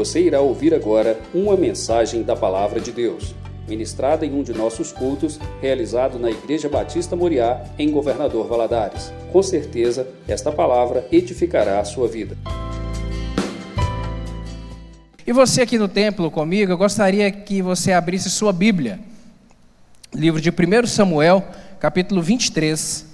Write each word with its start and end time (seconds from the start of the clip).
Você 0.00 0.22
irá 0.22 0.40
ouvir 0.40 0.72
agora 0.72 1.20
uma 1.34 1.58
mensagem 1.58 2.22
da 2.22 2.34
Palavra 2.34 2.80
de 2.80 2.90
Deus, 2.90 3.34
ministrada 3.68 4.24
em 4.24 4.32
um 4.32 4.42
de 4.42 4.54
nossos 4.54 4.92
cultos, 4.92 5.38
realizado 5.60 6.18
na 6.18 6.30
Igreja 6.30 6.70
Batista 6.70 7.14
Moriá, 7.14 7.62
em 7.78 7.90
Governador 7.90 8.48
Valadares. 8.48 9.12
Com 9.30 9.42
certeza, 9.42 10.08
esta 10.26 10.50
palavra 10.50 11.06
edificará 11.12 11.80
a 11.80 11.84
sua 11.84 12.08
vida. 12.08 12.34
E 15.26 15.34
você 15.34 15.60
aqui 15.60 15.76
no 15.76 15.86
templo 15.86 16.30
comigo, 16.30 16.72
eu 16.72 16.78
gostaria 16.78 17.30
que 17.30 17.60
você 17.60 17.92
abrisse 17.92 18.30
sua 18.30 18.54
Bíblia. 18.54 18.98
Livro 20.14 20.40
de 20.40 20.48
1 20.48 20.86
Samuel, 20.86 21.44
capítulo 21.78 22.22
23. 22.22 23.04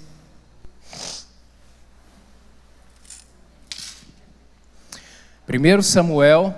Primeiro 5.48 5.82
Samuel, 5.82 6.54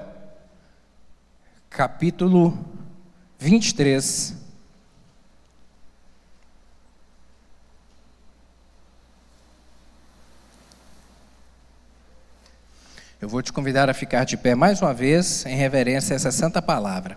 capítulo 1.78 2.58
23. 3.38 4.34
Eu 13.20 13.28
vou 13.28 13.40
te 13.40 13.52
convidar 13.52 13.88
a 13.88 13.94
ficar 13.94 14.24
de 14.24 14.36
pé 14.36 14.56
mais 14.56 14.82
uma 14.82 14.92
vez 14.92 15.46
em 15.46 15.54
reverência 15.54 16.14
a 16.14 16.16
essa 16.16 16.32
santa 16.32 16.60
palavra. 16.60 17.16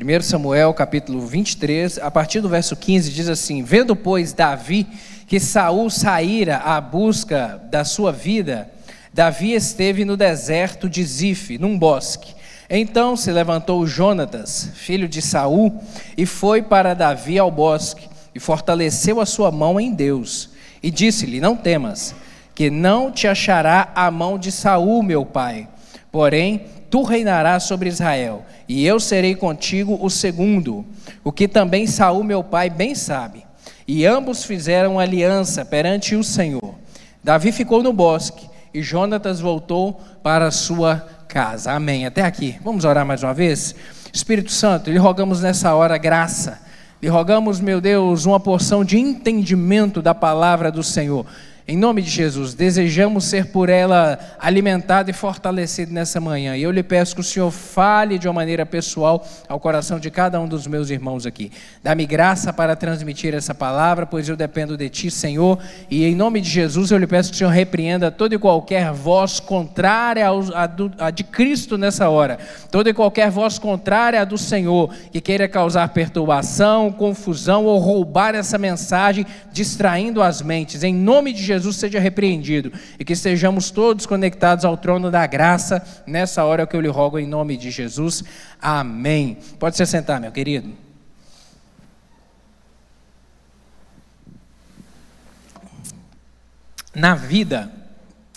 1 0.00 0.22
Samuel 0.22 0.72
capítulo 0.72 1.26
23, 1.26 1.98
a 1.98 2.12
partir 2.12 2.40
do 2.40 2.48
verso 2.48 2.76
15, 2.76 3.10
diz 3.10 3.28
assim: 3.28 3.64
Vendo, 3.64 3.96
pois, 3.96 4.32
Davi 4.32 4.86
que 5.26 5.40
Saul 5.40 5.90
saíra 5.90 6.58
à 6.58 6.80
busca 6.80 7.60
da 7.68 7.84
sua 7.84 8.12
vida, 8.12 8.70
Davi 9.12 9.52
esteve 9.52 10.04
no 10.04 10.16
deserto 10.16 10.88
de 10.88 11.02
Zif, 11.02 11.58
num 11.58 11.76
bosque. 11.76 12.37
Então 12.70 13.16
se 13.16 13.32
levantou 13.32 13.86
Jonatas, 13.86 14.70
filho 14.74 15.08
de 15.08 15.22
Saul, 15.22 15.80
e 16.16 16.26
foi 16.26 16.60
para 16.60 16.92
Davi 16.92 17.38
ao 17.38 17.50
bosque, 17.50 18.08
e 18.34 18.38
fortaleceu 18.38 19.20
a 19.20 19.26
sua 19.26 19.50
mão 19.50 19.80
em 19.80 19.92
Deus, 19.92 20.50
e 20.82 20.90
disse-lhe: 20.90 21.40
Não 21.40 21.56
temas, 21.56 22.14
que 22.54 22.68
não 22.68 23.10
te 23.10 23.26
achará 23.26 23.90
a 23.94 24.10
mão 24.10 24.38
de 24.38 24.52
Saul, 24.52 25.02
meu 25.02 25.24
pai. 25.24 25.66
Porém, 26.12 26.66
tu 26.90 27.02
reinarás 27.02 27.62
sobre 27.62 27.88
Israel, 27.88 28.44
e 28.68 28.84
eu 28.84 29.00
serei 29.00 29.34
contigo 29.34 29.98
o 30.00 30.10
segundo, 30.10 30.84
o 31.24 31.32
que 31.32 31.48
também 31.48 31.86
Saul 31.86 32.22
meu 32.22 32.44
pai 32.44 32.68
bem 32.68 32.94
sabe. 32.94 33.46
E 33.86 34.04
ambos 34.04 34.44
fizeram 34.44 34.98
aliança 34.98 35.64
perante 35.64 36.14
o 36.14 36.22
Senhor. 36.22 36.74
Davi 37.24 37.50
ficou 37.50 37.82
no 37.82 37.94
bosque, 37.94 38.46
e 38.74 38.82
Jonatas 38.82 39.40
voltou 39.40 39.98
para 40.22 40.50
sua 40.50 41.17
casa. 41.28 41.72
Amém. 41.72 42.06
Até 42.06 42.22
aqui. 42.22 42.58
Vamos 42.64 42.84
orar 42.84 43.04
mais 43.04 43.22
uma 43.22 43.34
vez? 43.34 43.74
Espírito 44.12 44.50
Santo, 44.50 44.90
lhe 44.90 44.98
rogamos 44.98 45.42
nessa 45.42 45.74
hora 45.74 45.98
graça. 45.98 46.60
Lhe 47.00 47.08
rogamos, 47.08 47.60
meu 47.60 47.80
Deus, 47.80 48.24
uma 48.24 48.40
porção 48.40 48.82
de 48.82 48.98
entendimento 48.98 50.02
da 50.02 50.14
palavra 50.14 50.72
do 50.72 50.82
Senhor. 50.82 51.24
Em 51.70 51.76
nome 51.76 52.00
de 52.00 52.08
Jesus, 52.08 52.54
desejamos 52.54 53.26
ser 53.26 53.48
por 53.48 53.68
ela 53.68 54.18
alimentado 54.40 55.10
e 55.10 55.12
fortalecido 55.12 55.92
nessa 55.92 56.18
manhã. 56.18 56.56
E 56.56 56.62
eu 56.62 56.70
lhe 56.70 56.82
peço 56.82 57.14
que 57.14 57.20
o 57.20 57.24
Senhor 57.24 57.50
fale 57.50 58.18
de 58.18 58.26
uma 58.26 58.32
maneira 58.32 58.64
pessoal 58.64 59.22
ao 59.46 59.60
coração 59.60 60.00
de 60.00 60.10
cada 60.10 60.40
um 60.40 60.48
dos 60.48 60.66
meus 60.66 60.88
irmãos 60.88 61.26
aqui. 61.26 61.52
Dá-me 61.82 62.06
graça 62.06 62.54
para 62.54 62.74
transmitir 62.74 63.34
essa 63.34 63.54
palavra, 63.54 64.06
pois 64.06 64.26
eu 64.30 64.34
dependo 64.34 64.78
de 64.78 64.88
Ti, 64.88 65.10
Senhor. 65.10 65.58
E 65.90 66.06
em 66.06 66.14
nome 66.14 66.40
de 66.40 66.48
Jesus, 66.48 66.90
eu 66.90 66.96
lhe 66.96 67.06
peço 67.06 67.28
que 67.28 67.34
o 67.34 67.38
Senhor 67.38 67.50
repreenda 67.50 68.10
toda 68.10 68.34
e 68.34 68.38
qualquer 68.38 68.90
voz 68.90 69.38
contrária 69.38 70.26
à 70.26 71.10
de 71.10 71.22
Cristo 71.22 71.76
nessa 71.76 72.08
hora. 72.08 72.38
Toda 72.70 72.88
e 72.88 72.94
qualquer 72.94 73.30
voz 73.30 73.58
contrária 73.58 74.22
à 74.22 74.24
do 74.24 74.38
Senhor, 74.38 74.90
que 75.12 75.20
queira 75.20 75.46
causar 75.46 75.86
perturbação, 75.90 76.90
confusão 76.90 77.66
ou 77.66 77.78
roubar 77.78 78.34
essa 78.34 78.56
mensagem, 78.56 79.26
distraindo 79.52 80.22
as 80.22 80.40
mentes. 80.40 80.82
Em 80.82 80.94
nome 80.94 81.34
de 81.34 81.42
Jesus. 81.42 81.57
Jesus 81.58 81.76
seja 81.76 82.00
repreendido 82.00 82.72
e 82.98 83.04
que 83.04 83.12
estejamos 83.12 83.70
todos 83.70 84.06
conectados 84.06 84.64
ao 84.64 84.76
trono 84.76 85.10
da 85.10 85.26
graça 85.26 85.84
nessa 86.06 86.44
hora 86.44 86.66
que 86.66 86.74
eu 86.74 86.80
lhe 86.80 86.88
rogo 86.88 87.18
em 87.18 87.26
nome 87.26 87.56
de 87.56 87.70
Jesus. 87.70 88.24
Amém. 88.60 89.36
Pode 89.58 89.76
se 89.76 89.84
sentar, 89.84 90.20
meu 90.20 90.32
querido. 90.32 90.72
Na 96.94 97.14
vida, 97.14 97.70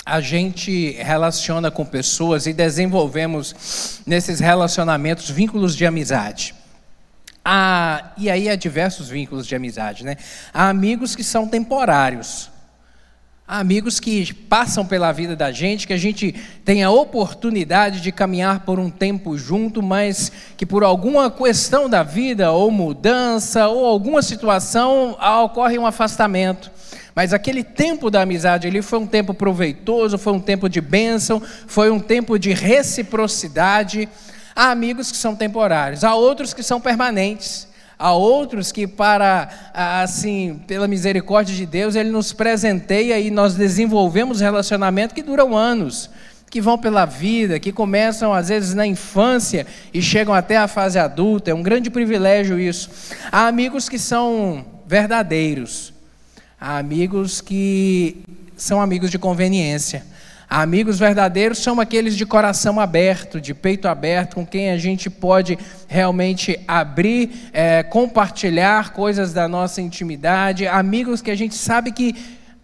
a 0.06 0.20
gente 0.22 0.92
relaciona 0.92 1.72
com 1.72 1.86
pessoas 1.86 2.46
e 2.46 2.54
desenvolvemos 2.54 4.02
nesses 4.06 4.40
relacionamentos 4.40 5.30
vínculos 5.30 5.76
de 5.76 5.86
amizade. 5.86 6.54
Ah, 7.44 8.12
e 8.18 8.30
aí 8.30 8.50
há 8.50 8.56
diversos 8.56 9.10
vínculos 9.10 9.48
de 9.48 9.56
amizade, 9.56 10.06
né? 10.06 10.16
Há 10.54 10.70
amigos 10.70 11.16
que 11.16 11.24
são 11.24 11.48
temporários. 11.48 12.51
Amigos 13.54 14.00
que 14.00 14.34
passam 14.34 14.86
pela 14.86 15.12
vida 15.12 15.36
da 15.36 15.52
gente, 15.52 15.86
que 15.86 15.92
a 15.92 15.98
gente 15.98 16.34
tem 16.64 16.84
a 16.84 16.90
oportunidade 16.90 18.00
de 18.00 18.10
caminhar 18.10 18.62
por 18.62 18.80
um 18.80 18.90
tempo 18.90 19.38
junto, 19.38 19.84
mas 19.84 20.32
que 20.56 20.66
por 20.66 20.86
alguma 20.86 21.30
questão 21.30 21.90
da 21.90 22.02
vida, 22.02 22.54
ou 22.54 22.72
mudança, 22.72 23.68
ou 23.68 23.86
alguma 23.86 24.22
situação, 24.22 25.18
ocorre 25.44 25.78
um 25.78 25.86
afastamento. 25.86 26.72
Mas 27.14 27.34
aquele 27.34 27.62
tempo 27.62 28.10
da 28.10 28.22
amizade 28.22 28.70
ali 28.70 28.82
foi 28.82 29.00
um 29.00 29.06
tempo 29.06 29.34
proveitoso, 29.34 30.18
foi 30.18 30.32
um 30.32 30.40
tempo 30.40 30.70
de 30.70 30.80
bênção, 30.80 31.42
foi 31.68 31.92
um 31.92 32.00
tempo 32.00 32.40
de 32.40 32.54
reciprocidade. 32.54 34.08
Há 34.56 34.72
amigos 34.72 35.12
que 35.12 35.18
são 35.18 35.36
temporários, 35.36 36.06
há 36.06 36.16
outros 36.16 36.54
que 36.54 36.64
são 36.64 36.80
permanentes. 36.80 37.68
Há 38.02 38.14
outros 38.14 38.72
que, 38.72 38.88
para, 38.88 39.48
assim, 39.76 40.60
pela 40.66 40.88
misericórdia 40.88 41.56
de 41.56 41.68
Deus, 41.68 41.94
Ele 41.94 42.10
nos 42.10 42.34
presenteia 42.34 43.20
e 43.20 43.30
nós 43.30 43.54
desenvolvemos 43.54 44.42
relacionamentos 44.42 45.14
que 45.14 45.22
duram 45.22 45.56
anos, 45.56 46.10
que 46.50 46.60
vão 46.60 46.80
pela 46.80 47.06
vida, 47.06 47.60
que 47.60 47.72
começam 47.72 48.34
às 48.34 48.50
vezes 48.50 48.74
na 48.74 48.88
infância 48.88 49.68
e 49.94 50.02
chegam 50.02 50.34
até 50.34 50.58
a 50.58 50.68
fase 50.68 50.98
adulta. 50.98 51.52
É 51.52 51.54
um 51.54 51.62
grande 51.62 51.92
privilégio 51.92 52.60
isso. 52.60 52.90
Há 53.32 53.46
amigos 53.46 53.88
que 53.88 54.00
são 54.00 54.66
verdadeiros, 54.88 55.94
há 56.60 56.80
amigos 56.80 57.40
que 57.40 58.24
são 58.58 58.82
amigos 58.82 59.12
de 59.12 59.20
conveniência. 59.20 60.08
Amigos 60.54 61.00
verdadeiros 61.00 61.60
são 61.60 61.80
aqueles 61.80 62.18
de 62.18 62.26
coração 62.26 62.78
aberto, 62.78 63.40
de 63.40 63.54
peito 63.54 63.88
aberto, 63.88 64.36
com 64.36 64.46
quem 64.46 64.70
a 64.70 64.78
gente 64.78 65.10
pode 65.10 65.58
realmente 65.88 66.60
abrir, 66.68 67.50
é, 67.54 67.82
compartilhar 67.84 68.92
coisas 68.92 69.32
da 69.32 69.48
nossa 69.48 69.82
intimidade. 69.82 70.68
Amigos 70.68 71.22
que 71.22 71.32
a 71.32 71.36
gente 71.38 71.56
sabe 71.56 71.94
que 71.94 72.14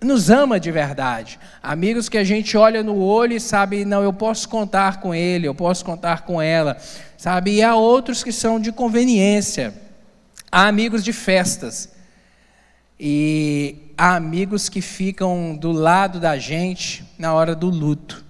nos 0.02 0.30
ama 0.30 0.60
de 0.60 0.70
verdade. 0.70 1.40
Amigos 1.64 2.10
que 2.10 2.18
a 2.18 2.26
gente 2.26 2.58
olha 2.58 2.84
no 2.84 2.98
olho 2.98 3.38
e 3.38 3.40
sabe, 3.40 3.86
não, 3.86 4.04
eu 4.04 4.12
posso 4.12 4.50
contar 4.50 5.00
com 5.00 5.16
ele, 5.16 5.48
eu 5.48 5.56
posso 5.56 5.86
contar 5.86 6.24
com 6.24 6.42
ela. 6.42 6.76
Sabe? 7.18 7.52
E 7.54 7.64
há 7.64 7.74
outros 7.74 8.22
que 8.22 8.34
são 8.34 8.60
de 8.60 8.74
conveniência. 8.74 9.74
Há 10.52 10.68
amigos 10.68 11.06
de 11.06 11.14
festas. 11.14 11.88
E 13.00 13.92
há 13.98 14.16
amigos 14.16 14.70
que 14.70 14.82
ficam 14.82 15.56
do 15.56 15.72
lado 15.72 16.20
da 16.20 16.38
gente 16.38 17.04
na 17.18 17.34
hora 17.34 17.56
do 17.56 17.70
luto. 17.70 18.26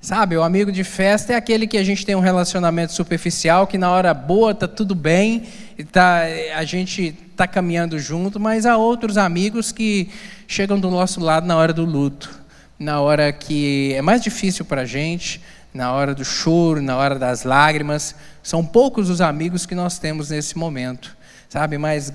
Sabe, 0.00 0.36
o 0.36 0.42
amigo 0.42 0.70
de 0.70 0.84
festa 0.84 1.32
é 1.32 1.36
aquele 1.36 1.66
que 1.66 1.76
a 1.76 1.82
gente 1.82 2.06
tem 2.06 2.14
um 2.14 2.20
relacionamento 2.20 2.92
superficial, 2.92 3.66
que 3.66 3.76
na 3.76 3.90
hora 3.90 4.14
boa 4.14 4.54
tá 4.54 4.68
tudo 4.68 4.94
bem, 4.94 5.48
tá, 5.90 6.22
a 6.54 6.64
gente 6.64 7.16
está 7.32 7.44
caminhando 7.44 7.98
junto, 7.98 8.38
mas 8.38 8.66
há 8.66 8.76
outros 8.76 9.18
amigos 9.18 9.72
que 9.72 10.08
chegam 10.46 10.78
do 10.78 10.92
nosso 10.92 11.18
lado 11.18 11.44
na 11.44 11.56
hora 11.56 11.72
do 11.72 11.84
luto, 11.84 12.30
na 12.78 13.00
hora 13.00 13.32
que 13.32 13.94
é 13.94 14.02
mais 14.02 14.22
difícil 14.22 14.64
para 14.64 14.82
a 14.82 14.86
gente, 14.86 15.40
na 15.74 15.92
hora 15.92 16.14
do 16.14 16.24
choro, 16.24 16.80
na 16.80 16.96
hora 16.96 17.18
das 17.18 17.42
lágrimas. 17.42 18.14
São 18.42 18.64
poucos 18.64 19.10
os 19.10 19.20
amigos 19.20 19.66
que 19.66 19.74
nós 19.74 19.98
temos 19.98 20.30
nesse 20.30 20.56
momento, 20.56 21.16
sabe? 21.48 21.78
Mas 21.78 22.12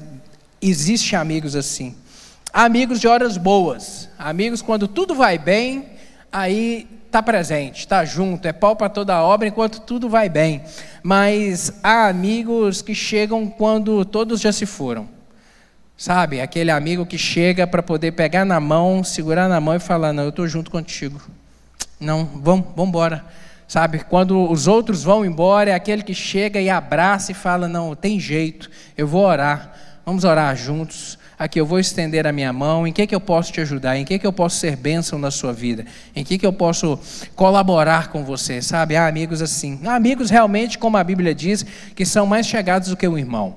existe 0.61 1.15
amigos 1.15 1.55
assim. 1.55 1.95
Amigos 2.53 2.99
de 2.99 3.07
horas 3.07 3.37
boas. 3.37 4.09
Amigos 4.19 4.61
quando 4.61 4.87
tudo 4.87 5.15
vai 5.15 5.37
bem, 5.37 5.85
aí 6.31 6.87
está 7.05 7.21
presente, 7.21 7.79
está 7.79 8.05
junto, 8.05 8.47
é 8.47 8.53
pau 8.53 8.73
para 8.73 8.87
toda 8.87 9.13
a 9.13 9.21
obra 9.21 9.47
enquanto 9.47 9.81
tudo 9.81 10.07
vai 10.07 10.29
bem. 10.29 10.61
Mas 11.03 11.73
há 11.83 12.07
amigos 12.07 12.81
que 12.81 12.95
chegam 12.95 13.47
quando 13.47 14.05
todos 14.05 14.39
já 14.39 14.51
se 14.51 14.65
foram. 14.65 15.09
Sabe, 15.97 16.41
aquele 16.41 16.71
amigo 16.71 17.05
que 17.05 17.17
chega 17.17 17.67
para 17.67 17.83
poder 17.83 18.13
pegar 18.13 18.43
na 18.43 18.59
mão, 18.59 19.03
segurar 19.03 19.47
na 19.47 19.59
mão 19.59 19.75
e 19.75 19.79
falar: 19.79 20.11
Não, 20.11 20.23
eu 20.23 20.29
estou 20.29 20.47
junto 20.47 20.71
contigo. 20.71 21.21
Não, 21.99 22.25
vamos, 22.25 22.65
vamos 22.75 22.89
embora. 22.89 23.23
Sabe, 23.67 23.99
quando 23.99 24.49
os 24.49 24.67
outros 24.67 25.03
vão 25.03 25.23
embora, 25.23 25.69
é 25.69 25.73
aquele 25.73 26.01
que 26.01 26.13
chega 26.13 26.59
e 26.59 26.69
abraça 26.69 27.31
e 27.31 27.35
fala: 27.35 27.67
Não, 27.67 27.93
tem 27.93 28.19
jeito, 28.19 28.69
eu 28.97 29.07
vou 29.07 29.23
orar, 29.25 29.73
vamos 30.11 30.25
orar 30.25 30.53
juntos 30.57 31.17
aqui 31.39 31.57
eu 31.57 31.65
vou 31.65 31.79
estender 31.79 32.27
a 32.27 32.33
minha 32.33 32.51
mão, 32.51 32.85
em 32.85 32.91
que, 32.91 33.07
que 33.07 33.15
eu 33.15 33.19
posso 33.21 33.49
te 33.49 33.61
ajudar, 33.61 33.97
em 33.97 34.03
que, 34.03 34.19
que 34.19 34.27
eu 34.27 34.33
posso 34.33 34.57
ser 34.57 34.75
bênção 34.75 35.17
na 35.17 35.31
sua 35.31 35.53
vida, 35.53 35.85
em 36.13 36.21
que, 36.21 36.37
que 36.37 36.45
eu 36.45 36.51
posso 36.51 36.99
colaborar 37.33 38.09
com 38.09 38.25
você, 38.25 38.61
sabe? 38.61 38.97
Há 38.97 39.07
amigos 39.07 39.41
assim. 39.41 39.79
Há 39.85 39.95
amigos 39.95 40.29
realmente, 40.29 40.77
como 40.77 40.97
a 40.97 41.03
Bíblia 41.03 41.33
diz, 41.33 41.65
que 41.95 42.05
são 42.05 42.27
mais 42.27 42.45
chegados 42.45 42.89
do 42.89 42.97
que 42.97 43.07
um 43.07 43.17
irmão 43.17 43.55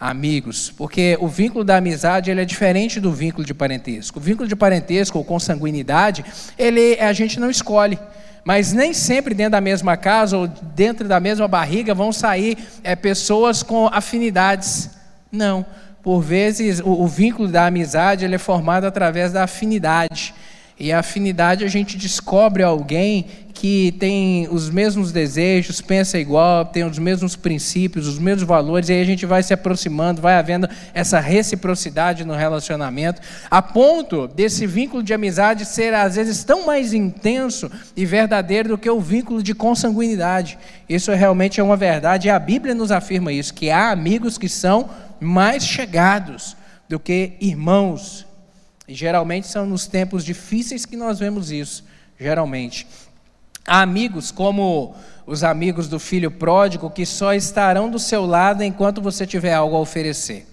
amigos, 0.00 0.72
porque 0.76 1.18
o 1.20 1.28
vínculo 1.28 1.64
da 1.64 1.76
amizade 1.76 2.30
ele 2.30 2.40
é 2.40 2.44
diferente 2.44 2.98
do 2.98 3.12
vínculo 3.12 3.44
de 3.44 3.52
parentesco. 3.52 4.18
O 4.18 4.22
vínculo 4.22 4.48
de 4.48 4.56
parentesco 4.56 5.18
ou 5.18 5.24
consanguinidade, 5.24 6.24
ele 6.56 6.98
a 6.98 7.12
gente 7.12 7.38
não 7.38 7.50
escolhe. 7.50 7.98
Mas 8.44 8.72
nem 8.72 8.92
sempre 8.92 9.34
dentro 9.34 9.52
da 9.52 9.60
mesma 9.60 9.96
casa 9.96 10.36
ou 10.36 10.48
dentro 10.48 11.06
da 11.06 11.20
mesma 11.20 11.46
barriga 11.46 11.94
vão 11.94 12.12
sair 12.12 12.56
é, 12.82 12.96
pessoas 12.96 13.62
com 13.62 13.86
afinidades. 13.86 15.01
Não. 15.32 15.64
Por 16.02 16.20
vezes 16.20 16.80
o, 16.80 16.90
o 16.90 17.08
vínculo 17.08 17.48
da 17.48 17.66
amizade 17.66 18.24
ele 18.24 18.34
é 18.34 18.38
formado 18.38 18.86
através 18.86 19.32
da 19.32 19.44
afinidade. 19.44 20.34
E 20.78 20.92
a 20.92 20.98
afinidade 20.98 21.64
a 21.64 21.68
gente 21.68 21.96
descobre 21.96 22.62
alguém 22.62 23.26
que 23.52 23.94
tem 23.98 24.48
os 24.50 24.70
mesmos 24.70 25.12
desejos, 25.12 25.80
pensa 25.80 26.18
igual, 26.18 26.64
tem 26.64 26.84
os 26.84 26.98
mesmos 26.98 27.36
princípios, 27.36 28.08
os 28.08 28.18
mesmos 28.18 28.46
valores, 28.46 28.88
e 28.88 28.92
aí 28.92 29.00
a 29.00 29.04
gente 29.04 29.26
vai 29.26 29.42
se 29.42 29.52
aproximando, 29.54 30.22
vai 30.22 30.34
havendo 30.34 30.68
essa 30.94 31.20
reciprocidade 31.20 32.24
no 32.24 32.34
relacionamento, 32.34 33.20
a 33.50 33.60
ponto 33.60 34.26
desse 34.26 34.66
vínculo 34.66 35.02
de 35.02 35.14
amizade 35.14 35.64
ser 35.64 35.94
às 35.94 36.16
vezes 36.16 36.42
tão 36.44 36.66
mais 36.66 36.92
intenso 36.92 37.70
e 37.96 38.06
verdadeiro 38.06 38.70
do 38.70 38.78
que 38.78 38.90
o 38.90 39.00
vínculo 39.00 39.42
de 39.42 39.54
consanguinidade. 39.54 40.58
Isso 40.88 41.12
realmente 41.12 41.60
é 41.60 41.62
uma 41.62 41.76
verdade, 41.76 42.28
e 42.28 42.30
a 42.30 42.38
Bíblia 42.38 42.74
nos 42.74 42.90
afirma 42.90 43.32
isso, 43.32 43.54
que 43.54 43.70
há 43.70 43.90
amigos 43.90 44.38
que 44.38 44.48
são 44.48 44.90
mais 45.20 45.64
chegados 45.64 46.56
do 46.88 46.98
que 46.98 47.34
irmãos. 47.40 48.26
E 48.88 48.94
geralmente 48.94 49.46
são 49.46 49.64
nos 49.64 49.86
tempos 49.86 50.24
difíceis 50.24 50.84
que 50.84 50.96
nós 50.96 51.18
vemos 51.18 51.50
isso, 51.50 51.84
geralmente. 52.18 52.86
Há 53.66 53.82
amigos 53.82 54.30
como 54.30 54.94
os 55.26 55.44
amigos 55.44 55.88
do 55.88 55.98
filho 55.98 56.30
pródigo 56.30 56.90
que 56.90 57.06
só 57.06 57.32
estarão 57.32 57.88
do 57.88 57.98
seu 57.98 58.26
lado 58.26 58.62
enquanto 58.62 59.00
você 59.00 59.26
tiver 59.26 59.54
algo 59.54 59.76
a 59.76 59.80
oferecer. 59.80 60.46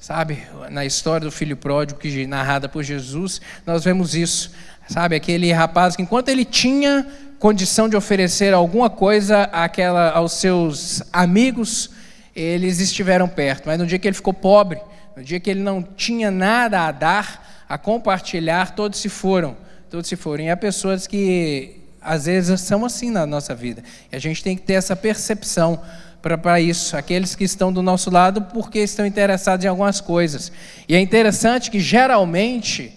Sabe, 0.00 0.42
na 0.70 0.84
história 0.84 1.26
do 1.26 1.30
filho 1.30 1.56
pródigo 1.56 2.00
que 2.00 2.26
narrada 2.26 2.68
por 2.68 2.82
Jesus, 2.82 3.40
nós 3.64 3.84
vemos 3.84 4.14
isso. 4.14 4.50
Sabe, 4.88 5.14
aquele 5.14 5.52
rapaz 5.52 5.94
que 5.94 6.02
enquanto 6.02 6.28
ele 6.28 6.44
tinha 6.44 7.06
condição 7.38 7.88
de 7.88 7.96
oferecer 7.96 8.52
alguma 8.52 8.90
coisa 8.90 9.42
àquela, 9.44 10.10
aos 10.10 10.32
seus 10.32 11.02
amigos, 11.12 11.90
eles 12.34 12.80
estiveram 12.80 13.28
perto. 13.28 13.66
Mas 13.66 13.78
no 13.78 13.86
dia 13.86 13.98
que 13.98 14.08
ele 14.08 14.14
ficou 14.14 14.34
pobre, 14.34 14.80
no 15.16 15.22
dia 15.22 15.38
que 15.38 15.50
ele 15.50 15.60
não 15.60 15.82
tinha 15.82 16.30
nada 16.30 16.80
a 16.86 16.90
dar, 16.90 17.64
a 17.68 17.76
compartilhar, 17.78 18.74
todos 18.74 18.98
se 18.98 19.08
foram. 19.08 19.56
Todos 19.90 20.08
se 20.08 20.16
foram. 20.16 20.44
E 20.44 20.50
há 20.50 20.56
pessoas 20.56 21.06
que 21.06 21.81
às 22.02 22.26
vezes 22.26 22.60
são 22.60 22.84
assim 22.84 23.10
na 23.10 23.26
nossa 23.26 23.54
vida. 23.54 23.82
E 24.10 24.16
a 24.16 24.18
gente 24.18 24.42
tem 24.42 24.56
que 24.56 24.62
ter 24.62 24.74
essa 24.74 24.96
percepção 24.96 25.80
para 26.20 26.60
isso. 26.60 26.96
Aqueles 26.96 27.34
que 27.34 27.44
estão 27.44 27.72
do 27.72 27.82
nosso 27.82 28.10
lado 28.10 28.42
porque 28.42 28.78
estão 28.78 29.04
interessados 29.04 29.64
em 29.64 29.68
algumas 29.68 30.00
coisas. 30.00 30.52
E 30.88 30.94
é 30.94 31.00
interessante 31.00 31.70
que 31.70 31.80
geralmente 31.80 32.92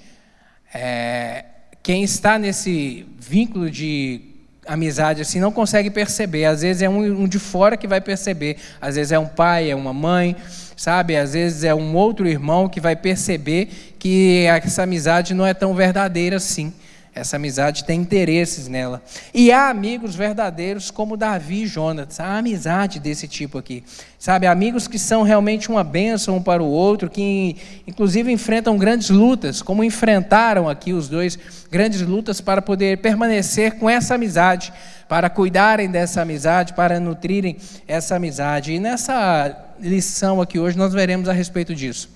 é, 0.74 1.46
quem 1.82 2.04
está 2.04 2.38
nesse 2.38 3.06
vínculo 3.20 3.70
de 3.70 4.22
amizade 4.68 5.22
assim 5.22 5.40
não 5.40 5.52
consegue 5.52 5.90
perceber. 5.90 6.46
Às 6.46 6.62
vezes 6.62 6.82
é 6.82 6.90
um, 6.90 7.24
um, 7.24 7.28
de 7.28 7.40
fora 7.40 7.78
que 7.78 7.88
vai 7.88 8.02
perceber. 8.02 8.58
Às 8.82 8.96
vezes 8.96 9.12
é 9.12 9.20
um 9.20 9.28
pai, 9.28 9.70
é 9.70 9.76
uma 9.76 9.94
mãe, 9.94 10.36
sabe? 10.76 11.16
Às 11.16 11.34
vezes 11.34 11.64
é 11.64 11.74
um 11.74 11.96
outro 11.96 12.28
irmão 12.28 12.68
que 12.68 12.80
vai 12.80 12.96
perceber 12.96 13.96
que 14.00 14.46
essa 14.46 14.84
amizade 14.84 15.34
não 15.34 15.46
é 15.46 15.54
tão 15.54 15.74
verdadeira 15.74 16.38
assim. 16.38 16.74
Essa 17.16 17.38
amizade 17.38 17.86
tem 17.86 18.02
interesses 18.02 18.68
nela. 18.68 19.02
E 19.34 19.50
há 19.50 19.70
amigos 19.70 20.16
verdadeiros 20.16 20.92
como 20.92 21.16
Davi 21.16 21.64
e 21.64 21.68
Jonas. 21.68 22.20
Há 22.20 22.40
amizade 22.40 23.00
desse 23.00 23.26
tipo 23.26 23.58
aqui. 23.58 23.86
Sabe, 24.20 24.46
amigos 24.46 24.86
que 24.86 25.00
são 25.00 25.24
realmente 25.24 25.70
uma 25.70 25.82
bênção 25.82 26.36
um 26.36 26.44
para 26.44 26.62
o 26.62 26.66
outro, 26.66 27.10
que 27.10 27.56
inclusive 27.88 28.30
enfrentam 28.30 28.78
grandes 28.78 29.10
lutas, 29.10 29.62
como 29.62 29.82
enfrentaram 29.82 30.68
aqui 30.68 30.92
os 30.92 31.08
dois 31.08 31.40
grandes 31.72 32.02
lutas 32.02 32.42
para 32.42 32.62
poder 32.62 32.98
permanecer 32.98 33.80
com 33.80 33.90
essa 33.90 34.16
amizade, 34.16 34.74
para 35.08 35.30
cuidarem 35.30 35.90
dessa 35.90 36.22
amizade, 36.22 36.74
para 36.74 37.00
nutrirem 37.00 37.56
essa 37.88 38.18
amizade. 38.18 38.74
E 38.74 38.80
nessa 38.80 39.56
lição 39.80 40.42
aqui 40.42 40.60
hoje 40.60 40.78
nós 40.78 40.92
veremos 40.92 41.30
a 41.30 41.34
respeito 41.34 41.74
disso. 41.74 42.10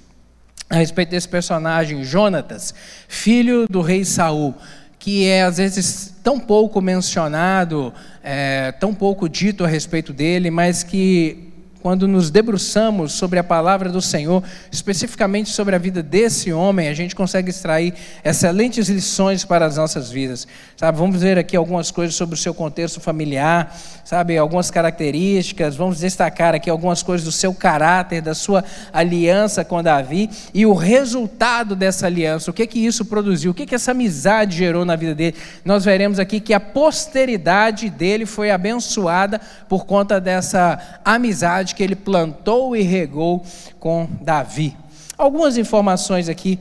A 0.70 0.76
respeito 0.76 1.10
desse 1.10 1.28
personagem, 1.28 2.04
Jonatas, 2.04 2.76
filho 3.08 3.66
do 3.68 3.82
rei 3.82 4.06
Saul 4.06 4.54
que 5.00 5.26
é 5.26 5.44
às 5.44 5.58
vezes 5.58 6.14
tão 6.22 6.38
pouco 6.38 6.82
mencionado, 6.82 7.94
é, 8.22 8.74
tão 8.74 8.94
pouco 8.94 9.30
dito 9.30 9.64
a 9.64 9.68
respeito 9.68 10.12
dele, 10.12 10.52
mas 10.52 10.84
que 10.84 11.49
quando 11.82 12.08
nos 12.08 12.30
debruçamos 12.30 13.14
sobre 13.14 13.40
a 13.40 13.44
palavra 13.44 13.90
do 13.90 14.02
Senhor, 14.02 14.44
especificamente 14.72 15.50
sobre 15.50 15.76
a 15.76 15.80
vida 15.80 16.04
desse 16.04 16.52
homem, 16.52 16.90
a 16.90 16.94
gente 16.94 17.16
consegue 17.16 17.50
extrair 17.50 17.94
excelentes 18.24 18.90
lições 18.90 19.46
para 19.46 19.66
as 19.66 19.78
nossas 19.78 20.12
vidas. 20.12 20.48
Sabe, 20.76 20.98
vamos 20.98 21.22
ver 21.22 21.38
aqui 21.38 21.56
algumas 21.56 21.90
coisas 21.90 22.16
sobre 22.16 22.36
o 22.36 22.38
seu 22.38 22.54
contexto 22.54 23.00
familiar, 23.00 23.76
sabe, 24.04 24.38
algumas 24.38 24.70
características, 24.70 25.76
vamos 25.76 26.00
destacar 26.00 26.54
aqui 26.54 26.70
algumas 26.70 27.02
coisas 27.02 27.26
do 27.26 27.32
seu 27.32 27.54
caráter, 27.54 28.22
da 28.22 28.36
sua 28.36 28.64
aliança 28.92 29.64
com 29.64 29.82
Davi 29.82 30.30
e 30.54 30.66
o 30.66 30.74
resultado 30.74 31.76
dessa 31.76 32.08
aliança, 32.08 32.52
o 32.52 32.54
que 32.54 32.68
que 32.68 32.80
isso 32.80 33.06
produziu, 33.06 33.52
o 33.52 33.54
que 33.54 33.66
que 33.66 33.76
essa 33.76 33.92
amizade 33.92 34.58
gerou 34.58 34.84
na 34.84 34.96
vida 34.96 35.16
dele. 35.16 35.36
Nós 35.64 35.86
veremos 35.86 36.20
aqui 36.20 36.40
que 36.40 36.54
a 36.54 36.60
posteridade 36.60 37.90
dele 37.90 38.26
foi 38.26 38.52
abençoada 38.52 39.40
por 39.68 39.86
conta 39.86 40.20
dessa 40.20 41.00
amizade 41.06 41.70
que 41.80 41.84
ele 41.84 41.96
plantou 41.96 42.76
e 42.76 42.82
regou 42.82 43.42
com 43.80 44.06
Davi. 44.20 44.76
Algumas 45.18 45.58
informações 45.58 46.28
aqui 46.28 46.60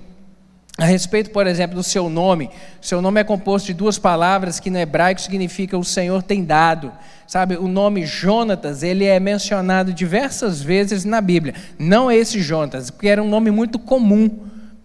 a 0.79 0.85
respeito, 0.85 1.31
por 1.31 1.45
exemplo, 1.45 1.75
do 1.75 1.83
seu 1.83 2.09
nome. 2.09 2.49
seu 2.81 3.03
nome 3.03 3.21
é 3.21 3.25
composto 3.25 3.67
de 3.67 3.75
duas 3.75 3.99
palavras 3.99 4.61
que 4.61 4.71
no 4.71 4.79
hebraico 4.79 5.21
significa 5.21 5.77
o 5.77 5.83
Senhor 5.83 6.23
tem 6.23 6.45
dado. 6.45 6.93
Sabe, 7.27 7.57
o 7.57 7.67
nome 7.67 8.07
Jonatas, 8.07 8.85
ele 8.85 9.07
é 9.07 9.19
mencionado 9.19 9.93
diversas 9.93 10.63
vezes 10.63 11.05
na 11.05 11.21
Bíblia. 11.21 11.53
Não 11.77 12.09
esse 12.09 12.41
Jonatas, 12.41 12.89
porque 12.89 13.09
era 13.09 13.21
um 13.21 13.29
nome 13.29 13.51
muito 13.51 13.77
comum 13.77 14.31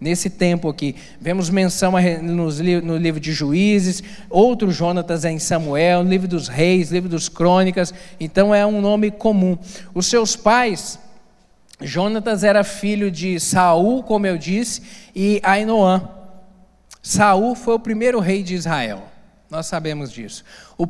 nesse 0.00 0.28
tempo 0.28 0.68
aqui. 0.68 0.96
Vemos 1.20 1.48
menção 1.50 1.92
no 2.22 2.96
livro 2.96 3.20
de 3.20 3.32
Juízes, 3.32 4.02
outro 4.28 4.70
Jonatas 4.70 5.24
é 5.24 5.30
em 5.30 5.38
Samuel, 5.38 6.04
no 6.04 6.10
livro 6.10 6.28
dos 6.28 6.48
Reis, 6.48 6.90
livro 6.90 7.08
dos 7.08 7.28
Crônicas, 7.28 7.92
então 8.18 8.54
é 8.54 8.66
um 8.66 8.80
nome 8.80 9.10
comum. 9.10 9.56
Os 9.94 10.06
seus 10.06 10.36
pais, 10.36 10.98
Jonatas 11.80 12.44
era 12.44 12.62
filho 12.64 13.10
de 13.10 13.38
Saul, 13.40 14.02
como 14.02 14.26
eu 14.26 14.38
disse, 14.38 14.82
e 15.14 15.40
Ainoã. 15.42 16.08
Saul 17.02 17.54
foi 17.54 17.74
o 17.74 17.80
primeiro 17.80 18.18
rei 18.20 18.42
de 18.42 18.54
Israel. 18.54 19.04
Nós 19.50 19.66
sabemos 19.66 20.10
disso. 20.10 20.42
O, 20.78 20.88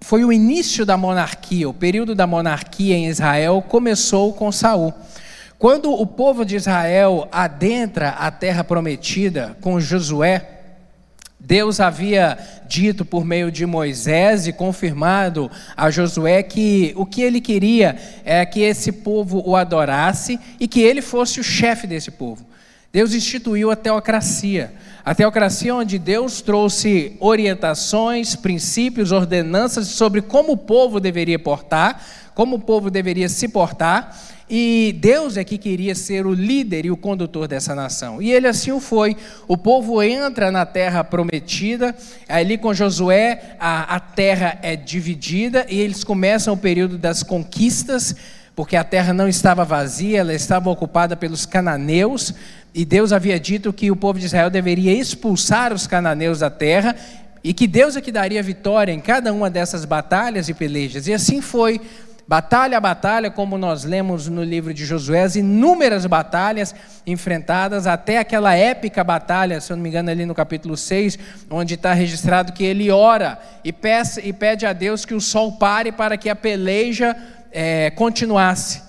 foi 0.00 0.24
o 0.24 0.32
início 0.32 0.86
da 0.86 0.96
monarquia, 0.96 1.68
o 1.68 1.74
período 1.74 2.14
da 2.14 2.26
monarquia 2.26 2.96
em 2.96 3.06
Israel 3.06 3.62
começou 3.66 4.32
com 4.32 4.50
Saul. 4.52 4.94
Quando 5.62 5.92
o 5.92 6.04
povo 6.04 6.44
de 6.44 6.56
Israel 6.56 7.28
adentra 7.30 8.08
a 8.08 8.32
terra 8.32 8.64
prometida 8.64 9.56
com 9.60 9.78
Josué, 9.78 10.44
Deus 11.38 11.78
havia 11.78 12.36
dito 12.66 13.04
por 13.04 13.24
meio 13.24 13.48
de 13.48 13.64
Moisés 13.64 14.48
e 14.48 14.52
confirmado 14.52 15.48
a 15.76 15.88
Josué 15.88 16.42
que 16.42 16.92
o 16.96 17.06
que 17.06 17.22
ele 17.22 17.40
queria 17.40 17.96
é 18.24 18.44
que 18.44 18.58
esse 18.58 18.90
povo 18.90 19.40
o 19.46 19.54
adorasse 19.54 20.36
e 20.58 20.66
que 20.66 20.80
ele 20.80 21.00
fosse 21.00 21.38
o 21.38 21.44
chefe 21.44 21.86
desse 21.86 22.10
povo. 22.10 22.44
Deus 22.92 23.14
instituiu 23.14 23.70
a 23.70 23.76
teocracia. 23.76 24.74
A 25.04 25.14
teocracia 25.14 25.74
onde 25.74 25.96
Deus 25.96 26.42
trouxe 26.42 27.16
orientações, 27.20 28.34
princípios, 28.34 29.12
ordenanças 29.12 29.86
sobre 29.88 30.22
como 30.22 30.54
o 30.54 30.56
povo 30.56 30.98
deveria 30.98 31.38
portar, 31.38 32.04
como 32.34 32.56
o 32.56 32.60
povo 32.60 32.90
deveria 32.90 33.28
se 33.28 33.48
portar, 33.48 34.16
e 34.54 34.94
Deus 35.00 35.38
é 35.38 35.44
que 35.44 35.56
queria 35.56 35.94
ser 35.94 36.26
o 36.26 36.34
líder 36.34 36.84
e 36.84 36.90
o 36.90 36.96
condutor 36.96 37.48
dessa 37.48 37.74
nação. 37.74 38.20
E 38.20 38.30
ele 38.30 38.46
assim 38.46 38.70
o 38.70 38.80
foi. 38.80 39.16
O 39.48 39.56
povo 39.56 40.02
entra 40.02 40.50
na 40.50 40.66
terra 40.66 41.02
prometida, 41.02 41.96
ali 42.28 42.58
com 42.58 42.74
Josué, 42.74 43.56
a, 43.58 43.96
a 43.96 43.98
terra 43.98 44.58
é 44.60 44.76
dividida 44.76 45.64
e 45.70 45.80
eles 45.80 46.04
começam 46.04 46.52
o 46.52 46.58
período 46.58 46.98
das 46.98 47.22
conquistas, 47.22 48.14
porque 48.54 48.76
a 48.76 48.84
terra 48.84 49.14
não 49.14 49.26
estava 49.26 49.64
vazia, 49.64 50.20
ela 50.20 50.34
estava 50.34 50.68
ocupada 50.68 51.16
pelos 51.16 51.46
cananeus. 51.46 52.34
E 52.74 52.84
Deus 52.84 53.10
havia 53.10 53.40
dito 53.40 53.72
que 53.72 53.90
o 53.90 53.96
povo 53.96 54.18
de 54.18 54.26
Israel 54.26 54.50
deveria 54.50 54.92
expulsar 54.92 55.72
os 55.72 55.86
cananeus 55.86 56.40
da 56.40 56.50
terra 56.50 56.94
e 57.42 57.54
que 57.54 57.66
Deus 57.66 57.96
é 57.96 58.00
que 58.00 58.12
daria 58.12 58.42
vitória 58.42 58.92
em 58.92 59.00
cada 59.00 59.32
uma 59.32 59.48
dessas 59.48 59.86
batalhas 59.86 60.50
e 60.50 60.54
pelejas. 60.54 61.06
E 61.06 61.14
assim 61.14 61.40
foi. 61.40 61.80
Batalha 62.32 62.78
a 62.78 62.80
batalha, 62.80 63.30
como 63.30 63.58
nós 63.58 63.84
lemos 63.84 64.26
no 64.26 64.42
livro 64.42 64.72
de 64.72 64.86
Josué, 64.86 65.20
as 65.20 65.36
inúmeras 65.36 66.06
batalhas 66.06 66.74
enfrentadas, 67.06 67.86
até 67.86 68.16
aquela 68.16 68.54
épica 68.54 69.04
batalha, 69.04 69.60
se 69.60 69.70
eu 69.70 69.76
não 69.76 69.82
me 69.82 69.90
engano, 69.90 70.08
ali 70.08 70.24
no 70.24 70.34
capítulo 70.34 70.74
6, 70.74 71.18
onde 71.50 71.74
está 71.74 71.92
registrado 71.92 72.54
que 72.54 72.64
ele 72.64 72.90
ora 72.90 73.38
e, 73.62 73.70
peça, 73.70 74.18
e 74.26 74.32
pede 74.32 74.64
a 74.64 74.72
Deus 74.72 75.04
que 75.04 75.12
o 75.12 75.20
sol 75.20 75.58
pare 75.58 75.92
para 75.92 76.16
que 76.16 76.30
a 76.30 76.34
peleja 76.34 77.14
é, 77.52 77.90
continuasse. 77.90 78.80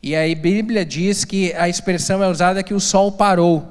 E 0.00 0.14
aí 0.14 0.32
a 0.32 0.36
Bíblia 0.36 0.84
diz 0.84 1.24
que 1.24 1.52
a 1.54 1.68
expressão 1.68 2.22
é 2.22 2.28
usada 2.28 2.62
que 2.62 2.72
o 2.72 2.78
sol 2.78 3.10
parou. 3.10 3.66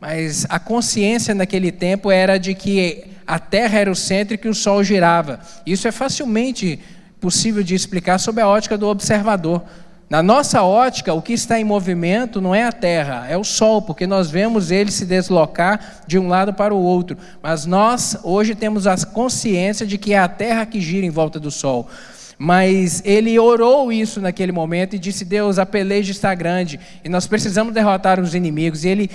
Mas 0.00 0.44
a 0.48 0.58
consciência 0.58 1.36
naquele 1.36 1.70
tempo 1.70 2.10
era 2.10 2.36
de 2.36 2.54
que 2.54 3.04
a 3.24 3.38
Terra 3.38 3.78
era 3.78 3.92
o 3.92 3.94
centro 3.94 4.34
e 4.34 4.38
que 4.38 4.48
o 4.48 4.54
Sol 4.54 4.82
girava. 4.82 5.38
Isso 5.64 5.86
é 5.86 5.92
facilmente 5.92 6.80
possível 7.20 7.62
de 7.62 7.74
explicar 7.74 8.18
sob 8.18 8.40
a 8.40 8.48
ótica 8.48 8.78
do 8.78 8.88
observador. 8.88 9.62
Na 10.10 10.24
nossa 10.24 10.60
ótica, 10.64 11.14
o 11.14 11.22
que 11.22 11.32
está 11.32 11.60
em 11.60 11.62
movimento 11.62 12.40
não 12.40 12.52
é 12.52 12.64
a 12.64 12.72
Terra, 12.72 13.26
é 13.28 13.36
o 13.36 13.44
Sol, 13.44 13.80
porque 13.80 14.08
nós 14.08 14.28
vemos 14.28 14.72
ele 14.72 14.90
se 14.90 15.06
deslocar 15.06 16.02
de 16.04 16.18
um 16.18 16.26
lado 16.26 16.52
para 16.52 16.74
o 16.74 16.82
outro. 16.82 17.16
Mas 17.40 17.64
nós 17.64 18.18
hoje 18.24 18.56
temos 18.56 18.88
a 18.88 18.96
consciência 19.06 19.86
de 19.86 19.96
que 19.96 20.12
é 20.12 20.18
a 20.18 20.26
Terra 20.26 20.66
que 20.66 20.80
gira 20.80 21.06
em 21.06 21.10
volta 21.10 21.38
do 21.38 21.48
Sol. 21.48 21.88
Mas 22.36 23.02
ele 23.04 23.38
orou 23.38 23.92
isso 23.92 24.20
naquele 24.20 24.50
momento 24.50 24.96
e 24.96 24.98
disse: 24.98 25.24
Deus, 25.24 25.60
a 25.60 25.66
peleja 25.66 26.10
está 26.10 26.34
grande 26.34 26.80
e 27.04 27.08
nós 27.08 27.28
precisamos 27.28 27.72
derrotar 27.72 28.18
os 28.18 28.34
inimigos. 28.34 28.82
E 28.82 28.88
ele 28.88 29.10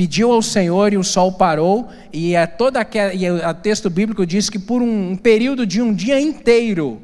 pediu 0.00 0.32
ao 0.32 0.40
Senhor 0.40 0.94
e 0.94 0.96
o 0.96 1.04
sol 1.04 1.30
parou, 1.30 1.90
e 2.10 2.34
a 2.34 2.46
toda 2.46 2.80
aquela, 2.80 3.12
e 3.12 3.30
o 3.30 3.52
texto 3.52 3.90
bíblico 3.90 4.24
diz 4.24 4.48
que 4.48 4.58
por 4.58 4.80
um, 4.80 5.10
um 5.10 5.14
período 5.14 5.66
de 5.66 5.82
um 5.82 5.92
dia 5.92 6.18
inteiro, 6.18 7.02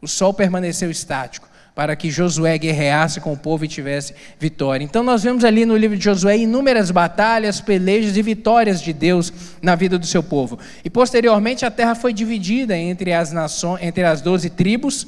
o 0.00 0.08
sol 0.08 0.32
permaneceu 0.32 0.90
estático, 0.90 1.46
para 1.74 1.94
que 1.94 2.10
Josué 2.10 2.56
guerreasse 2.56 3.20
com 3.20 3.34
o 3.34 3.36
povo 3.36 3.66
e 3.66 3.68
tivesse 3.68 4.14
vitória. 4.40 4.82
Então 4.82 5.02
nós 5.02 5.22
vemos 5.22 5.44
ali 5.44 5.66
no 5.66 5.76
livro 5.76 5.98
de 5.98 6.04
Josué 6.04 6.38
inúmeras 6.38 6.90
batalhas, 6.90 7.60
pelejas 7.60 8.16
e 8.16 8.22
vitórias 8.22 8.80
de 8.80 8.94
Deus 8.94 9.30
na 9.60 9.74
vida 9.74 9.98
do 9.98 10.06
seu 10.06 10.22
povo. 10.22 10.58
E 10.82 10.88
posteriormente 10.88 11.66
a 11.66 11.70
terra 11.70 11.94
foi 11.94 12.14
dividida 12.14 12.74
entre 12.74 13.12
as 13.12 13.32
nações, 13.32 13.82
entre 13.82 14.02
as 14.02 14.22
doze 14.22 14.48
tribos, 14.48 15.06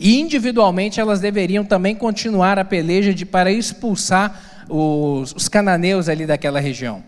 e 0.00 0.18
individualmente 0.18 0.98
elas 0.98 1.20
deveriam 1.20 1.64
também 1.64 1.94
continuar 1.94 2.58
a 2.58 2.64
peleja 2.64 3.14
de, 3.14 3.24
para 3.24 3.52
expulsar 3.52 4.49
os, 4.70 5.34
os 5.34 5.48
cananeus 5.48 6.08
ali 6.08 6.26
daquela 6.26 6.60
região. 6.60 7.02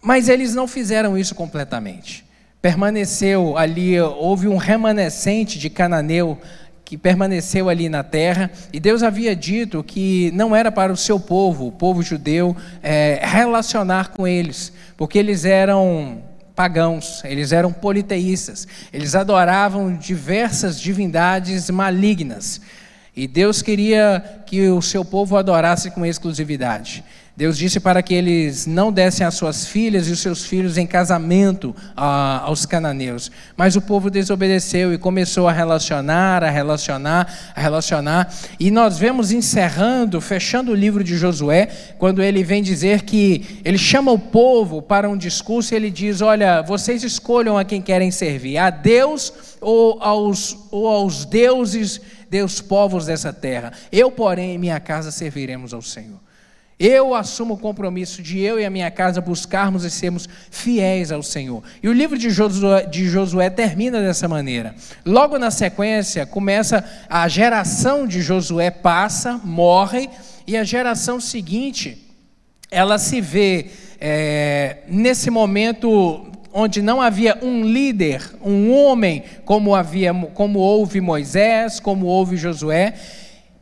Mas 0.00 0.28
eles 0.28 0.54
não 0.54 0.66
fizeram 0.66 1.16
isso 1.16 1.34
completamente. 1.34 2.24
Permaneceu 2.60 3.56
ali, 3.56 4.00
houve 4.00 4.48
um 4.48 4.56
remanescente 4.56 5.58
de 5.58 5.70
cananeu 5.70 6.38
que 6.84 6.98
permaneceu 6.98 7.68
ali 7.68 7.88
na 7.88 8.02
terra, 8.02 8.50
e 8.72 8.78
Deus 8.78 9.02
havia 9.02 9.34
dito 9.34 9.82
que 9.82 10.30
não 10.34 10.54
era 10.54 10.70
para 10.70 10.92
o 10.92 10.96
seu 10.96 11.18
povo, 11.18 11.66
o 11.66 11.72
povo 11.72 12.02
judeu, 12.02 12.54
é, 12.82 13.20
relacionar 13.22 14.10
com 14.10 14.28
eles, 14.28 14.70
porque 14.96 15.18
eles 15.18 15.46
eram 15.46 16.22
pagãos, 16.54 17.22
eles 17.24 17.52
eram 17.52 17.72
politeístas, 17.72 18.68
eles 18.92 19.14
adoravam 19.14 19.96
diversas 19.96 20.80
divindades 20.80 21.70
malignas. 21.70 22.60
E 23.16 23.28
Deus 23.28 23.62
queria 23.62 24.42
que 24.44 24.68
o 24.68 24.82
seu 24.82 25.04
povo 25.04 25.36
adorasse 25.36 25.90
com 25.90 26.04
exclusividade. 26.04 27.04
Deus 27.36 27.58
disse 27.58 27.80
para 27.80 28.00
que 28.00 28.14
eles 28.14 28.64
não 28.64 28.92
dessem 28.92 29.26
as 29.26 29.34
suas 29.34 29.66
filhas 29.66 30.06
e 30.06 30.12
os 30.12 30.20
seus 30.20 30.44
filhos 30.44 30.78
em 30.78 30.86
casamento 30.86 31.74
a, 31.96 32.42
aos 32.44 32.64
cananeus. 32.64 33.28
Mas 33.56 33.74
o 33.74 33.82
povo 33.82 34.08
desobedeceu 34.08 34.94
e 34.94 34.98
começou 34.98 35.48
a 35.48 35.52
relacionar, 35.52 36.44
a 36.44 36.50
relacionar, 36.50 37.52
a 37.56 37.60
relacionar. 37.60 38.32
E 38.60 38.70
nós 38.70 38.98
vemos 38.98 39.32
encerrando, 39.32 40.20
fechando 40.20 40.70
o 40.70 40.76
livro 40.76 41.02
de 41.02 41.16
Josué, 41.16 41.66
quando 41.98 42.22
ele 42.22 42.44
vem 42.44 42.62
dizer 42.62 43.02
que 43.02 43.60
ele 43.64 43.78
chama 43.78 44.12
o 44.12 44.18
povo 44.18 44.80
para 44.80 45.10
um 45.10 45.16
discurso 45.16 45.74
e 45.74 45.76
ele 45.76 45.90
diz: 45.90 46.20
Olha, 46.20 46.62
vocês 46.62 47.02
escolham 47.02 47.58
a 47.58 47.64
quem 47.64 47.82
querem 47.82 48.12
servir, 48.12 48.58
a 48.58 48.70
Deus 48.70 49.32
ou 49.60 50.00
aos, 50.00 50.56
ou 50.70 50.86
aos 50.86 51.24
deuses 51.24 52.00
Deus, 52.34 52.60
povos 52.60 53.06
dessa 53.06 53.32
terra. 53.32 53.72
Eu, 53.92 54.10
porém, 54.10 54.56
em 54.56 54.58
minha 54.58 54.80
casa 54.80 55.12
serviremos 55.12 55.72
ao 55.72 55.80
Senhor. 55.80 56.18
Eu 56.76 57.14
assumo 57.14 57.54
o 57.54 57.56
compromisso 57.56 58.20
de 58.20 58.40
eu 58.40 58.58
e 58.58 58.64
a 58.64 58.70
minha 58.70 58.90
casa 58.90 59.20
buscarmos 59.20 59.84
e 59.84 59.90
sermos 59.90 60.28
fiéis 60.50 61.12
ao 61.12 61.22
Senhor. 61.22 61.62
E 61.80 61.88
o 61.88 61.92
livro 61.92 62.18
de 62.18 62.30
Josué, 62.30 62.86
de 62.86 63.08
Josué, 63.08 63.50
termina 63.50 64.00
dessa 64.00 64.26
maneira. 64.26 64.74
Logo 65.06 65.38
na 65.38 65.52
sequência, 65.52 66.26
começa 66.26 66.84
a 67.08 67.28
geração 67.28 68.04
de 68.04 68.20
Josué 68.20 68.68
passa, 68.68 69.40
morre, 69.44 70.10
e 70.44 70.56
a 70.56 70.64
geração 70.64 71.20
seguinte, 71.20 72.04
ela 72.68 72.98
se 72.98 73.20
vê 73.20 73.66
é, 74.00 74.78
nesse 74.88 75.30
momento 75.30 76.33
onde 76.56 76.80
não 76.80 77.02
havia 77.02 77.36
um 77.42 77.64
líder, 77.64 78.22
um 78.40 78.72
homem, 78.72 79.24
como 79.44 79.74
havia, 79.74 80.14
como 80.34 80.60
houve 80.60 81.00
Moisés, 81.00 81.80
como 81.80 82.06
houve 82.06 82.36
Josué. 82.36 82.94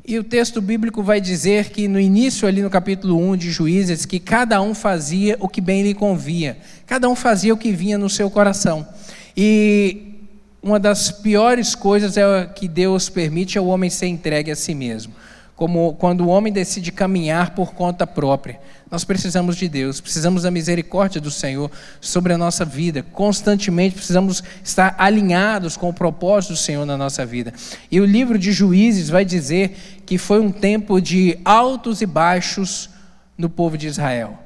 E 0.07 0.19
o 0.19 0.25
texto 0.25 0.61
bíblico 0.61 1.03
vai 1.03 1.19
dizer 1.19 1.71
que 1.71 1.89
no 1.89 1.99
início 1.99 2.47
ali 2.47 2.61
no 2.61 2.69
capítulo 2.69 3.17
1 3.17 3.37
de 3.39 3.51
Juízes 3.51 4.05
que 4.05 4.21
cada 4.21 4.61
um 4.61 4.75
fazia 4.75 5.39
o 5.41 5.49
que 5.49 5.63
bem 5.63 5.83
lhe 5.83 5.95
convia. 5.95 6.59
Cada 6.87 7.09
um 7.09 7.17
fazia 7.17 7.55
o 7.55 7.57
que 7.57 7.73
vinha 7.73 7.97
no 7.97 8.11
seu 8.11 8.29
coração. 8.29 8.87
E 9.35 10.19
uma 10.63 10.79
das 10.79 11.11
piores 11.11 11.75
coisas 11.75 12.19
é 12.19 12.45
que 12.45 12.69
Deus 12.69 13.09
permite 13.09 13.57
é 13.57 13.61
o 13.61 13.67
homem 13.69 13.89
ser 13.89 14.09
entregue 14.09 14.51
a 14.51 14.57
si 14.57 14.75
mesmo 14.75 15.15
como 15.57 15.95
quando 15.95 16.23
o 16.23 16.29
homem 16.29 16.53
decide 16.53 16.91
caminhar 16.91 17.55
por 17.55 17.75
conta 17.75 18.07
própria. 18.07 18.61
Nós 18.91 19.05
precisamos 19.05 19.57
de 19.57 19.69
Deus, 19.69 20.01
precisamos 20.01 20.43
da 20.43 20.51
misericórdia 20.51 21.21
do 21.21 21.31
Senhor 21.31 21.71
sobre 22.01 22.33
a 22.33 22.39
nossa 22.39 22.65
vida. 22.65 23.03
Constantemente 23.03 23.95
precisamos 23.95 24.43
estar 24.63 24.95
alinhados 24.99 25.77
com 25.77 25.89
o 25.89 25.95
propósito 25.95 26.53
do 26.53 26.59
Senhor 26.59 26.85
na 26.85 26.97
nossa 26.97 27.25
vida. 27.25 27.53
E 27.91 28.01
o 28.01 28.05
livro 28.05 28.39
de 28.39 28.53
Juízes 28.53 29.09
vai 29.09 29.25
dizer 29.25 30.03
que 30.05 30.19
foi 30.19 30.41
um 30.41 30.51
tempo 30.51 31.01
de 31.01 31.39
altos 31.45 32.03
e 32.03 32.07
baixos 32.07 32.91
no 33.39 33.49
povo 33.49 33.79
de 33.79 33.87
Israel 33.87 34.39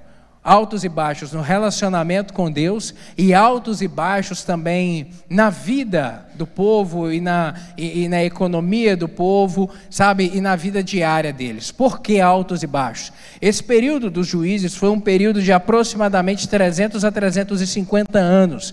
altos 0.47 0.85
e 0.85 0.89
baixos 0.89 1.33
no 1.33 1.41
relacionamento 1.41 2.33
com 2.33 2.49
Deus 2.49 2.95
e 3.19 3.35
altos 3.35 3.83
e 3.83 3.89
baixos 3.89 4.45
também 4.45 5.09
na 5.29 5.51
vida 5.51 6.25
do 6.37 6.47
povo 6.47 7.13
e 7.13 7.21
na, 7.21 7.55
e, 7.77 8.05
e 8.05 8.09
na 8.09 8.23
economia 8.23 8.97
do 8.97 9.09
povo, 9.09 9.69
sabe, 9.91 10.31
e 10.33 10.41
na 10.41 10.55
vida 10.55 10.85
diária 10.85 11.33
deles. 11.33 11.73
Por 11.73 12.01
que 12.01 12.21
altos 12.21 12.63
e 12.63 12.67
baixos? 12.67 13.13
Esse 13.43 13.61
período 13.61 14.09
dos 14.09 14.29
juízes 14.29 14.77
foi 14.77 14.89
um 14.91 15.01
período 15.01 15.43
de 15.43 15.53
aproximadamente 15.53 16.49
300 16.49 17.05
a 17.05 17.11
350 17.11 18.17
anos. 18.17 18.73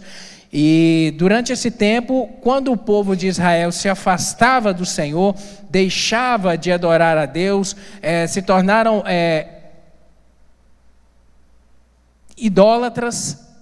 E 0.56 1.16
durante 1.18 1.52
esse 1.52 1.72
tempo, 1.72 2.30
quando 2.40 2.72
o 2.72 2.78
povo 2.78 3.16
de 3.16 3.26
Israel 3.26 3.72
se 3.72 3.90
afastava 3.90 4.72
do 4.72 4.86
Senhor, 4.86 5.36
deixava 5.72 6.56
de 6.56 6.72
adorar 6.72 7.18
a 7.18 7.26
Deus, 7.26 7.76
é, 8.00 8.28
se 8.28 8.44
tornaram 8.44 9.04
é, 9.08 9.53
idólatras, 12.44 13.53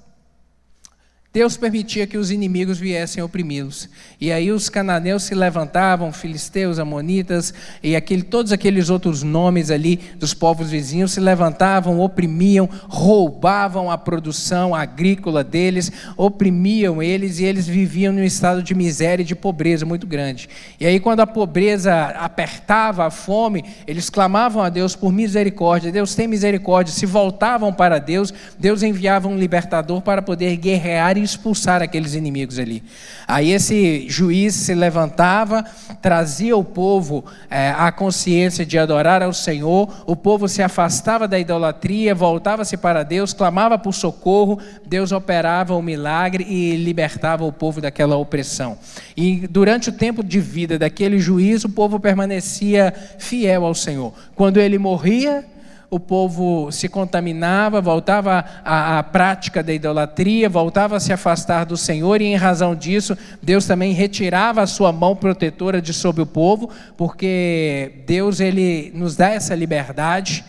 Deus 1.33 1.55
permitia 1.55 2.05
que 2.05 2.17
os 2.17 2.29
inimigos 2.29 2.77
viessem 2.77 3.23
oprimi-los. 3.23 3.87
E 4.19 4.33
aí 4.33 4.51
os 4.51 4.67
cananeus 4.67 5.23
se 5.23 5.33
levantavam, 5.33 6.11
filisteus, 6.11 6.77
amonitas 6.77 7.53
e 7.81 7.95
aquele, 7.95 8.21
todos 8.21 8.51
aqueles 8.51 8.89
outros 8.89 9.23
nomes 9.23 9.71
ali 9.71 9.95
dos 10.17 10.33
povos 10.33 10.69
vizinhos 10.69 11.13
se 11.13 11.21
levantavam, 11.21 12.01
oprimiam, 12.01 12.67
roubavam 12.89 13.89
a 13.89 13.97
produção 13.97 14.75
agrícola 14.75 15.41
deles, 15.41 15.89
oprimiam 16.17 17.01
eles 17.01 17.39
e 17.39 17.45
eles 17.45 17.65
viviam 17.65 18.11
num 18.11 18.25
estado 18.25 18.61
de 18.61 18.75
miséria 18.75 19.23
e 19.23 19.25
de 19.25 19.33
pobreza 19.33 19.85
muito 19.85 20.05
grande. 20.05 20.49
E 20.81 20.85
aí 20.85 20.99
quando 20.99 21.21
a 21.21 21.27
pobreza 21.27 22.07
apertava 22.07 23.05
a 23.05 23.09
fome, 23.09 23.63
eles 23.87 24.09
clamavam 24.09 24.61
a 24.61 24.67
Deus 24.67 24.97
por 24.97 25.13
misericórdia. 25.13 25.93
Deus 25.93 26.13
tem 26.13 26.27
misericórdia. 26.27 26.93
Se 26.93 27.05
voltavam 27.05 27.71
para 27.71 27.99
Deus, 27.99 28.33
Deus 28.59 28.83
enviava 28.83 29.29
um 29.29 29.37
libertador 29.37 30.01
para 30.01 30.21
poder 30.21 30.57
guerrear 30.57 31.20
e 31.21 31.25
expulsar 31.25 31.81
aqueles 31.81 32.13
inimigos 32.13 32.59
ali. 32.59 32.83
Aí 33.27 33.51
esse 33.51 34.05
juiz 34.09 34.53
se 34.53 34.73
levantava, 34.73 35.63
trazia 36.01 36.57
o 36.57 36.63
povo 36.63 37.23
é, 37.49 37.71
à 37.71 37.91
consciência 37.91 38.65
de 38.65 38.77
adorar 38.77 39.21
ao 39.21 39.33
Senhor, 39.33 40.03
o 40.05 40.15
povo 40.15 40.47
se 40.47 40.61
afastava 40.61 41.27
da 41.27 41.39
idolatria, 41.39 42.13
voltava-se 42.13 42.75
para 42.75 43.03
Deus, 43.03 43.33
clamava 43.33 43.77
por 43.77 43.93
socorro, 43.93 44.59
Deus 44.85 45.11
operava 45.11 45.75
o 45.75 45.81
milagre 45.81 46.45
e 46.47 46.75
libertava 46.75 47.45
o 47.45 47.51
povo 47.51 47.79
daquela 47.79 48.15
opressão. 48.17 48.77
E 49.15 49.47
durante 49.47 49.89
o 49.89 49.93
tempo 49.93 50.23
de 50.23 50.39
vida 50.39 50.77
daquele 50.77 51.19
juiz, 51.19 51.63
o 51.63 51.69
povo 51.69 51.99
permanecia 51.99 52.93
fiel 53.17 53.65
ao 53.65 53.75
Senhor. 53.75 54.13
Quando 54.35 54.57
ele 54.57 54.77
morria, 54.77 55.45
o 55.93 55.99
povo 55.99 56.71
se 56.71 56.87
contaminava, 56.87 57.81
voltava 57.81 58.45
à, 58.63 58.99
à, 58.99 59.03
prática 59.03 59.61
da 59.61 59.73
idolatria, 59.73 60.47
voltava 60.47 60.95
a 60.95 61.01
se 61.01 61.11
afastar 61.11 61.65
do 61.65 61.75
Senhor, 61.75 62.21
e 62.21 62.27
em 62.27 62.35
razão 62.37 62.73
disso, 62.73 63.17
Deus 63.43 63.65
também 63.65 63.91
retirava 63.91 64.61
a 64.61 64.67
sua 64.67 64.93
mão 64.93 65.17
protetora 65.17 65.81
de 65.81 65.93
sobre 65.93 66.21
o 66.21 66.25
povo, 66.25 66.69
porque 66.95 68.03
Deus 68.07 68.39
ele 68.39 68.89
nos 68.95 69.17
dá 69.17 69.31
essa 69.31 69.53
liberdade, 69.53 70.45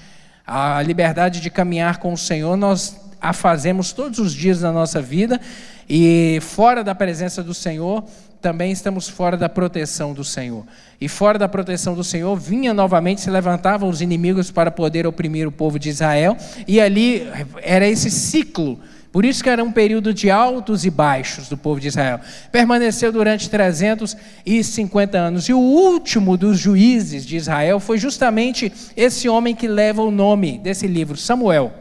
a 0.46 0.80
liberdade 0.80 1.40
de 1.40 1.50
caminhar 1.50 1.98
com 1.98 2.12
o 2.12 2.18
Senhor, 2.18 2.56
nós 2.56 2.96
a 3.20 3.32
fazemos 3.32 3.92
todos 3.92 4.20
os 4.20 4.32
dias 4.32 4.60
da 4.60 4.70
nossa 4.70 5.02
vida, 5.02 5.40
e 5.88 6.38
fora 6.40 6.84
da 6.84 6.94
presença 6.94 7.42
do 7.42 7.52
Senhor, 7.52 8.04
também 8.42 8.72
estamos 8.72 9.08
fora 9.08 9.36
da 9.36 9.48
proteção 9.48 10.12
do 10.12 10.24
Senhor. 10.24 10.66
E 11.00 11.08
fora 11.08 11.38
da 11.38 11.48
proteção 11.48 11.94
do 11.94 12.04
Senhor, 12.04 12.36
vinha 12.36 12.74
novamente, 12.74 13.20
se 13.20 13.30
levantavam 13.30 13.88
os 13.88 14.02
inimigos 14.02 14.50
para 14.50 14.70
poder 14.70 15.06
oprimir 15.06 15.48
o 15.48 15.52
povo 15.52 15.78
de 15.78 15.88
Israel, 15.88 16.36
e 16.66 16.80
ali 16.80 17.26
era 17.62 17.88
esse 17.88 18.10
ciclo. 18.10 18.78
Por 19.12 19.24
isso 19.26 19.42
que 19.44 19.50
era 19.50 19.62
um 19.62 19.70
período 19.70 20.12
de 20.12 20.30
altos 20.30 20.86
e 20.86 20.90
baixos 20.90 21.48
do 21.48 21.56
povo 21.56 21.78
de 21.78 21.88
Israel. 21.88 22.18
Permaneceu 22.50 23.12
durante 23.12 23.48
350 23.50 25.18
anos. 25.18 25.48
E 25.50 25.52
o 25.52 25.58
último 25.58 26.36
dos 26.36 26.58
juízes 26.58 27.26
de 27.26 27.36
Israel 27.36 27.78
foi 27.78 27.98
justamente 27.98 28.72
esse 28.96 29.28
homem 29.28 29.54
que 29.54 29.68
leva 29.68 30.02
o 30.02 30.10
nome 30.10 30.58
desse 30.58 30.86
livro, 30.86 31.14
Samuel, 31.16 31.74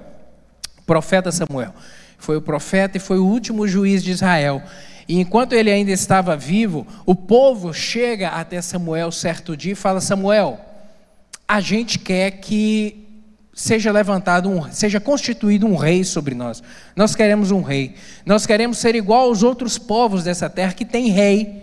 profeta 0.85 1.31
Samuel. 1.31 1.73
Foi 2.17 2.35
o 2.35 2.41
profeta 2.41 2.97
e 2.97 2.99
foi 2.99 3.17
o 3.17 3.25
último 3.25 3.65
juiz 3.65 4.03
de 4.03 4.11
Israel. 4.11 4.61
E 5.11 5.19
enquanto 5.19 5.51
ele 5.51 5.69
ainda 5.69 5.91
estava 5.91 6.37
vivo, 6.37 6.87
o 7.05 7.13
povo 7.13 7.73
chega 7.73 8.29
até 8.29 8.61
Samuel 8.61 9.11
certo 9.11 9.57
dia 9.57 9.73
e 9.73 9.75
fala: 9.75 9.99
Samuel, 9.99 10.57
a 11.45 11.59
gente 11.59 11.99
quer 11.99 12.31
que 12.39 13.09
seja 13.53 13.91
levantado, 13.91 14.47
um, 14.49 14.71
seja 14.71 15.01
constituído 15.01 15.67
um 15.67 15.75
rei 15.75 16.05
sobre 16.05 16.33
nós. 16.33 16.63
Nós 16.95 17.13
queremos 17.13 17.51
um 17.51 17.61
rei. 17.61 17.95
Nós 18.25 18.45
queremos 18.45 18.77
ser 18.77 18.95
igual 18.95 19.23
aos 19.23 19.43
outros 19.43 19.77
povos 19.77 20.23
dessa 20.23 20.49
terra 20.49 20.71
que 20.71 20.85
tem 20.85 21.09
rei. 21.09 21.61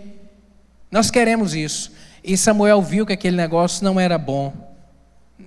Nós 0.91 1.09
queremos 1.09 1.55
isso. 1.55 1.91
E 2.23 2.37
Samuel 2.37 2.83
viu 2.83 3.03
que 3.03 3.13
aquele 3.13 3.35
negócio 3.35 3.83
não 3.83 3.99
era 3.99 4.19
bom. 4.19 4.53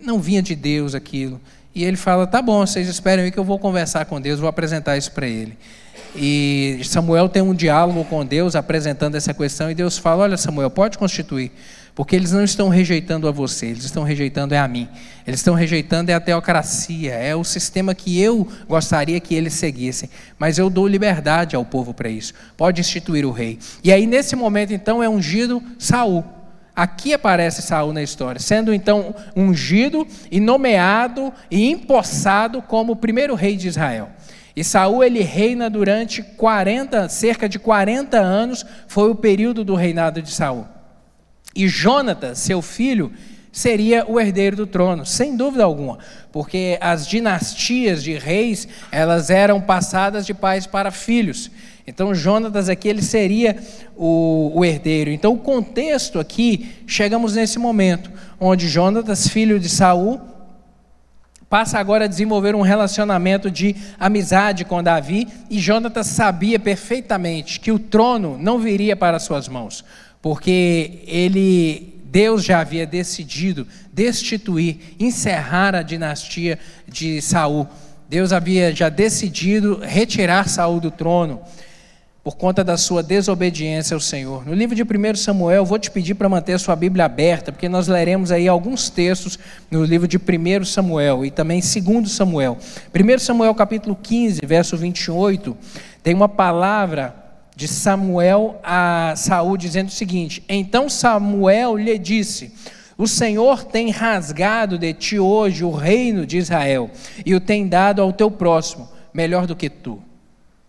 Não 0.03 0.19
vinha 0.19 0.43
de 0.43 0.57
Deus 0.57 0.97
aquilo. 0.97 1.41
E 1.73 1.85
ele 1.85 1.97
fala: 1.97 2.27
tá 2.27 2.43
bom, 2.43 2.67
vocês 2.67 2.89
esperem 2.89 3.27
aí 3.27 3.31
que 3.31 3.39
eu 3.39 3.45
vou 3.45 3.61
conversar 3.61 4.07
com 4.07 4.21
Deus, 4.21 4.41
vou 4.41 4.49
apresentar 4.49 4.97
isso 4.97 5.13
para 5.13 5.29
ele. 5.29 5.57
E 6.15 6.81
Samuel 6.85 7.29
tem 7.29 7.43
um 7.43 7.55
diálogo 7.55 8.05
com 8.05 8.25
Deus 8.25 8.55
apresentando 8.55 9.15
essa 9.15 9.33
questão 9.33 9.71
e 9.71 9.75
Deus 9.75 9.97
fala: 9.97 10.25
Olha, 10.25 10.37
Samuel, 10.37 10.71
pode 10.71 10.99
constituir, 10.99 11.51
porque 11.95 12.15
eles 12.15 12.33
não 12.33 12.45
estão 12.45 12.69
rejeitando 12.69 13.27
a 13.27 13.31
você, 13.31 13.67
eles 13.67 13.85
estão 13.85 14.03
rejeitando 14.03 14.55
é 14.55 14.59
a 14.59 14.69
mim. 14.69 14.89
Eles 15.27 15.41
estão 15.41 15.55
rejeitando 15.55 16.11
é 16.11 16.15
a 16.15 16.21
teocracia, 16.21 17.15
é 17.15 17.35
o 17.35 17.45
sistema 17.45 17.95
que 17.95 18.21
eu 18.21 18.47
gostaria 18.69 19.19
que 19.21 19.35
eles 19.35 19.55
seguissem. 19.55 20.11
Mas 20.39 20.59
eu 20.59 20.69
dou 20.69 20.87
liberdade 20.87 21.57
ao 21.57 21.65
povo 21.65 21.95
para 21.95 22.09
isso. 22.09 22.35
Pode 22.57 22.81
instituir 22.81 23.25
o 23.25 23.31
rei. 23.31 23.59
E 23.83 23.91
aí 23.93 24.07
nesse 24.07 24.37
momento 24.37 24.73
então 24.73 25.03
é 25.03 25.09
ungido 25.09 25.63
Saul. 25.79 26.25
Aqui 26.75 27.13
aparece 27.13 27.61
Saul 27.61 27.93
na 27.93 28.03
história, 28.03 28.41
sendo 28.41 28.73
então 28.73 29.15
ungido 29.37 30.07
e 30.31 30.41
nomeado 30.41 31.31
e 31.51 31.71
empossado 31.71 32.63
como 32.63 32.93
o 32.93 32.97
primeiro 32.97 33.35
rei 33.35 33.57
de 33.57 33.69
Israel. 33.69 34.09
E 34.55 34.63
Saul 34.63 35.03
ele 35.03 35.23
reina 35.23 35.71
durante 35.71 36.23
40, 36.23 37.09
cerca 37.09 37.49
de 37.49 37.59
40 37.59 38.19
anos, 38.19 38.65
foi 38.87 39.11
o 39.11 39.15
período 39.15 39.65
do 39.65 39.75
reinado 39.75 40.21
de 40.21 40.31
Saul. 40.31 40.67
E 41.55 41.69
Jonatas, 41.69 42.39
seu 42.39 42.61
filho, 42.61 43.13
seria 43.53 44.11
o 44.11 44.19
herdeiro 44.19 44.57
do 44.57 44.67
trono, 44.67 45.05
sem 45.05 45.37
dúvida 45.37 45.65
alguma, 45.65 45.99
porque 46.33 46.79
as 46.81 47.07
dinastias 47.07 48.03
de 48.03 48.17
reis, 48.17 48.67
elas 48.91 49.29
eram 49.29 49.61
passadas 49.61 50.25
de 50.25 50.33
pais 50.33 50.67
para 50.67 50.91
filhos. 50.91 51.51
Então 51.87 52.15
Jonatas 52.15 52.69
aqui 52.69 52.89
ele 52.89 53.03
seria 53.03 53.57
o, 53.95 54.53
o 54.55 54.65
herdeiro. 54.65 55.11
Então 55.11 55.35
o 55.35 55.39
contexto 55.39 56.19
aqui, 56.19 56.71
chegamos 56.87 57.35
nesse 57.35 57.59
momento, 57.59 58.11
onde 58.41 58.69
Jonatas, 58.69 59.29
filho 59.29 59.61
de 59.61 59.69
Saul, 59.69 60.21
passa 61.53 61.79
agora 61.79 62.07
a 62.07 62.09
desenvolver 62.09 62.55
um 62.55 62.63
relacionamento 62.63 63.51
de 63.51 63.77
amizade 64.01 64.65
com 64.65 64.83
Davi, 64.83 65.29
e 65.51 65.59
Jonatas 65.59 66.07
sabia 66.07 66.59
perfeitamente 66.59 67.61
que 67.61 67.71
o 67.71 67.79
trono 67.79 68.39
não 68.41 68.59
viria 68.59 68.97
para 68.97 69.19
suas 69.19 69.49
mãos, 69.49 69.85
porque 70.23 71.03
ele 71.07 72.01
Deus 72.07 72.43
já 72.43 72.61
havia 72.61 72.87
decidido 72.87 73.69
destituir, 73.93 74.97
encerrar 74.99 75.75
a 75.75 75.83
dinastia 75.83 76.59
de 76.89 77.21
Saul. 77.21 77.69
Deus 78.09 78.33
havia 78.33 78.75
já 78.75 78.89
decidido 78.89 79.79
retirar 79.83 80.49
Saul 80.49 80.81
do 80.81 80.91
trono 80.91 81.43
por 82.23 82.37
conta 82.37 82.63
da 82.63 82.77
sua 82.77 83.03
desobediência 83.03 83.95
ao 83.95 84.01
Senhor. 84.01 84.47
No 84.47 84.55
livro 84.55 84.77
de 84.77 84.83
1 84.83 85.17
Samuel, 85.17 85.65
vou 85.65 85.79
te 85.79 85.91
pedir 85.91 86.15
para 86.15 86.29
manter 86.29 86.53
a 86.53 86.59
sua 86.59 86.77
Bíblia 86.77 87.05
aberta, 87.05 87.51
porque 87.51 87.69
nós 87.69 87.89
leremos 87.89 88.31
aí 88.31 88.47
alguns 88.47 88.89
textos 88.89 89.39
no 89.69 89.85
livro 89.85 90.07
de 90.07 90.19
1 90.19 90.65
Samuel 90.65 91.25
e 91.25 91.31
também 91.33 91.61
2 91.61 92.11
Samuel. 92.13 92.59
1 92.95 93.19
Samuel 93.19 93.53
capítulo 93.57 93.99
15, 94.01 94.41
verso 94.47 94.77
28, 94.77 95.57
tem 96.01 96.15
uma 96.15 96.29
palavra 96.29 97.17
de 97.57 97.67
Samuel 97.67 98.61
a 98.63 99.15
Saul 99.17 99.57
dizendo 99.57 99.89
o 99.89 99.93
seguinte: 99.93 100.45
Então 100.49 100.89
Samuel 100.89 101.77
lhe 101.77 101.99
disse: 101.99 102.53
o 102.97 103.09
Senhor 103.09 103.65
tem 103.65 103.91
rasgado 103.91 104.79
de 104.79 104.95
ti 104.95 105.19
hoje 105.19 105.65
o 105.65 105.73
reino 105.73 106.25
de 106.25 106.39
Israel 106.39 106.89
e 107.27 107.35
o 107.35 107.41
tem 107.41 107.67
dado 107.67 108.01
ao 108.01 108.13
teu 108.13 108.31
próximo, 108.31 108.89
melhor 109.13 109.45
do 109.45 109.57
que 109.57 109.69
tu 109.69 110.01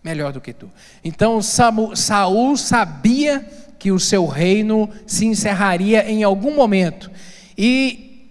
melhor 0.04 0.32
do 0.32 0.40
que 0.40 0.52
tu. 0.52 0.70
Então 1.02 1.40
Saul 1.40 2.56
sabia 2.58 3.44
que 3.78 3.90
o 3.90 3.98
seu 3.98 4.26
reino 4.26 4.90
se 5.06 5.24
encerraria 5.24 6.08
em 6.08 6.22
algum 6.22 6.54
momento. 6.54 7.10
E 7.56 8.28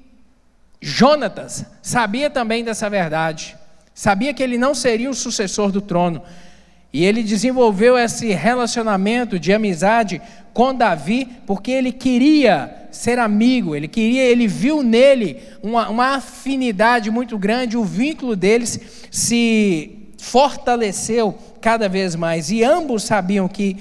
Jonatas 0.79 1.65
sabia 1.81 2.29
também 2.29 2.63
dessa 2.63 2.89
verdade. 2.89 3.57
Sabia 3.93 4.33
que 4.33 4.43
ele 4.43 4.57
não 4.57 4.75
seria 4.75 5.09
o 5.09 5.15
sucessor 5.15 5.71
do 5.71 5.81
trono. 5.81 6.21
E 6.91 7.03
ele 7.03 7.23
desenvolveu 7.23 7.97
esse 7.97 8.31
relacionamento 8.33 9.39
de 9.39 9.51
amizade 9.51 10.21
com 10.53 10.75
Davi, 10.75 11.27
porque 11.47 11.71
ele 11.71 11.91
queria 11.91 12.87
ser 12.91 13.17
amigo, 13.17 13.75
ele 13.75 13.87
queria, 13.87 14.21
ele 14.21 14.47
viu 14.47 14.83
nele 14.83 15.41
uma, 15.63 15.89
uma 15.89 16.15
afinidade 16.17 17.09
muito 17.09 17.39
grande, 17.39 17.75
o 17.75 17.83
vínculo 17.83 18.35
deles 18.35 18.79
se 19.09 20.03
fortaleceu 20.19 21.37
cada 21.63 21.87
vez 21.87 22.13
mais. 22.13 22.51
E 22.51 22.61
ambos 22.61 23.03
sabiam 23.03 23.47
que 23.47 23.77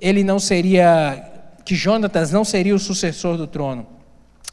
ele 0.00 0.24
não 0.24 0.38
seria, 0.38 1.22
que 1.62 1.74
Jonatas 1.74 2.32
não 2.32 2.42
seria 2.42 2.74
o 2.74 2.78
sucessor 2.78 3.36
do 3.36 3.46
trono. 3.46 3.86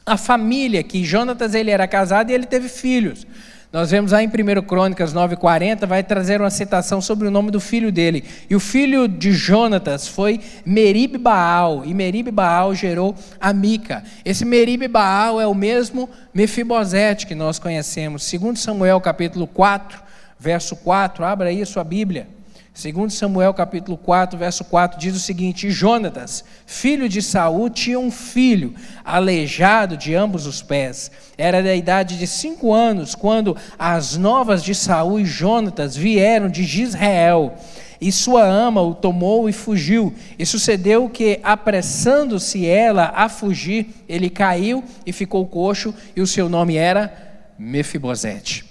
A 0.05 0.17
família, 0.17 0.83
que 0.83 1.03
Jonatas 1.03 1.55
ele 1.55 1.71
era 1.71 1.87
casado 1.87 2.29
e 2.29 2.33
ele 2.33 2.45
teve 2.45 2.67
filhos. 2.67 3.25
Nós 3.71 3.91
vemos 3.91 4.13
aí 4.13 4.25
em 4.25 4.29
1 4.29 4.61
Crônicas 4.63 5.13
9,40, 5.13 5.87
vai 5.87 6.03
trazer 6.03 6.39
uma 6.39 6.49
citação 6.49 7.01
sobre 7.01 7.27
o 7.27 7.31
nome 7.31 7.49
do 7.49 7.59
filho 7.59 7.91
dele. 7.91 8.23
E 8.49 8.55
o 8.55 8.59
filho 8.59 9.07
de 9.07 9.31
Jonatas 9.31 10.07
foi 10.07 10.39
Merib 10.65 11.17
Baal, 11.17 11.83
e 11.85 11.93
Merib 11.93 12.29
Baal 12.29 12.75
gerou 12.75 13.15
a 13.39 13.51
Mica. 13.53 14.03
Esse 14.23 14.45
Merib 14.45 14.87
Baal 14.87 15.41
é 15.41 15.47
o 15.47 15.53
mesmo 15.53 16.09
Mefibosete 16.33 17.25
que 17.25 17.35
nós 17.35 17.57
conhecemos. 17.57 18.23
Segundo 18.23 18.57
Samuel 18.57 19.01
capítulo 19.01 19.47
4, 19.47 19.99
verso 20.39 20.75
4, 20.77 21.25
abra 21.25 21.49
aí 21.49 21.61
a 21.61 21.65
sua 21.65 21.83
Bíblia. 21.83 22.35
Segundo 22.75 23.09
Samuel 23.09 23.53
capítulo 23.53 23.97
4, 23.97 24.37
verso 24.37 24.65
4 24.65 24.99
diz 24.99 25.15
o 25.15 25.19
seguinte: 25.19 25.71
Jonatas, 25.71 26.43
filho 26.65 27.07
de 27.07 27.21
Saul, 27.21 27.69
tinha 27.69 27.97
um 27.97 28.11
filho 28.11 28.75
aleijado 29.01 29.95
de 29.95 30.13
ambos 30.13 30.45
os 30.45 30.61
pés. 30.61 31.09
Era 31.37 31.63
da 31.63 31.73
idade 31.73 32.19
de 32.19 32.27
cinco 32.27 32.73
anos 32.73 33.15
quando 33.15 33.55
as 33.79 34.17
novas 34.17 34.61
de 34.61 34.75
Saul 34.75 35.21
e 35.21 35.25
Jonatas 35.25 35.95
vieram 35.95 36.49
de 36.49 36.65
Gisrael. 36.65 37.55
E 38.01 38.11
sua 38.11 38.43
ama 38.43 38.81
o 38.81 38.93
tomou 38.93 39.47
e 39.47 39.53
fugiu. 39.53 40.13
E 40.37 40.45
sucedeu 40.45 41.07
que, 41.07 41.39
apressando-se 41.43 42.67
ela 42.67 43.13
a 43.15 43.29
fugir, 43.29 43.87
ele 44.07 44.29
caiu 44.29 44.83
e 45.05 45.13
ficou 45.13 45.47
coxo, 45.47 45.95
e 46.13 46.19
o 46.19 46.27
seu 46.27 46.49
nome 46.49 46.75
era 46.75 47.53
Mefibosete. 47.57 48.65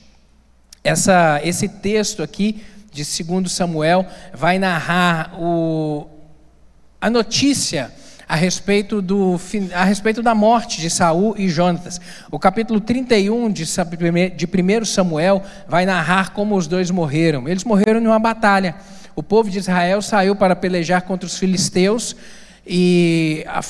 Essa, 0.84 1.40
esse 1.42 1.66
texto 1.66 2.22
aqui 2.22 2.62
de 2.94 3.24
2 3.24 3.50
Samuel 3.50 4.06
vai 4.32 4.58
narrar 4.58 5.34
o, 5.36 6.06
a 7.00 7.10
notícia 7.10 7.90
a 8.26 8.36
respeito, 8.36 9.02
do, 9.02 9.38
a 9.74 9.84
respeito 9.84 10.22
da 10.22 10.34
morte 10.34 10.80
de 10.80 10.88
Saul 10.88 11.34
e 11.36 11.48
Jonatas. 11.48 12.00
O 12.30 12.38
capítulo 12.38 12.80
31 12.80 13.50
de, 13.50 13.64
de 13.64 14.46
1 14.46 14.84
Samuel 14.84 15.42
vai 15.68 15.84
narrar 15.84 16.30
como 16.30 16.56
os 16.56 16.66
dois 16.66 16.90
morreram. 16.90 17.48
Eles 17.48 17.64
morreram 17.64 18.00
em 18.00 18.06
uma 18.06 18.18
batalha. 18.18 18.76
O 19.16 19.22
povo 19.22 19.50
de 19.50 19.58
Israel 19.58 20.00
saiu 20.00 20.34
para 20.36 20.56
pelejar 20.56 21.02
contra 21.02 21.26
os 21.26 21.36
filisteus 21.36 22.16
e 22.66 23.44
a, 23.46 23.60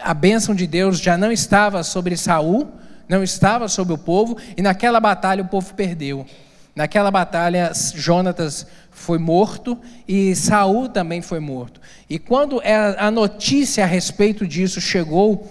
a 0.00 0.14
bênção 0.14 0.54
de 0.54 0.66
Deus 0.66 0.98
já 0.98 1.16
não 1.16 1.30
estava 1.32 1.82
sobre 1.82 2.16
Saul, 2.16 2.68
não 3.08 3.22
estava 3.22 3.68
sobre 3.68 3.94
o 3.94 3.98
povo, 3.98 4.36
e 4.56 4.62
naquela 4.62 5.00
batalha 5.00 5.42
o 5.42 5.48
povo 5.48 5.74
perdeu. 5.74 6.26
Naquela 6.74 7.10
batalha, 7.10 7.70
Jonatas 7.94 8.66
foi 8.90 9.18
morto 9.18 9.78
e 10.08 10.34
Saul 10.34 10.88
também 10.88 11.20
foi 11.20 11.38
morto. 11.38 11.80
E 12.08 12.18
quando 12.18 12.62
é, 12.62 12.96
a 12.98 13.10
notícia 13.10 13.84
a 13.84 13.86
respeito 13.86 14.46
disso 14.46 14.80
chegou, 14.80 15.50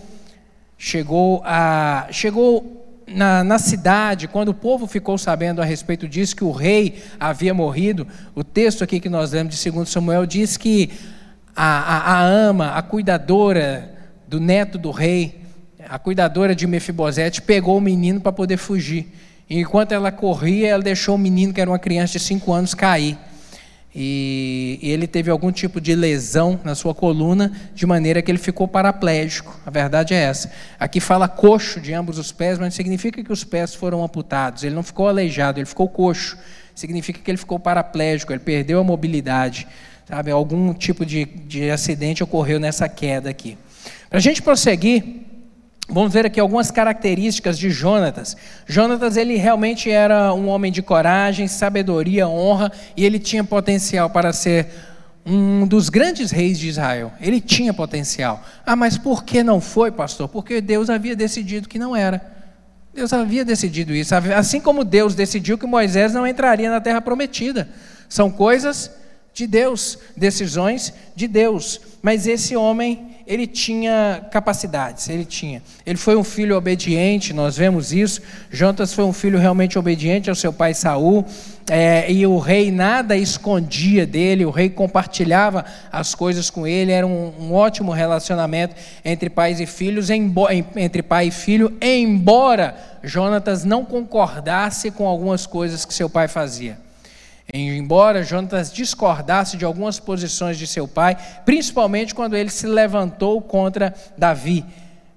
chegou 0.77 1.43
a 1.45 2.07
chegou 2.11 2.81
na, 3.07 3.43
na, 3.43 3.59
cidade, 3.59 4.27
quando 4.27 4.49
o 4.49 4.53
povo 4.53 4.87
ficou 4.87 5.17
sabendo 5.17 5.61
a 5.61 5.65
respeito 5.65 6.07
disso, 6.07 6.35
que 6.35 6.43
o 6.43 6.51
rei 6.51 7.03
havia 7.19 7.53
morrido, 7.53 8.07
o 8.33 8.43
texto 8.43 8.83
aqui 8.83 8.99
que 8.99 9.09
nós 9.09 9.31
lemos 9.31 9.55
de 9.55 9.71
2 9.71 9.89
Samuel 9.89 10.25
diz 10.25 10.57
que 10.57 10.89
a, 11.55 11.65
a, 11.65 12.13
a 12.13 12.23
ama, 12.23 12.71
a 12.71 12.81
cuidadora 12.81 13.93
do 14.27 14.39
neto 14.39 14.77
do 14.77 14.91
rei, 14.91 15.41
a 15.87 15.99
cuidadora 15.99 16.55
de 16.55 16.65
Mefibosete, 16.65 17.41
pegou 17.41 17.77
o 17.77 17.81
menino 17.81 18.21
para 18.21 18.31
poder 18.31 18.57
fugir. 18.57 19.11
Enquanto 19.59 19.91
ela 19.91 20.13
corria, 20.13 20.69
ela 20.69 20.81
deixou 20.81 21.15
o 21.15 21.17
menino, 21.17 21.53
que 21.53 21.59
era 21.59 21.69
uma 21.69 21.79
criança 21.79 22.13
de 22.13 22.19
5 22.19 22.53
anos, 22.53 22.73
cair. 22.73 23.17
E, 23.93 24.79
e 24.81 24.89
ele 24.89 25.05
teve 25.05 25.29
algum 25.29 25.51
tipo 25.51 25.81
de 25.81 25.93
lesão 25.93 26.57
na 26.63 26.73
sua 26.73 26.95
coluna, 26.95 27.51
de 27.75 27.85
maneira 27.85 28.21
que 28.21 28.31
ele 28.31 28.37
ficou 28.37 28.65
paraplégico. 28.65 29.59
A 29.65 29.69
verdade 29.69 30.13
é 30.13 30.17
essa. 30.17 30.49
Aqui 30.79 31.01
fala 31.01 31.27
coxo 31.27 31.81
de 31.81 31.93
ambos 31.93 32.17
os 32.17 32.31
pés, 32.31 32.57
mas 32.57 32.73
significa 32.73 33.21
que 33.21 33.31
os 33.33 33.43
pés 33.43 33.75
foram 33.75 34.01
amputados. 34.01 34.63
Ele 34.63 34.73
não 34.73 34.83
ficou 34.83 35.09
aleijado, 35.09 35.59
ele 35.59 35.65
ficou 35.65 35.89
coxo. 35.89 36.37
Significa 36.73 37.19
que 37.19 37.29
ele 37.29 37.37
ficou 37.37 37.59
paraplégico, 37.59 38.31
ele 38.31 38.39
perdeu 38.39 38.79
a 38.79 38.83
mobilidade. 38.85 39.67
Sabe, 40.07 40.31
algum 40.31 40.73
tipo 40.73 41.05
de, 41.05 41.25
de 41.25 41.69
acidente 41.69 42.23
ocorreu 42.23 42.57
nessa 42.57 42.87
queda 42.87 43.29
aqui. 43.29 43.57
Para 44.09 44.19
a 44.19 44.21
gente 44.21 44.41
prosseguir, 44.41 45.03
Vamos 45.91 46.13
ver 46.13 46.25
aqui 46.25 46.39
algumas 46.39 46.71
características 46.71 47.59
de 47.59 47.69
Jonatas. 47.69 48.37
Jonatas, 48.65 49.17
ele 49.17 49.35
realmente 49.35 49.91
era 49.91 50.33
um 50.33 50.47
homem 50.47 50.71
de 50.71 50.81
coragem, 50.81 51.49
sabedoria, 51.49 52.29
honra, 52.29 52.71
e 52.95 53.03
ele 53.03 53.19
tinha 53.19 53.43
potencial 53.43 54.09
para 54.09 54.31
ser 54.31 54.67
um 55.25 55.67
dos 55.67 55.89
grandes 55.89 56.31
reis 56.31 56.57
de 56.57 56.69
Israel. 56.69 57.11
Ele 57.19 57.41
tinha 57.41 57.73
potencial. 57.73 58.41
Ah, 58.65 58.73
mas 58.73 58.97
por 58.97 59.25
que 59.25 59.43
não 59.43 59.59
foi, 59.59 59.91
pastor? 59.91 60.29
Porque 60.29 60.61
Deus 60.61 60.89
havia 60.89 61.13
decidido 61.13 61.67
que 61.67 61.77
não 61.77 61.93
era. 61.93 62.21
Deus 62.93 63.11
havia 63.11 63.43
decidido 63.43 63.93
isso. 63.93 64.15
Assim 64.15 64.61
como 64.61 64.85
Deus 64.85 65.13
decidiu 65.13 65.57
que 65.57 65.67
Moisés 65.67 66.13
não 66.13 66.25
entraria 66.25 66.69
na 66.69 66.79
terra 66.79 67.01
prometida. 67.01 67.67
São 68.07 68.31
coisas 68.31 68.91
de 69.33 69.45
Deus, 69.45 69.99
decisões 70.15 70.93
de 71.13 71.27
Deus. 71.27 71.81
Mas 72.01 72.27
esse 72.27 72.55
homem 72.55 73.10
ele 73.25 73.47
tinha 73.47 74.25
capacidades, 74.31 75.09
ele 75.09 75.25
tinha. 75.25 75.61
Ele 75.85 75.97
foi 75.97 76.15
um 76.15 76.23
filho 76.23 76.55
obediente, 76.55 77.33
nós 77.33 77.57
vemos 77.57 77.93
isso. 77.93 78.21
Jonas 78.49 78.93
foi 78.93 79.03
um 79.03 79.13
filho 79.13 79.39
realmente 79.39 79.77
obediente 79.77 80.29
ao 80.29 80.35
seu 80.35 80.51
pai 80.51 80.73
Saul, 80.73 81.25
é, 81.69 82.11
e 82.11 82.25
o 82.25 82.37
rei 82.37 82.71
nada 82.71 83.15
escondia 83.15 84.05
dele, 84.05 84.45
o 84.45 84.49
rei 84.49 84.69
compartilhava 84.69 85.63
as 85.91 86.13
coisas 86.13 86.49
com 86.49 86.67
ele, 86.67 86.91
era 86.91 87.05
um, 87.05 87.31
um 87.39 87.53
ótimo 87.53 87.91
relacionamento 87.91 88.75
entre 89.05 89.29
pais 89.29 89.59
e 89.59 89.65
filhos, 89.65 90.09
entre 90.09 91.01
pai 91.01 91.27
e 91.27 91.31
filho, 91.31 91.77
embora 91.81 92.75
Jonatas 93.03 93.63
não 93.63 93.85
concordasse 93.85 94.91
com 94.91 95.07
algumas 95.07 95.45
coisas 95.45 95.85
que 95.85 95.93
seu 95.93 96.09
pai 96.09 96.27
fazia. 96.27 96.77
Embora 97.53 98.23
Jonatas 98.23 98.71
discordasse 98.71 99.57
de 99.57 99.65
algumas 99.65 99.99
posições 99.99 100.57
de 100.57 100.65
seu 100.65 100.87
pai, 100.87 101.17
principalmente 101.45 102.15
quando 102.15 102.37
ele 102.37 102.49
se 102.49 102.65
levantou 102.65 103.41
contra 103.41 103.93
Davi, 104.17 104.65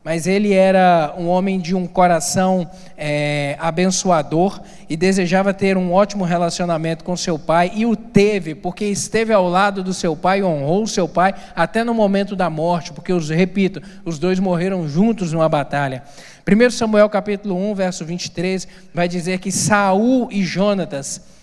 mas 0.05 0.27
ele 0.27 0.53
era 0.53 1.15
um 1.17 1.29
homem 1.29 1.59
de 1.59 1.75
um 1.75 1.87
coração 1.87 2.69
é, 2.97 3.57
abençoador 3.59 4.61
e 4.87 4.99
desejava 4.99 5.55
ter 5.55 5.79
um 5.79 5.95
ótimo 5.95 6.25
relacionamento 6.25 7.03
com 7.05 7.17
seu 7.17 7.39
pai, 7.39 7.73
e 7.75 7.87
o 7.87 7.97
teve, 7.97 8.55
porque 8.55 8.85
esteve 8.85 9.33
ao 9.33 9.49
lado 9.49 9.83
do 9.83 9.95
seu 9.95 10.15
pai, 10.15 10.43
honrou 10.43 10.87
seu 10.87 11.09
pai 11.09 11.35
até 11.57 11.83
no 11.83 11.95
momento 11.95 12.37
da 12.37 12.51
morte, 12.51 12.93
porque, 12.93 13.15
os, 13.15 13.31
repito, 13.31 13.81
os 14.05 14.19
dois 14.19 14.39
morreram 14.39 14.87
juntos 14.87 15.33
numa 15.33 15.49
batalha. 15.49 16.03
1 16.47 16.71
Samuel 16.71 17.09
capítulo 17.09 17.57
1, 17.71 17.75
verso 17.75 18.05
23, 18.05 18.69
vai 18.93 19.09
dizer 19.09 19.39
que 19.39 19.51
Saul 19.51 20.29
e 20.31 20.43
Jonatas 20.43 21.34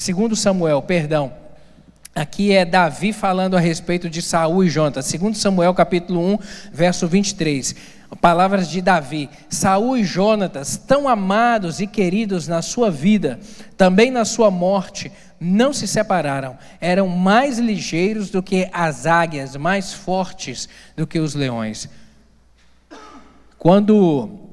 Segundo 0.00 0.34
Samuel, 0.34 0.80
perdão. 0.80 1.30
Aqui 2.14 2.52
é 2.52 2.64
Davi 2.64 3.12
falando 3.12 3.54
a 3.54 3.60
respeito 3.60 4.08
de 4.08 4.22
Saul 4.22 4.64
e 4.64 4.70
Jonatas. 4.70 5.04
Segundo 5.04 5.36
Samuel, 5.36 5.74
capítulo 5.74 6.26
1, 6.36 6.38
verso 6.72 7.06
23. 7.06 7.76
Palavras 8.18 8.70
de 8.70 8.80
Davi. 8.80 9.28
Saul 9.50 9.98
e 9.98 10.02
Jonatas, 10.02 10.78
tão 10.78 11.06
amados 11.06 11.80
e 11.80 11.86
queridos 11.86 12.48
na 12.48 12.62
sua 12.62 12.90
vida, 12.90 13.38
também 13.76 14.10
na 14.10 14.24
sua 14.24 14.50
morte, 14.50 15.12
não 15.38 15.70
se 15.70 15.86
separaram. 15.86 16.56
Eram 16.80 17.06
mais 17.06 17.58
ligeiros 17.58 18.30
do 18.30 18.42
que 18.42 18.70
as 18.72 19.04
águias, 19.04 19.54
mais 19.54 19.92
fortes 19.92 20.66
do 20.96 21.06
que 21.06 21.18
os 21.18 21.34
leões. 21.34 21.90
Quando 23.58 24.49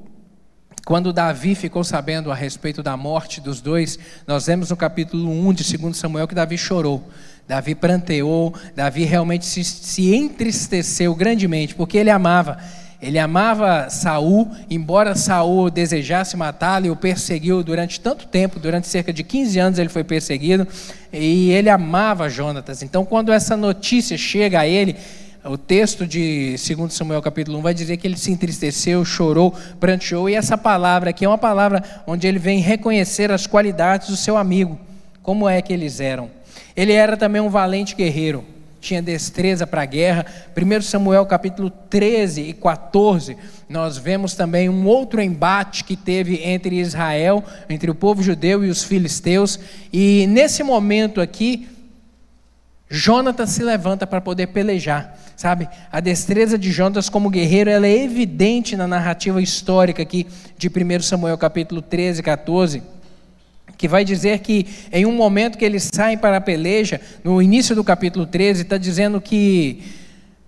quando 0.88 1.12
Davi 1.12 1.54
ficou 1.54 1.84
sabendo 1.84 2.32
a 2.32 2.34
respeito 2.34 2.82
da 2.82 2.96
morte 2.96 3.42
dos 3.42 3.60
dois, 3.60 3.98
nós 4.26 4.46
vemos 4.46 4.70
no 4.70 4.76
capítulo 4.76 5.30
1 5.30 5.52
de 5.52 5.76
2 5.76 5.94
Samuel 5.94 6.26
que 6.26 6.34
Davi 6.34 6.56
chorou. 6.56 7.06
Davi 7.46 7.74
pranteou, 7.74 8.54
Davi 8.74 9.04
realmente 9.04 9.44
se, 9.44 9.62
se 9.62 10.14
entristeceu 10.14 11.14
grandemente, 11.14 11.74
porque 11.74 11.98
ele 11.98 12.08
amava. 12.08 12.56
Ele 13.02 13.18
amava 13.18 13.90
Saul, 13.90 14.50
embora 14.70 15.14
Saul 15.14 15.68
desejasse 15.68 16.38
matá-lo 16.38 16.86
e 16.86 16.90
o 16.90 16.96
perseguiu 16.96 17.62
durante 17.62 18.00
tanto 18.00 18.26
tempo, 18.26 18.58
durante 18.58 18.88
cerca 18.88 19.12
de 19.12 19.22
15 19.22 19.58
anos 19.58 19.78
ele 19.78 19.90
foi 19.90 20.04
perseguido, 20.04 20.66
e 21.12 21.50
ele 21.50 21.68
amava 21.68 22.30
Jonatas. 22.30 22.82
Então, 22.82 23.04
quando 23.04 23.30
essa 23.30 23.58
notícia 23.58 24.16
chega 24.16 24.60
a 24.60 24.66
ele, 24.66 24.96
o 25.44 25.56
texto 25.56 26.06
de 26.06 26.56
2 26.56 26.92
Samuel 26.92 27.22
capítulo 27.22 27.58
1 27.58 27.62
vai 27.62 27.74
dizer 27.74 27.96
que 27.96 28.06
ele 28.06 28.16
se 28.16 28.30
entristeceu, 28.30 29.04
chorou, 29.04 29.54
pranteou, 29.78 30.28
e 30.28 30.34
essa 30.34 30.58
palavra 30.58 31.10
aqui 31.10 31.24
é 31.24 31.28
uma 31.28 31.38
palavra 31.38 31.82
onde 32.06 32.26
ele 32.26 32.38
vem 32.38 32.60
reconhecer 32.60 33.30
as 33.30 33.46
qualidades 33.46 34.08
do 34.08 34.16
seu 34.16 34.36
amigo, 34.36 34.78
como 35.22 35.48
é 35.48 35.62
que 35.62 35.72
eles 35.72 36.00
eram. 36.00 36.30
Ele 36.76 36.92
era 36.92 37.16
também 37.16 37.40
um 37.40 37.48
valente 37.48 37.94
guerreiro, 37.94 38.44
tinha 38.80 39.02
destreza 39.02 39.66
para 39.66 39.82
a 39.82 39.86
guerra. 39.86 40.26
1 40.56 40.82
Samuel 40.82 41.26
capítulo 41.26 41.70
13 41.70 42.42
e 42.42 42.52
14, 42.52 43.36
nós 43.68 43.96
vemos 43.96 44.34
também 44.34 44.68
um 44.68 44.86
outro 44.86 45.20
embate 45.20 45.84
que 45.84 45.96
teve 45.96 46.42
entre 46.44 46.76
Israel, 46.80 47.44
entre 47.68 47.90
o 47.90 47.94
povo 47.94 48.22
judeu 48.22 48.64
e 48.64 48.70
os 48.70 48.82
filisteus, 48.82 49.58
e 49.92 50.26
nesse 50.28 50.62
momento 50.62 51.20
aqui, 51.20 51.68
Jonatas 52.90 53.50
se 53.50 53.62
levanta 53.62 54.06
para 54.06 54.20
poder 54.20 54.46
pelejar, 54.48 55.18
sabe? 55.36 55.68
A 55.92 56.00
destreza 56.00 56.56
de 56.56 56.70
Jonatas 56.70 57.08
como 57.10 57.28
guerreiro, 57.28 57.68
ela 57.68 57.86
é 57.86 58.04
evidente 58.04 58.76
na 58.76 58.86
narrativa 58.86 59.42
histórica 59.42 60.02
aqui 60.02 60.26
de 60.56 60.68
1 60.68 61.02
Samuel 61.02 61.36
capítulo 61.36 61.82
13, 61.82 62.22
14, 62.22 62.82
que 63.76 63.86
vai 63.86 64.04
dizer 64.04 64.38
que 64.38 64.66
em 64.90 65.04
um 65.04 65.12
momento 65.12 65.58
que 65.58 65.64
eles 65.64 65.90
saem 65.92 66.16
para 66.16 66.38
a 66.38 66.40
peleja, 66.40 66.98
no 67.22 67.42
início 67.42 67.76
do 67.76 67.84
capítulo 67.84 68.24
13, 68.24 68.62
está 68.62 68.78
dizendo 68.78 69.20
que 69.20 69.82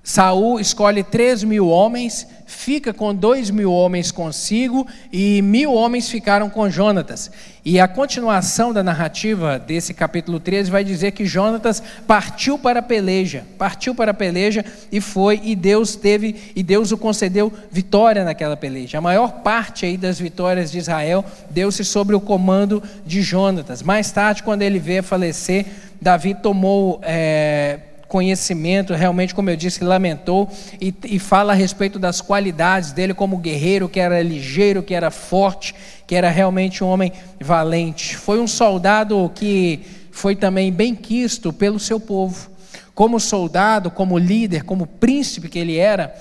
Saul 0.03 0.59
escolhe 0.59 1.05
três 1.05 1.45
mil 1.45 1.69
homens, 1.69 2.27
fica 2.47 2.93
com 2.93 3.15
dois 3.15 3.51
mil 3.51 3.71
homens 3.71 4.11
consigo 4.11 4.87
e 5.13 5.43
mil 5.43 5.75
homens 5.75 6.09
ficaram 6.09 6.49
com 6.49 6.71
Jonatas. 6.71 7.31
E 7.63 7.79
a 7.79 7.87
continuação 7.87 8.73
da 8.73 8.83
narrativa 8.83 9.59
desse 9.59 9.93
capítulo 9.93 10.41
13 10.41 10.71
vai 10.71 10.83
dizer 10.83 11.13
que 11.13 11.27
Jonatas 11.27 11.83
partiu 12.07 12.59
para 12.59 12.81
a 12.81 12.83
peleja, 12.83 13.45
partiu 13.59 13.95
para 13.95 14.13
a 14.13 14.15
peleja 14.15 14.65
e 14.91 15.03
foi 15.03 15.39
e 15.45 15.55
Deus 15.55 15.95
teve 15.95 16.51
e 16.57 16.63
Deus 16.63 16.91
o 16.93 16.97
concedeu 16.97 17.53
vitória 17.71 18.25
naquela 18.25 18.57
peleja. 18.57 18.97
A 18.97 19.03
maior 19.03 19.43
parte 19.43 19.85
aí 19.85 19.99
das 19.99 20.19
vitórias 20.19 20.73
de 20.73 20.79
Israel 20.79 21.23
deu-se 21.51 21.85
sobre 21.85 22.17
o 22.17 22.21
comando 22.21 22.83
de 23.05 23.21
Jonatas. 23.21 23.83
Mais 23.83 24.11
tarde, 24.11 24.43
quando 24.43 24.63
ele 24.63 24.79
veio 24.79 25.03
falecer, 25.03 25.67
Davi 26.01 26.35
tomou 26.35 26.99
é, 27.03 27.81
conhecimento, 28.11 28.93
realmente, 28.93 29.33
como 29.33 29.49
eu 29.51 29.57
disse, 29.57 29.85
lamentou 29.85 30.51
e, 30.81 30.93
e 31.05 31.19
fala 31.21 31.53
a 31.53 31.55
respeito 31.55 31.97
das 31.97 32.21
qualidades 32.21 32.91
dele 32.91 33.15
como 33.15 33.39
guerreiro, 33.39 33.89
que 33.89 34.01
era 34.01 34.21
ligeiro, 34.21 34.83
que 34.83 34.93
era 34.93 35.13
forte, 35.13 35.73
que 36.09 36.17
era 36.17 36.29
realmente 36.29 36.83
um 36.83 36.89
homem 36.89 37.13
valente. 37.41 38.17
Foi 38.17 38.41
um 38.41 38.49
soldado 38.49 39.31
que 39.33 39.81
foi 40.11 40.35
também 40.35 40.73
bem 40.73 40.93
quisto 40.93 41.53
pelo 41.53 41.79
seu 41.79 42.01
povo. 42.01 42.51
Como 42.97 43.21
soldado, 43.21 43.93
como 43.93 44.19
líder, 44.19 44.65
como 44.65 44.89
príncipe 44.89 45.49
que 45.49 45.61
ele 45.61 45.79
era, 45.79 46.13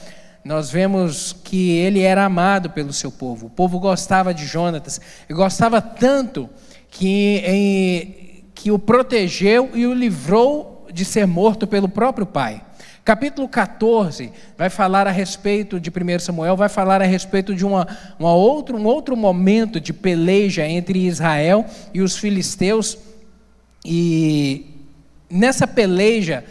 nós 0.46 0.70
vemos 0.70 1.36
que 1.44 1.72
ele 1.72 2.02
era 2.02 2.24
amado 2.24 2.70
pelo 2.70 2.94
seu 2.94 3.12
povo. 3.12 3.48
O 3.48 3.50
povo 3.50 3.80
gostava 3.80 4.32
de 4.32 4.46
Jonatas, 4.46 5.02
e 5.28 5.34
gostava 5.34 5.82
tanto 5.82 6.48
que, 6.92 7.42
em, 7.44 8.44
que 8.54 8.70
o 8.70 8.78
protegeu 8.78 9.72
e 9.74 9.88
o 9.88 9.94
livrou 9.94 10.79
de 10.92 11.06
ser 11.06 11.26
morto 11.26 11.68
pelo 11.68 11.88
próprio 11.88 12.26
pai. 12.26 12.64
Capítulo 13.04 13.48
14 13.48 14.32
vai 14.58 14.70
falar 14.70 15.08
a 15.08 15.12
respeito 15.12 15.80
de 15.80 15.90
1 15.90 16.20
Samuel, 16.20 16.56
vai 16.56 16.70
falar 16.70 17.02
a 17.02 17.06
respeito 17.06 17.56
de 17.56 17.66
uma, 17.66 17.88
uma 18.20 18.34
outro, 18.34 18.78
um 18.78 18.86
outro 18.86 19.18
momento 19.18 19.80
de 19.80 19.92
peleja 19.92 20.68
entre 20.68 21.08
Israel 21.08 21.66
e 21.94 22.02
os 22.02 22.18
filisteus. 22.18 22.98
E 23.84 24.68
nessa 25.30 25.66
peleja, 25.66 26.44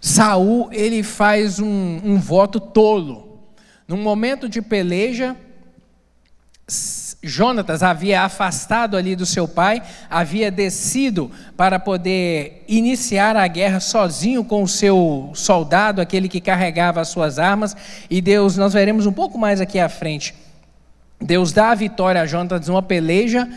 Saul 0.00 0.68
ele 0.72 1.02
faz 1.02 1.58
um, 1.58 2.00
um 2.04 2.18
voto 2.18 2.60
tolo. 2.60 3.40
Num 3.86 3.96
momento 3.96 4.48
de 4.48 4.60
peleja, 4.60 5.34
Jonatas 7.22 7.82
havia 7.82 8.22
afastado 8.22 8.96
ali 8.96 9.16
do 9.16 9.26
seu 9.26 9.48
pai, 9.48 9.82
havia 10.08 10.50
descido 10.52 11.30
para 11.56 11.78
poder 11.78 12.64
iniciar 12.68 13.36
a 13.36 13.46
guerra 13.48 13.80
sozinho 13.80 14.44
com 14.44 14.62
o 14.62 14.68
seu 14.68 15.30
soldado, 15.34 16.00
aquele 16.00 16.28
que 16.28 16.40
carregava 16.40 17.00
as 17.00 17.08
suas 17.08 17.38
armas, 17.38 17.76
e 18.08 18.20
Deus, 18.20 18.56
nós 18.56 18.72
veremos 18.72 19.04
um 19.04 19.12
pouco 19.12 19.36
mais 19.36 19.60
aqui 19.60 19.80
à 19.80 19.88
frente. 19.88 20.32
Deus 21.20 21.52
dá 21.52 21.70
a 21.70 21.74
vitória 21.74 22.22
a 22.22 22.26
Jonatas 22.26 22.68
numa 22.68 22.82
peleja 22.82 23.48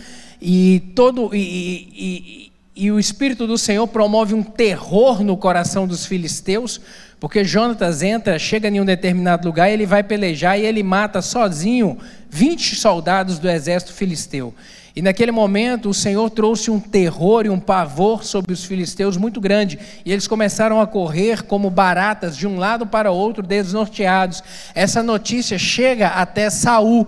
e 0.41 0.91
todo 0.95 1.29
e, 1.35 1.37
e, 1.37 1.91
e, 1.95 2.51
e 2.85 2.91
o 2.91 2.99
espírito 2.99 3.45
do 3.45 3.59
Senhor 3.59 3.87
promove 3.87 4.33
um 4.33 4.41
terror 4.41 5.23
no 5.23 5.37
coração 5.37 5.85
dos 5.85 6.07
filisteus, 6.07 6.81
porque 7.21 7.43
Jonatas 7.43 8.01
entra, 8.01 8.39
chega 8.39 8.67
em 8.67 8.81
um 8.81 8.85
determinado 8.85 9.47
lugar, 9.47 9.69
ele 9.69 9.85
vai 9.85 10.01
pelejar 10.01 10.59
e 10.59 10.65
ele 10.65 10.81
mata 10.81 11.21
sozinho 11.21 11.99
20 12.31 12.75
soldados 12.75 13.37
do 13.37 13.47
exército 13.47 13.93
filisteu. 13.93 14.51
E 14.95 15.03
naquele 15.03 15.31
momento 15.31 15.87
o 15.87 15.93
Senhor 15.93 16.27
trouxe 16.31 16.71
um 16.71 16.79
terror 16.79 17.45
e 17.45 17.49
um 17.49 17.59
pavor 17.59 18.23
sobre 18.23 18.51
os 18.51 18.65
filisteus 18.65 19.17
muito 19.17 19.39
grande. 19.39 19.77
E 20.03 20.11
eles 20.11 20.27
começaram 20.27 20.81
a 20.81 20.87
correr 20.87 21.43
como 21.43 21.69
baratas 21.69 22.35
de 22.35 22.47
um 22.47 22.57
lado 22.57 22.87
para 22.87 23.11
o 23.11 23.15
outro, 23.15 23.43
desnorteados. 23.43 24.43
Essa 24.73 25.03
notícia 25.03 25.59
chega 25.59 26.07
até 26.07 26.49
Saul. 26.49 27.07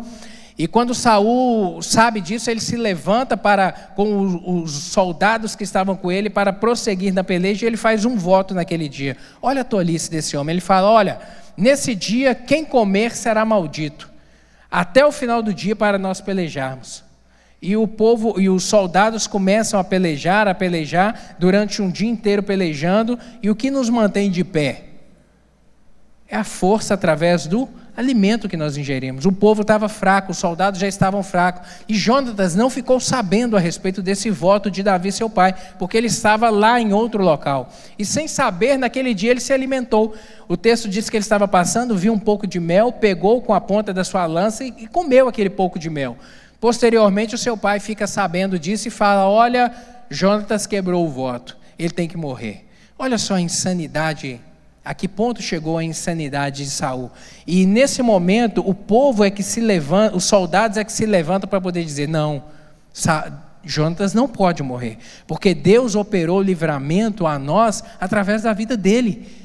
E 0.57 0.67
quando 0.67 0.93
Saul 0.93 1.81
sabe 1.81 2.21
disso, 2.21 2.49
ele 2.49 2.59
se 2.59 2.75
levanta 2.75 3.35
para 3.35 3.71
com 3.71 4.61
os 4.61 4.71
soldados 4.71 5.55
que 5.55 5.63
estavam 5.63 5.95
com 5.95 6.11
ele 6.11 6.29
para 6.29 6.53
prosseguir 6.53 7.11
na 7.11 7.23
peleja 7.23 7.65
e 7.65 7.67
ele 7.67 7.77
faz 7.77 8.05
um 8.05 8.15
voto 8.15 8.53
naquele 8.53 8.87
dia. 8.87 9.17
Olha 9.41 9.61
a 9.61 9.65
tolice 9.65 10.11
desse 10.11 10.37
homem. 10.37 10.53
Ele 10.53 10.61
fala: 10.61 10.89
"Olha, 10.89 11.19
nesse 11.57 11.95
dia 11.95 12.35
quem 12.35 12.63
comer 12.63 13.15
será 13.15 13.43
maldito, 13.43 14.11
até 14.69 15.03
o 15.03 15.11
final 15.11 15.41
do 15.41 15.53
dia 15.53 15.75
para 15.75 15.97
nós 15.97 16.21
pelejarmos". 16.21 17.03
E 17.59 17.75
o 17.75 17.87
povo 17.87 18.39
e 18.39 18.49
os 18.49 18.65
soldados 18.65 19.25
começam 19.25 19.79
a 19.79 19.83
pelejar, 19.83 20.47
a 20.47 20.53
pelejar 20.53 21.35
durante 21.39 21.81
um 21.81 21.89
dia 21.89 22.09
inteiro 22.09 22.43
pelejando, 22.43 23.17
e 23.41 23.49
o 23.49 23.55
que 23.55 23.71
nos 23.71 23.89
mantém 23.89 24.29
de 24.29 24.43
pé 24.43 24.83
é 26.27 26.35
a 26.35 26.43
força 26.43 26.93
através 26.93 27.47
do 27.47 27.69
alimento 27.95 28.49
que 28.49 28.57
nós 28.57 28.75
ingerimos. 28.75 29.25
O 29.25 29.31
povo 29.31 29.61
estava 29.61 29.87
fraco, 29.87 30.31
os 30.31 30.37
soldados 30.37 30.79
já 30.79 30.87
estavam 30.87 31.21
fracos. 31.21 31.69
E 31.87 31.95
Jonatas 31.95 32.55
não 32.55 32.69
ficou 32.69 32.99
sabendo 32.99 33.55
a 33.55 33.59
respeito 33.59 34.01
desse 34.01 34.29
voto 34.29 34.71
de 34.71 34.81
Davi, 34.81 35.11
seu 35.11 35.29
pai, 35.29 35.53
porque 35.77 35.97
ele 35.97 36.07
estava 36.07 36.49
lá 36.49 36.79
em 36.79 36.93
outro 36.93 37.23
local. 37.23 37.69
E 37.97 38.05
sem 38.05 38.27
saber, 38.27 38.77
naquele 38.77 39.13
dia 39.13 39.31
ele 39.31 39.39
se 39.39 39.53
alimentou. 39.53 40.15
O 40.47 40.57
texto 40.57 40.89
diz 40.89 41.09
que 41.09 41.17
ele 41.17 41.23
estava 41.23 41.47
passando, 41.47 41.95
viu 41.95 42.13
um 42.13 42.19
pouco 42.19 42.47
de 42.47 42.59
mel, 42.59 42.91
pegou 42.91 43.41
com 43.41 43.53
a 43.53 43.61
ponta 43.61 43.93
da 43.93 44.03
sua 44.03 44.25
lança 44.25 44.63
e 44.63 44.87
comeu 44.87 45.27
aquele 45.27 45.49
pouco 45.49 45.77
de 45.77 45.89
mel. 45.89 46.17
Posteriormente, 46.59 47.35
o 47.35 47.37
seu 47.37 47.57
pai 47.57 47.79
fica 47.79 48.07
sabendo 48.07 48.57
disso 48.57 48.87
e 48.87 48.91
fala: 48.91 49.27
Olha, 49.27 49.71
Jonatas 50.09 50.65
quebrou 50.65 51.05
o 51.05 51.09
voto, 51.09 51.57
ele 51.77 51.91
tem 51.91 52.07
que 52.07 52.17
morrer. 52.17 52.65
Olha 52.97 53.17
só 53.17 53.35
a 53.35 53.41
insanidade 53.41 54.39
a 54.85 54.93
que 54.93 55.07
ponto 55.07 55.41
chegou 55.41 55.77
a 55.77 55.83
insanidade 55.83 56.63
de 56.63 56.69
Saul? 56.69 57.09
E 57.47 57.65
nesse 57.65 58.01
momento, 58.01 58.67
o 58.67 58.73
povo 58.73 59.23
é 59.23 59.31
que 59.31 59.41
se 59.41 59.61
levanta, 59.61 60.15
os 60.15 60.25
soldados 60.25 60.77
é 60.77 60.83
que 60.83 60.91
se 60.91 61.05
levantam 61.05 61.49
para 61.49 61.61
poder 61.61 61.83
dizer: 61.85 62.07
não, 62.07 62.43
Jonatas 63.63 64.13
não 64.13 64.27
pode 64.27 64.61
morrer, 64.61 64.97
porque 65.25 65.53
Deus 65.55 65.95
operou 65.95 66.41
livramento 66.41 67.25
a 67.25 67.39
nós 67.39 67.83
através 67.99 68.41
da 68.43 68.51
vida 68.51 68.75
dele. 68.75 69.43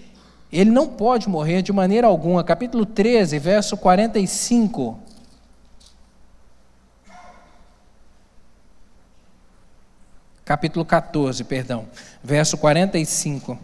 Ele 0.51 0.71
não 0.71 0.89
pode 0.89 1.29
morrer 1.29 1.63
de 1.63 1.73
maneira 1.73 2.07
alguma. 2.07 2.43
Capítulo 2.43 2.87
13, 2.87 3.39
verso 3.39 3.77
45. 3.77 4.99
Capítulo 10.45 10.83
14, 10.83 11.45
perdão, 11.45 11.87
verso 12.25 12.57
45. 12.57 13.59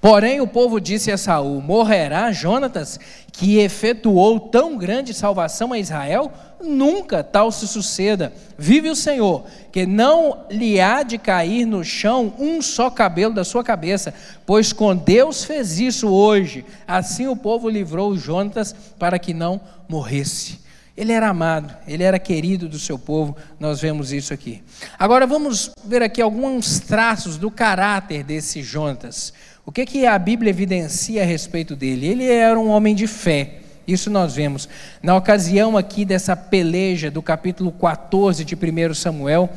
Porém, 0.00 0.40
o 0.40 0.46
povo 0.46 0.80
disse 0.80 1.10
a 1.10 1.16
Saul: 1.16 1.60
Morrerá 1.60 2.30
Jonatas, 2.30 3.00
que 3.32 3.58
efetuou 3.58 4.38
tão 4.38 4.76
grande 4.76 5.12
salvação 5.12 5.72
a 5.72 5.78
Israel? 5.78 6.32
Nunca 6.62 7.24
tal 7.24 7.50
se 7.50 7.66
suceda. 7.66 8.32
Vive 8.56 8.88
o 8.90 8.96
Senhor, 8.96 9.44
que 9.72 9.86
não 9.86 10.44
lhe 10.50 10.80
há 10.80 11.02
de 11.02 11.18
cair 11.18 11.64
no 11.64 11.84
chão 11.84 12.32
um 12.38 12.62
só 12.62 12.90
cabelo 12.90 13.34
da 13.34 13.44
sua 13.44 13.64
cabeça, 13.64 14.14
pois 14.46 14.72
com 14.72 14.94
Deus 14.94 15.44
fez 15.44 15.80
isso 15.80 16.08
hoje. 16.08 16.64
Assim 16.86 17.26
o 17.26 17.36
povo 17.36 17.68
livrou 17.68 18.16
Jonatas 18.16 18.74
para 18.98 19.18
que 19.18 19.34
não 19.34 19.60
morresse. 19.88 20.68
Ele 20.98 21.12
era 21.12 21.28
amado, 21.28 21.72
ele 21.86 22.02
era 22.02 22.18
querido 22.18 22.68
do 22.68 22.76
seu 22.76 22.98
povo, 22.98 23.36
nós 23.60 23.80
vemos 23.80 24.12
isso 24.12 24.34
aqui. 24.34 24.64
Agora 24.98 25.28
vamos 25.28 25.70
ver 25.84 26.02
aqui 26.02 26.20
alguns 26.20 26.80
traços 26.80 27.38
do 27.38 27.52
caráter 27.52 28.24
desse 28.24 28.64
Jonatas. 28.64 29.32
O 29.68 29.70
que, 29.70 29.84
que 29.84 30.06
a 30.06 30.18
Bíblia 30.18 30.48
evidencia 30.48 31.20
a 31.20 31.26
respeito 31.26 31.76
dele? 31.76 32.06
Ele 32.06 32.26
era 32.26 32.58
um 32.58 32.70
homem 32.70 32.94
de 32.94 33.06
fé. 33.06 33.56
Isso 33.86 34.08
nós 34.08 34.34
vemos. 34.34 34.66
Na 35.02 35.14
ocasião 35.14 35.76
aqui 35.76 36.06
dessa 36.06 36.34
peleja 36.34 37.10
do 37.10 37.20
capítulo 37.20 37.70
14 37.70 38.46
de 38.46 38.54
1 38.54 38.94
Samuel, 38.94 39.50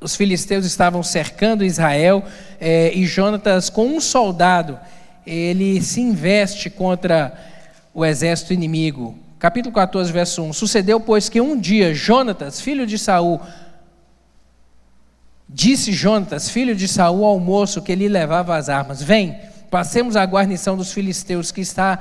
os 0.00 0.16
filisteus 0.16 0.64
estavam 0.64 1.02
cercando 1.02 1.62
Israel 1.62 2.24
eh, 2.58 2.90
e 2.94 3.04
Jonatas, 3.04 3.68
com 3.68 3.86
um 3.86 4.00
soldado, 4.00 4.80
ele 5.26 5.82
se 5.82 6.00
investe 6.00 6.70
contra 6.70 7.34
o 7.92 8.02
exército 8.02 8.54
inimigo. 8.54 9.14
Capítulo 9.38 9.74
14, 9.74 10.10
verso 10.10 10.42
1. 10.42 10.54
Sucedeu, 10.54 10.98
pois, 10.98 11.28
que 11.28 11.38
um 11.38 11.54
dia 11.54 11.92
Jonatas, 11.92 12.62
filho 12.62 12.86
de 12.86 12.96
Saul, 12.96 13.42
Disse 15.52 15.92
Jonatas, 15.92 16.48
filho 16.48 16.76
de 16.76 16.86
Saul, 16.86 17.24
ao 17.24 17.40
moço 17.40 17.82
que 17.82 17.92
lhe 17.92 18.08
levava 18.08 18.56
as 18.56 18.68
armas: 18.68 19.02
Vem, 19.02 19.36
passemos 19.68 20.14
a 20.14 20.24
guarnição 20.24 20.76
dos 20.76 20.92
filisteus 20.92 21.50
que 21.50 21.60
está 21.60 21.98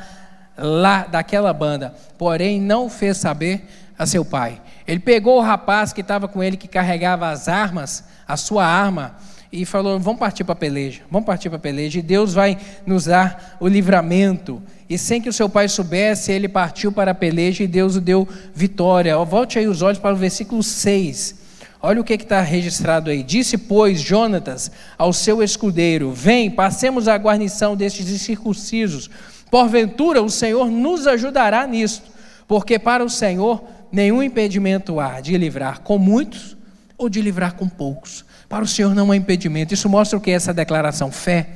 lá 0.55 1.07
daquela 1.07 1.51
banda. 1.51 1.95
Porém, 2.15 2.62
não 2.62 2.91
fez 2.91 3.17
saber 3.17 3.67
a 3.97 4.05
seu 4.05 4.23
pai. 4.23 4.62
Ele 4.88 4.99
pegou 4.99 5.39
o 5.39 5.41
rapaz 5.41 5.91
que 5.91 6.01
estava 6.01 6.27
com 6.27 6.43
ele, 6.43 6.57
que 6.57 6.67
carregava 6.67 7.29
as 7.29 7.47
armas, 7.47 8.03
a 8.27 8.38
sua 8.38 8.67
arma, 8.67 9.15
e 9.51 9.65
falou: 9.65 9.99
Vamos 9.99 10.19
partir 10.19 10.43
para 10.43 10.53
a 10.53 10.55
peleja, 10.55 11.01
vamos 11.09 11.25
partir 11.25 11.49
para 11.49 11.57
a 11.57 11.59
peleja, 11.62 11.97
e 11.97 12.03
Deus 12.03 12.35
vai 12.35 12.55
nos 12.85 13.05
dar 13.05 13.57
o 13.59 13.67
livramento. 13.67 14.62
E 14.88 14.95
sem 14.95 15.19
que 15.19 15.29
o 15.29 15.33
seu 15.33 15.49
pai 15.49 15.67
soubesse, 15.67 16.31
ele 16.31 16.47
partiu 16.47 16.91
para 16.91 17.12
a 17.12 17.15
peleja 17.15 17.63
e 17.63 17.67
Deus 17.67 17.95
o 17.95 18.01
deu 18.01 18.27
vitória. 18.53 19.17
Volte 19.25 19.57
aí 19.57 19.67
os 19.67 19.81
olhos 19.81 19.97
para 19.97 20.13
o 20.13 20.17
versículo 20.17 20.62
6. 20.62 21.48
Olha 21.81 22.01
o 22.01 22.03
que 22.03 22.13
está 22.13 22.41
registrado 22.41 23.09
aí. 23.09 23.23
Disse, 23.23 23.57
pois, 23.57 24.01
Jonatas 24.01 24.69
ao 24.97 25.13
seu 25.13 25.41
escudeiro: 25.41 26.11
Vem, 26.11 26.51
passemos 26.51 27.07
a 27.07 27.15
guarnição 27.15 27.75
destes 27.75 28.09
incircuncisos. 28.09 29.09
Porventura 29.49 30.21
o 30.21 30.29
Senhor 30.29 30.69
nos 30.69 31.07
ajudará 31.07 31.65
nisto, 31.65 32.09
porque 32.47 32.77
para 32.77 33.03
o 33.03 33.09
Senhor 33.09 33.63
nenhum 33.91 34.21
impedimento 34.21 34.99
há 34.99 35.21
de 35.21 35.35
livrar 35.37 35.79
com 35.81 35.97
muitos 35.97 36.55
ou 36.97 37.09
de 37.09 37.21
livrar 37.21 37.55
com 37.55 37.67
poucos. 37.67 38.25
Para 38.47 38.63
o 38.63 38.67
Senhor 38.67 38.93
não 38.93 39.11
há 39.11 39.15
impedimento. 39.15 39.73
Isso 39.73 39.87
mostra 39.87 40.17
o 40.17 40.21
que 40.21 40.31
é 40.31 40.33
essa 40.33 40.53
declaração? 40.53 41.11
Fé. 41.11 41.47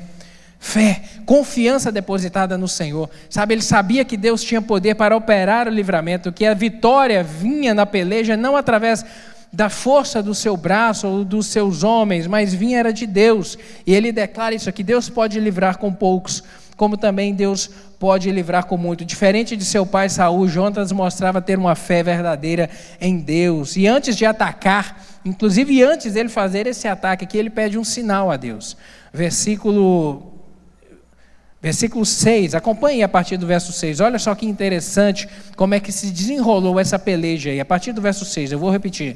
Fé, 0.58 1.02
confiança 1.26 1.92
depositada 1.92 2.58
no 2.58 2.70
Senhor. 2.70 3.10
Sabe, 3.30 3.54
ele 3.54 3.62
sabia 3.62 4.06
que 4.06 4.16
Deus 4.16 4.42
tinha 4.42 4.62
poder 4.62 4.96
para 4.96 5.14
operar 5.14 5.68
o 5.68 5.72
livramento, 5.72 6.32
que 6.32 6.46
a 6.46 6.54
vitória 6.54 7.22
vinha 7.22 7.74
na 7.74 7.86
peleja 7.86 8.38
não 8.38 8.56
através 8.56 9.06
da 9.54 9.70
força 9.70 10.24
do 10.24 10.34
seu 10.34 10.58
braço 10.58 11.08
ou 11.08 11.24
dos 11.24 11.46
seus 11.46 11.84
homens, 11.84 12.26
mas 12.26 12.56
vinha 12.56 12.80
era 12.80 12.92
de 12.92 13.06
Deus. 13.06 13.56
E 13.86 13.94
ele 13.94 14.12
declara 14.12 14.56
isso 14.56 14.68
aqui: 14.68 14.84
Deus 14.84 15.10
pode 15.10 15.40
livrar 15.40 15.78
com 15.78 15.94
poucos, 15.94 16.44
como 16.76 16.98
também 16.98 17.36
Deus 17.36 17.70
pode 18.00 18.32
livrar 18.32 18.66
com 18.66 18.76
muito. 18.76 19.06
Diferente 19.06 19.56
de 19.56 19.64
seu 19.64 19.86
pai 19.86 20.10
Saul, 20.10 20.48
Jonas 20.48 20.92
mostrava 20.92 21.40
ter 21.40 21.60
uma 21.60 21.76
fé 21.76 22.02
verdadeira 22.02 22.68
em 23.00 23.20
Deus. 23.20 23.78
E 23.78 23.86
antes 23.86 24.18
de 24.18 24.26
atacar, 24.26 25.00
inclusive 25.24 25.84
antes 25.84 26.14
dele 26.14 26.30
fazer 26.30 26.66
esse 26.66 26.88
ataque 26.88 27.26
aqui, 27.26 27.38
ele 27.38 27.52
pede 27.52 27.78
um 27.78 27.84
sinal 27.84 28.32
a 28.32 28.38
Deus. 28.38 28.76
Versículo 29.14 30.34
Versículo 31.64 32.06
6, 32.06 32.56
acompanhe 32.56 33.04
a 33.04 33.08
partir 33.08 33.38
do 33.38 33.48
verso 33.48 33.72
6. 33.72 34.02
Olha 34.02 34.20
só 34.20 34.36
que 34.36 34.46
interessante 34.46 35.30
como 35.56 35.74
é 35.74 35.80
que 35.80 35.94
se 35.94 36.08
desenrolou 36.08 36.78
essa 36.78 37.00
peleja 37.00 37.52
aí. 37.52 37.60
A 37.62 37.64
partir 37.64 37.94
do 37.94 38.02
verso 38.02 38.26
6, 38.26 38.52
eu 38.52 38.60
vou 38.60 38.70
repetir. 38.70 39.16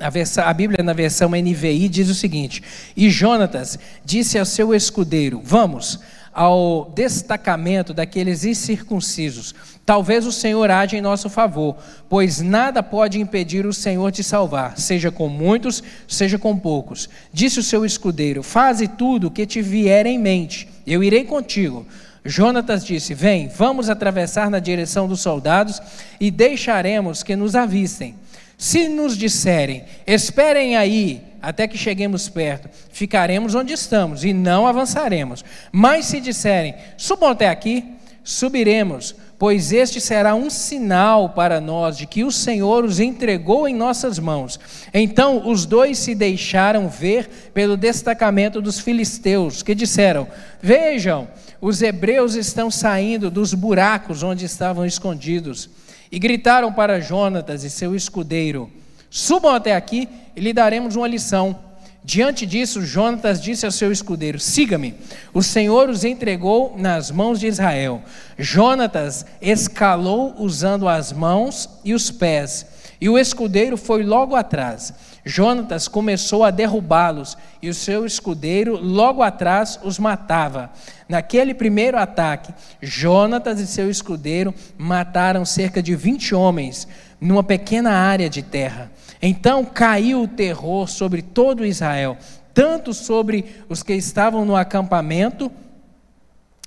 A, 0.00 0.48
a 0.48 0.54
Bíblia 0.54 0.84
na 0.84 0.92
versão 0.92 1.30
NVI 1.30 1.88
diz 1.88 2.08
o 2.08 2.14
seguinte: 2.14 2.62
E 2.96 3.10
Jonatas 3.10 3.78
disse 4.04 4.38
ao 4.38 4.44
seu 4.44 4.72
escudeiro: 4.72 5.40
Vamos 5.44 5.98
ao 6.32 6.92
destacamento 6.94 7.92
daqueles 7.92 8.44
incircuncisos. 8.44 9.52
Talvez 9.84 10.24
o 10.24 10.30
Senhor 10.30 10.70
age 10.70 10.96
em 10.96 11.00
nosso 11.00 11.28
favor, 11.28 11.76
pois 12.08 12.40
nada 12.40 12.80
pode 12.80 13.20
impedir 13.20 13.66
o 13.66 13.72
Senhor 13.72 14.12
de 14.12 14.22
salvar, 14.22 14.78
seja 14.78 15.10
com 15.10 15.28
muitos, 15.28 15.82
seja 16.06 16.38
com 16.38 16.56
poucos. 16.56 17.08
Disse 17.32 17.58
o 17.58 17.64
seu 17.64 17.84
escudeiro: 17.84 18.44
Faze 18.44 18.86
tudo 18.86 19.26
o 19.26 19.30
que 19.32 19.44
te 19.44 19.60
vier 19.60 20.06
em 20.06 20.16
mente, 20.16 20.68
eu 20.86 21.02
irei 21.02 21.24
contigo. 21.24 21.84
Jonatas 22.24 22.84
disse: 22.84 23.14
Vem, 23.14 23.48
vamos 23.48 23.90
atravessar 23.90 24.48
na 24.48 24.60
direção 24.60 25.08
dos 25.08 25.20
soldados 25.20 25.82
e 26.20 26.30
deixaremos 26.30 27.24
que 27.24 27.34
nos 27.34 27.56
avistem. 27.56 28.14
Se 28.58 28.88
nos 28.88 29.16
disserem, 29.16 29.84
esperem 30.04 30.76
aí 30.76 31.22
até 31.40 31.68
que 31.68 31.78
cheguemos 31.78 32.28
perto, 32.28 32.68
ficaremos 32.90 33.54
onde 33.54 33.72
estamos 33.72 34.24
e 34.24 34.32
não 34.32 34.66
avançaremos. 34.66 35.44
Mas 35.70 36.06
se 36.06 36.20
disserem, 36.20 36.74
subam 36.96 37.30
até 37.30 37.48
aqui, 37.48 37.84
subiremos, 38.24 39.14
pois 39.38 39.72
este 39.72 40.00
será 40.00 40.34
um 40.34 40.50
sinal 40.50 41.30
para 41.30 41.60
nós 41.60 41.96
de 41.96 42.04
que 42.04 42.24
o 42.24 42.32
Senhor 42.32 42.84
os 42.84 42.98
entregou 42.98 43.68
em 43.68 43.74
nossas 43.76 44.18
mãos. 44.18 44.58
Então 44.92 45.48
os 45.48 45.64
dois 45.64 45.96
se 45.96 46.12
deixaram 46.12 46.88
ver 46.88 47.50
pelo 47.54 47.76
destacamento 47.76 48.60
dos 48.60 48.80
filisteus, 48.80 49.62
que 49.62 49.72
disseram: 49.72 50.26
Vejam, 50.60 51.28
os 51.60 51.80
hebreus 51.80 52.34
estão 52.34 52.72
saindo 52.72 53.30
dos 53.30 53.54
buracos 53.54 54.24
onde 54.24 54.44
estavam 54.44 54.84
escondidos. 54.84 55.70
E 56.10 56.18
gritaram 56.18 56.72
para 56.72 57.00
Jonatas 57.00 57.64
e 57.64 57.70
seu 57.70 57.94
escudeiro: 57.94 58.70
Subam 59.10 59.54
até 59.54 59.74
aqui 59.74 60.08
e 60.34 60.40
lhe 60.40 60.52
daremos 60.52 60.96
uma 60.96 61.08
lição. 61.08 61.58
Diante 62.04 62.46
disso, 62.46 62.80
Jonatas 62.80 63.40
disse 63.40 63.66
ao 63.66 63.72
seu 63.72 63.92
escudeiro: 63.92 64.38
Siga-me, 64.40 64.94
o 65.34 65.42
Senhor 65.42 65.90
os 65.90 66.04
entregou 66.04 66.74
nas 66.78 67.10
mãos 67.10 67.38
de 67.38 67.46
Israel. 67.46 68.02
Jonatas 68.38 69.26
escalou 69.42 70.34
usando 70.38 70.88
as 70.88 71.12
mãos 71.12 71.68
e 71.84 71.92
os 71.92 72.10
pés, 72.10 72.66
e 73.00 73.08
o 73.08 73.18
escudeiro 73.18 73.76
foi 73.76 74.02
logo 74.02 74.34
atrás. 74.34 74.94
Jonatas 75.28 75.86
começou 75.86 76.42
a 76.42 76.50
derrubá-los, 76.50 77.36
e 77.60 77.68
o 77.68 77.74
seu 77.74 78.06
escudeiro 78.06 78.78
logo 78.80 79.22
atrás 79.22 79.78
os 79.84 79.98
matava. 79.98 80.70
Naquele 81.06 81.52
primeiro 81.52 81.98
ataque, 81.98 82.54
Jonatas 82.80 83.60
e 83.60 83.66
seu 83.66 83.90
escudeiro 83.90 84.54
mataram 84.78 85.44
cerca 85.44 85.82
de 85.82 85.94
20 85.94 86.34
homens 86.34 86.88
numa 87.20 87.44
pequena 87.44 87.90
área 87.90 88.30
de 88.30 88.42
terra. 88.42 88.90
Então 89.20 89.66
caiu 89.66 90.22
o 90.22 90.28
terror 90.28 90.88
sobre 90.88 91.20
todo 91.20 91.66
Israel, 91.66 92.16
tanto 92.54 92.94
sobre 92.94 93.44
os 93.68 93.82
que 93.82 93.92
estavam 93.92 94.46
no 94.46 94.56
acampamento, 94.56 95.52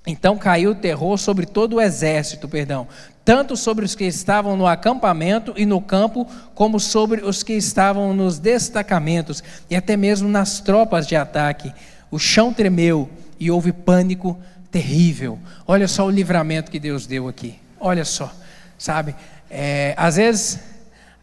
então 0.05 0.37
caiu 0.37 0.73
terror 0.73 1.17
sobre 1.17 1.45
todo 1.45 1.75
o 1.75 1.81
exército, 1.81 2.47
perdão, 2.47 2.87
tanto 3.23 3.55
sobre 3.55 3.85
os 3.85 3.93
que 3.93 4.05
estavam 4.05 4.57
no 4.57 4.65
acampamento 4.65 5.53
e 5.55 5.65
no 5.65 5.79
campo, 5.79 6.27
como 6.55 6.79
sobre 6.79 7.21
os 7.21 7.43
que 7.43 7.53
estavam 7.53 8.13
nos 8.13 8.39
destacamentos 8.39 9.43
e 9.69 9.75
até 9.75 9.95
mesmo 9.95 10.27
nas 10.27 10.59
tropas 10.59 11.05
de 11.05 11.15
ataque. 11.15 11.71
O 12.09 12.17
chão 12.17 12.51
tremeu 12.51 13.09
e 13.39 13.51
houve 13.51 13.71
pânico 13.71 14.39
terrível. 14.71 15.37
Olha 15.67 15.87
só 15.87 16.05
o 16.05 16.09
livramento 16.09 16.71
que 16.71 16.79
Deus 16.79 17.05
deu 17.05 17.27
aqui. 17.27 17.59
Olha 17.79 18.03
só, 18.03 18.33
sabe? 18.77 19.15
É, 19.49 19.93
às 19.95 20.15
vezes, 20.15 20.59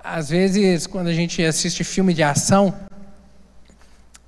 às 0.02 0.28
vezes 0.28 0.86
quando 0.86 1.08
a 1.08 1.12
gente 1.12 1.42
assiste 1.42 1.82
filme 1.82 2.14
de 2.14 2.22
ação, 2.22 2.72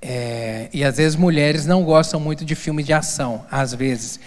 é, 0.01 0.67
e 0.73 0.83
às 0.83 0.97
vezes 0.97 1.15
mulheres 1.15 1.65
não 1.65 1.83
gostam 1.83 2.19
muito 2.19 2.43
de 2.43 2.55
filme 2.55 2.81
de 2.81 2.91
ação, 2.91 3.45
às 3.51 3.73
vezes, 3.73 4.19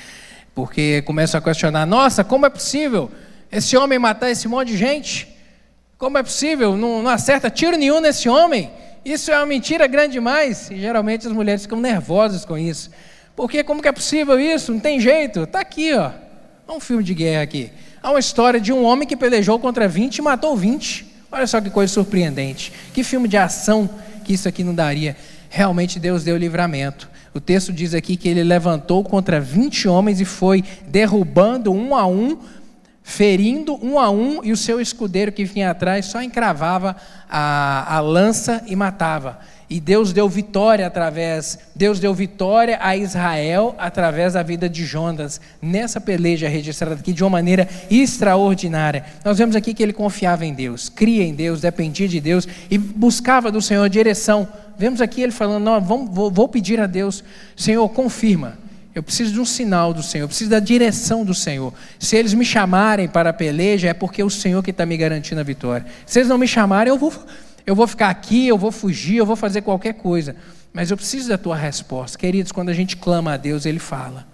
porque 0.54 1.02
começam 1.02 1.38
a 1.38 1.42
questionar: 1.42 1.84
nossa, 1.84 2.22
como 2.22 2.46
é 2.46 2.50
possível 2.50 3.10
esse 3.50 3.76
homem 3.76 3.98
matar 3.98 4.30
esse 4.30 4.46
monte 4.46 4.68
de 4.68 4.76
gente? 4.76 5.28
Como 5.98 6.18
é 6.18 6.22
possível? 6.22 6.76
Não, 6.76 7.02
não 7.02 7.10
acerta 7.10 7.50
tiro 7.50 7.76
nenhum 7.76 8.00
nesse 8.00 8.28
homem? 8.28 8.70
Isso 9.04 9.30
é 9.30 9.36
uma 9.36 9.46
mentira 9.46 9.86
grande 9.86 10.14
demais. 10.14 10.70
E 10.70 10.78
geralmente 10.80 11.26
as 11.26 11.32
mulheres 11.32 11.62
ficam 11.62 11.80
nervosas 11.80 12.44
com 12.44 12.56
isso. 12.56 12.90
Porque 13.36 13.62
como 13.62 13.82
que 13.82 13.88
é 13.88 13.92
possível 13.92 14.38
isso? 14.40 14.72
Não 14.72 14.80
tem 14.80 14.98
jeito. 14.98 15.42
Está 15.42 15.60
aqui, 15.60 15.92
ó. 15.94 16.10
um 16.68 16.80
filme 16.80 17.02
de 17.02 17.14
guerra 17.14 17.42
aqui. 17.42 17.70
Há 18.02 18.10
uma 18.10 18.20
história 18.20 18.60
de 18.60 18.72
um 18.72 18.84
homem 18.84 19.06
que 19.06 19.16
pelejou 19.16 19.58
contra 19.58 19.86
20 19.86 20.18
e 20.18 20.22
matou 20.22 20.56
20. 20.56 21.06
Olha 21.30 21.46
só 21.46 21.60
que 21.60 21.68
coisa 21.70 21.92
surpreendente. 21.92 22.72
Que 22.92 23.02
filme 23.02 23.28
de 23.28 23.36
ação 23.36 23.88
que 24.24 24.32
isso 24.32 24.48
aqui 24.48 24.64
não 24.64 24.74
daria. 24.74 25.16
Realmente 25.56 26.00
Deus 26.00 26.24
deu 26.24 26.36
livramento. 26.36 27.08
O 27.32 27.38
texto 27.38 27.72
diz 27.72 27.94
aqui 27.94 28.16
que 28.16 28.28
ele 28.28 28.42
levantou 28.42 29.04
contra 29.04 29.40
20 29.40 29.86
homens 29.86 30.20
e 30.20 30.24
foi 30.24 30.64
derrubando 30.88 31.70
um 31.70 31.94
a 31.94 32.04
um, 32.04 32.38
ferindo 33.04 33.78
um 33.80 33.96
a 33.96 34.10
um, 34.10 34.40
e 34.42 34.50
o 34.50 34.56
seu 34.56 34.80
escudeiro 34.80 35.30
que 35.30 35.44
vinha 35.44 35.70
atrás 35.70 36.06
só 36.06 36.20
encravava 36.20 36.96
a, 37.30 37.98
a 37.98 38.00
lança 38.00 38.64
e 38.66 38.74
matava. 38.74 39.38
E 39.68 39.80
Deus 39.80 40.12
deu 40.12 40.28
vitória 40.28 40.86
através, 40.86 41.58
Deus 41.74 41.98
deu 41.98 42.12
vitória 42.12 42.78
a 42.80 42.96
Israel 42.96 43.74
através 43.78 44.34
da 44.34 44.42
vida 44.42 44.68
de 44.68 44.84
Jonas, 44.84 45.40
nessa 45.60 46.00
peleja 46.00 46.48
registrada 46.48 46.96
aqui 46.96 47.12
de 47.12 47.24
uma 47.24 47.30
maneira 47.30 47.68
extraordinária. 47.90 49.04
Nós 49.24 49.38
vemos 49.38 49.56
aqui 49.56 49.72
que 49.72 49.82
ele 49.82 49.92
confiava 49.92 50.44
em 50.44 50.52
Deus, 50.52 50.88
cria 50.88 51.24
em 51.24 51.34
Deus, 51.34 51.60
dependia 51.60 52.06
de 52.06 52.20
Deus 52.20 52.46
e 52.70 52.76
buscava 52.76 53.50
do 53.50 53.62
Senhor 53.62 53.88
direção 53.88 54.48
Vemos 54.76 55.00
aqui 55.00 55.22
ele 55.22 55.32
falando: 55.32 55.62
não, 55.62 55.80
vamos, 55.80 56.14
vou, 56.14 56.30
vou 56.30 56.48
pedir 56.48 56.80
a 56.80 56.86
Deus, 56.86 57.22
Senhor, 57.56 57.88
confirma. 57.88 58.58
Eu 58.94 59.02
preciso 59.02 59.32
de 59.32 59.40
um 59.40 59.44
sinal 59.44 59.92
do 59.92 60.04
Senhor, 60.04 60.24
eu 60.24 60.28
preciso 60.28 60.50
da 60.50 60.60
direção 60.60 61.24
do 61.24 61.34
Senhor. 61.34 61.74
Se 61.98 62.16
eles 62.16 62.32
me 62.32 62.44
chamarem 62.44 63.08
para 63.08 63.30
a 63.30 63.32
peleja, 63.32 63.88
é 63.88 63.94
porque 63.94 64.22
é 64.22 64.24
o 64.24 64.30
Senhor 64.30 64.62
que 64.62 64.70
está 64.70 64.86
me 64.86 64.96
garantindo 64.96 65.40
a 65.40 65.44
vitória. 65.44 65.84
Se 66.06 66.20
eles 66.20 66.28
não 66.28 66.38
me 66.38 66.46
chamarem, 66.46 66.92
eu 66.92 66.98
vou, 66.98 67.12
eu 67.66 67.74
vou 67.74 67.86
ficar 67.86 68.10
aqui, 68.10 68.46
eu 68.46 68.58
vou 68.58 68.70
fugir, 68.70 69.16
eu 69.16 69.26
vou 69.26 69.36
fazer 69.36 69.62
qualquer 69.62 69.94
coisa. 69.94 70.36
Mas 70.72 70.90
eu 70.90 70.96
preciso 70.96 71.28
da 71.28 71.38
tua 71.38 71.56
resposta. 71.56 72.18
Queridos, 72.18 72.52
quando 72.52 72.68
a 72.68 72.74
gente 72.74 72.96
clama 72.96 73.34
a 73.34 73.36
Deus, 73.36 73.64
Ele 73.64 73.78
fala. 73.78 74.26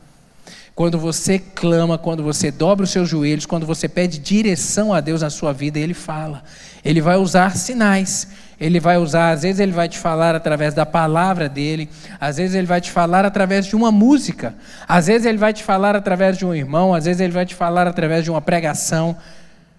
Quando 0.75 0.99
você 0.99 1.39
clama, 1.39 1.99
quando 1.99 2.23
você 2.23 2.51
dobra 2.51 2.85
os 2.85 2.91
seus 2.91 3.09
joelhos, 3.09 3.47
quando 3.47 3.67
você 3.67 3.89
pede 3.89 4.19
direção 4.19 4.93
a 4.93 5.01
Deus 5.01 5.21
na 5.21 5.31
sua 5.31 5.53
vida, 5.53 5.79
Ele 5.79 5.95
fala. 5.95 6.43
Ele 6.85 7.01
vai 7.01 7.17
usar 7.17 7.57
sinais. 7.57 8.27
Ele 8.59 8.79
vai 8.79 8.99
usar, 8.99 9.31
às 9.31 9.41
vezes 9.41 9.59
ele 9.59 9.73
vai 9.73 9.89
te 9.89 9.97
falar 9.97 10.35
através 10.35 10.75
da 10.75 10.85
palavra 10.85 11.49
dele, 11.49 11.89
às 12.21 12.37
vezes 12.37 12.55
ele 12.55 12.67
vai 12.67 12.79
te 12.79 12.91
falar 12.91 13.25
através 13.25 13.65
de 13.65 13.75
uma 13.75 13.91
música, 13.91 14.55
às 14.87 15.07
vezes 15.07 15.27
ele 15.27 15.39
vai 15.39 15.55
te 15.55 15.65
falar 15.65 15.97
através 15.97 16.37
de 16.37 16.45
um 16.45 16.55
irmão, 16.55 16.93
às 16.93 17.07
vezes 17.07 17.23
ele 17.23 17.33
vai 17.33 17.47
te 17.47 17.55
falar 17.55 17.87
através 17.87 18.23
de 18.23 18.31
uma 18.31 18.43
pregação. 18.43 19.17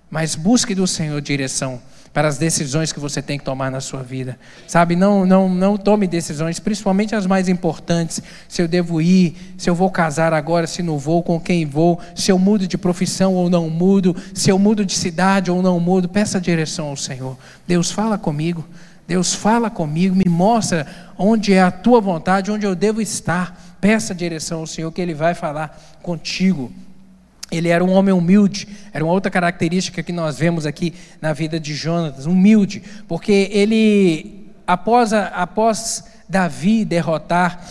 Mas 0.10 0.34
busque 0.34 0.74
do 0.74 0.88
Senhor 0.88 1.22
direção 1.22 1.80
para 2.14 2.28
as 2.28 2.38
decisões 2.38 2.92
que 2.92 3.00
você 3.00 3.22
tem 3.22 3.40
que 3.40 3.46
tomar 3.46 3.72
na 3.72 3.80
sua 3.80 4.04
vida. 4.04 4.38
Sabe, 4.68 4.96
não, 4.96 5.26
não, 5.26 5.48
não 5.48 5.78
tome 5.78 6.08
decisões, 6.08 6.60
principalmente 6.60 7.16
as 7.16 7.26
mais 7.26 7.48
importantes. 7.48 8.22
Se 8.50 8.62
eu 8.62 8.68
devo 8.68 9.02
ir, 9.02 9.36
se 9.58 9.70
eu 9.70 9.76
vou 9.76 9.90
casar 9.90 10.34
agora, 10.34 10.68
se 10.68 10.84
não 10.84 10.98
vou, 10.98 11.24
com 11.24 11.40
quem 11.40 11.66
vou, 11.66 12.00
se 12.14 12.32
eu 12.32 12.38
mudo 12.38 12.68
de 12.68 12.78
profissão 12.78 13.34
ou 13.34 13.50
não 13.50 13.70
mudo, 13.70 14.16
se 14.34 14.50
eu 14.50 14.60
mudo 14.60 14.86
de 14.86 14.94
cidade 14.94 15.50
ou 15.50 15.62
não 15.62 15.80
mudo. 15.80 16.10
Peça 16.10 16.42
direção 16.42 16.88
ao 16.88 16.98
Senhor. 16.98 17.38
Deus 17.66 17.92
fala 17.92 18.18
comigo. 18.18 18.68
Deus 19.08 19.34
fala 19.34 19.70
comigo, 19.70 20.16
me 20.16 20.30
mostra 20.30 20.88
onde 21.18 21.52
é 21.52 21.62
a 21.62 21.70
tua 21.70 22.00
vontade, 22.00 22.50
onde 22.50 22.66
eu 22.66 22.74
devo 22.74 23.02
estar. 23.02 23.76
Peça 23.82 24.16
direção 24.16 24.60
ao 24.60 24.68
Senhor 24.68 24.90
que 24.92 25.02
Ele 25.02 25.14
vai 25.14 25.34
falar 25.34 25.78
contigo. 26.02 26.72
Ele 27.52 27.70
era 27.70 27.84
um 27.84 27.92
homem 27.92 28.14
humilde, 28.14 28.68
era 28.94 29.04
uma 29.04 29.14
outra 29.14 29.30
característica 29.30 30.02
que 30.02 30.14
nós 30.14 30.40
vemos 30.40 30.66
aqui 30.66 30.94
na 31.22 31.34
vida 31.34 31.60
de 31.60 31.76
Jonatas, 31.76 32.26
humilde, 32.26 32.82
porque 33.08 33.50
ele, 33.52 34.52
após, 34.66 35.12
a, 35.12 35.28
após 35.28 36.06
Davi 36.30 36.86
derrotar 36.86 37.62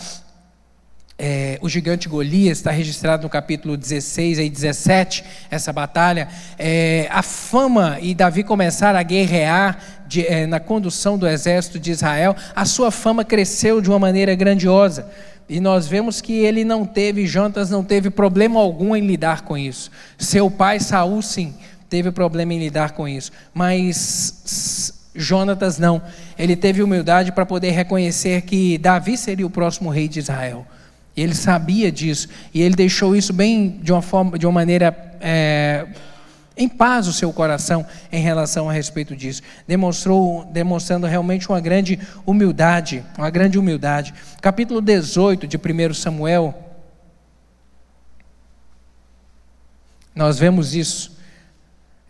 é, 1.23 1.59
o 1.61 1.69
gigante 1.69 2.09
Golias, 2.09 2.57
está 2.57 2.71
registrado 2.71 3.21
no 3.21 3.29
capítulo 3.29 3.77
16 3.77 4.39
e 4.39 4.49
17, 4.49 5.23
essa 5.51 5.71
batalha, 5.71 6.27
é, 6.57 7.07
a 7.11 7.21
fama 7.21 7.99
e 8.01 8.15
Davi 8.15 8.43
começar 8.43 8.95
a 8.95 9.03
guerrear 9.03 9.77
de, 10.07 10.25
é, 10.25 10.47
na 10.47 10.59
condução 10.59 11.19
do 11.19 11.27
exército 11.27 11.79
de 11.79 11.91
Israel, 11.91 12.35
a 12.55 12.65
sua 12.65 12.89
fama 12.89 13.23
cresceu 13.23 13.81
de 13.81 13.89
uma 13.89 13.99
maneira 13.99 14.33
grandiosa. 14.33 15.07
E 15.51 15.59
nós 15.59 15.85
vemos 15.85 16.21
que 16.21 16.31
ele 16.31 16.63
não 16.63 16.85
teve, 16.85 17.27
Jonatas 17.27 17.69
não 17.69 17.83
teve 17.83 18.09
problema 18.09 18.57
algum 18.57 18.95
em 18.95 19.05
lidar 19.05 19.41
com 19.41 19.57
isso. 19.57 19.91
Seu 20.17 20.49
pai 20.49 20.79
Saul, 20.79 21.21
sim, 21.21 21.53
teve 21.89 22.09
problema 22.09 22.53
em 22.53 22.57
lidar 22.59 22.91
com 22.91 23.05
isso. 23.05 23.33
Mas 23.53 24.93
Jonatas 25.13 25.77
não. 25.77 26.01
Ele 26.39 26.55
teve 26.55 26.81
humildade 26.81 27.33
para 27.33 27.45
poder 27.45 27.71
reconhecer 27.71 28.43
que 28.43 28.77
Davi 28.77 29.17
seria 29.17 29.45
o 29.45 29.49
próximo 29.49 29.89
rei 29.89 30.07
de 30.07 30.19
Israel. 30.19 30.65
Ele 31.17 31.35
sabia 31.35 31.91
disso. 31.91 32.29
E 32.53 32.61
ele 32.61 32.73
deixou 32.73 33.13
isso 33.13 33.33
bem 33.33 33.77
de 33.83 33.91
uma 33.91 34.01
forma, 34.01 34.39
de 34.39 34.45
uma 34.45 34.53
maneira. 34.53 34.95
É, 35.19 35.85
em 36.55 36.67
paz 36.67 37.07
o 37.07 37.13
seu 37.13 37.31
coração 37.31 37.85
em 38.11 38.21
relação 38.21 38.69
a 38.69 38.73
respeito 38.73 39.15
disso. 39.15 39.41
Demonstrou, 39.67 40.45
demonstrando 40.45 41.07
realmente 41.07 41.47
uma 41.47 41.59
grande 41.59 41.99
humildade, 42.25 43.05
uma 43.17 43.29
grande 43.29 43.57
humildade. 43.57 44.13
Capítulo 44.41 44.81
18 44.81 45.47
de 45.47 45.57
1 45.57 45.93
Samuel, 45.93 46.53
nós 50.13 50.37
vemos 50.37 50.75
isso 50.75 51.20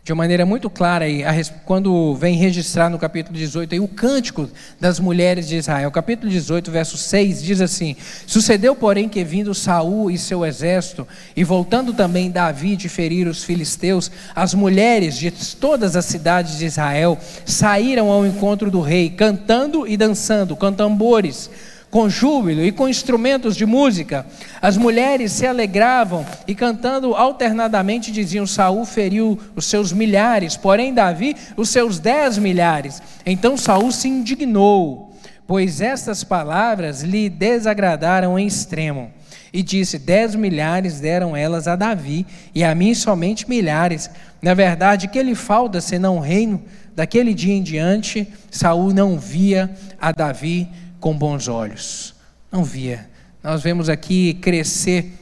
de 0.04 0.12
uma 0.12 0.24
maneira 0.24 0.44
muito 0.44 0.68
clara 0.68 1.04
aí, 1.04 1.22
quando 1.64 2.16
vem 2.16 2.34
registrar 2.34 2.90
no 2.90 2.98
capítulo 2.98 3.38
18 3.38 3.74
aí, 3.74 3.78
o 3.78 3.86
cântico 3.86 4.50
das 4.80 4.98
mulheres 4.98 5.46
de 5.46 5.56
Israel. 5.56 5.92
Capítulo 5.92 6.28
18, 6.28 6.72
verso 6.72 6.96
6 6.96 7.40
diz 7.40 7.60
assim: 7.60 7.94
Sucedeu, 8.26 8.74
porém, 8.74 9.08
que 9.08 9.22
vindo 9.22 9.54
Saul 9.54 10.10
e 10.10 10.18
seu 10.18 10.44
exército, 10.44 11.06
e 11.36 11.44
voltando 11.44 11.94
também 11.94 12.32
Davi 12.32 12.74
de 12.74 12.88
ferir 12.88 13.28
os 13.28 13.44
filisteus, 13.44 14.10
as 14.34 14.54
mulheres 14.54 15.16
de 15.16 15.30
todas 15.30 15.94
as 15.94 16.04
cidades 16.04 16.58
de 16.58 16.66
Israel 16.66 17.16
saíram 17.46 18.10
ao 18.10 18.26
encontro 18.26 18.72
do 18.72 18.80
rei, 18.80 19.08
cantando 19.08 19.86
e 19.86 19.96
dançando, 19.96 20.56
com 20.56 20.72
tambores 20.72 21.48
com 21.92 22.08
júbilo 22.08 22.64
e 22.64 22.72
com 22.72 22.88
instrumentos 22.88 23.54
de 23.54 23.66
música. 23.66 24.26
As 24.62 24.78
mulheres 24.78 25.30
se 25.30 25.46
alegravam 25.46 26.24
e 26.48 26.54
cantando 26.54 27.14
alternadamente 27.14 28.10
diziam: 28.10 28.46
Saul 28.46 28.86
feriu 28.86 29.38
os 29.54 29.66
seus 29.66 29.92
milhares, 29.92 30.56
porém 30.56 30.94
Davi 30.94 31.36
os 31.54 31.68
seus 31.68 31.98
dez 31.98 32.38
milhares. 32.38 33.02
Então 33.26 33.58
Saul 33.58 33.92
se 33.92 34.08
indignou, 34.08 35.14
pois 35.46 35.82
estas 35.82 36.24
palavras 36.24 37.02
lhe 37.02 37.28
desagradaram 37.28 38.38
em 38.38 38.46
extremo. 38.46 39.10
E 39.52 39.62
disse: 39.62 39.98
Dez 39.98 40.34
milhares 40.34 40.98
deram 40.98 41.36
elas 41.36 41.68
a 41.68 41.76
Davi, 41.76 42.26
e 42.54 42.64
a 42.64 42.74
mim 42.74 42.94
somente 42.94 43.46
milhares. 43.46 44.08
Na 44.40 44.54
verdade, 44.54 45.08
que 45.08 45.22
lhe 45.22 45.34
falta 45.34 45.78
senão 45.78 46.18
reino? 46.18 46.62
Daquele 46.96 47.34
dia 47.34 47.54
em 47.54 47.62
diante, 47.62 48.26
Saul 48.50 48.94
não 48.94 49.18
via 49.18 49.70
a 50.00 50.10
Davi 50.10 50.68
com 51.02 51.18
bons 51.18 51.48
olhos. 51.48 52.14
Não 52.50 52.62
via. 52.62 53.10
Nós 53.42 53.60
vemos 53.60 53.88
aqui 53.88 54.34
crescer 54.34 55.12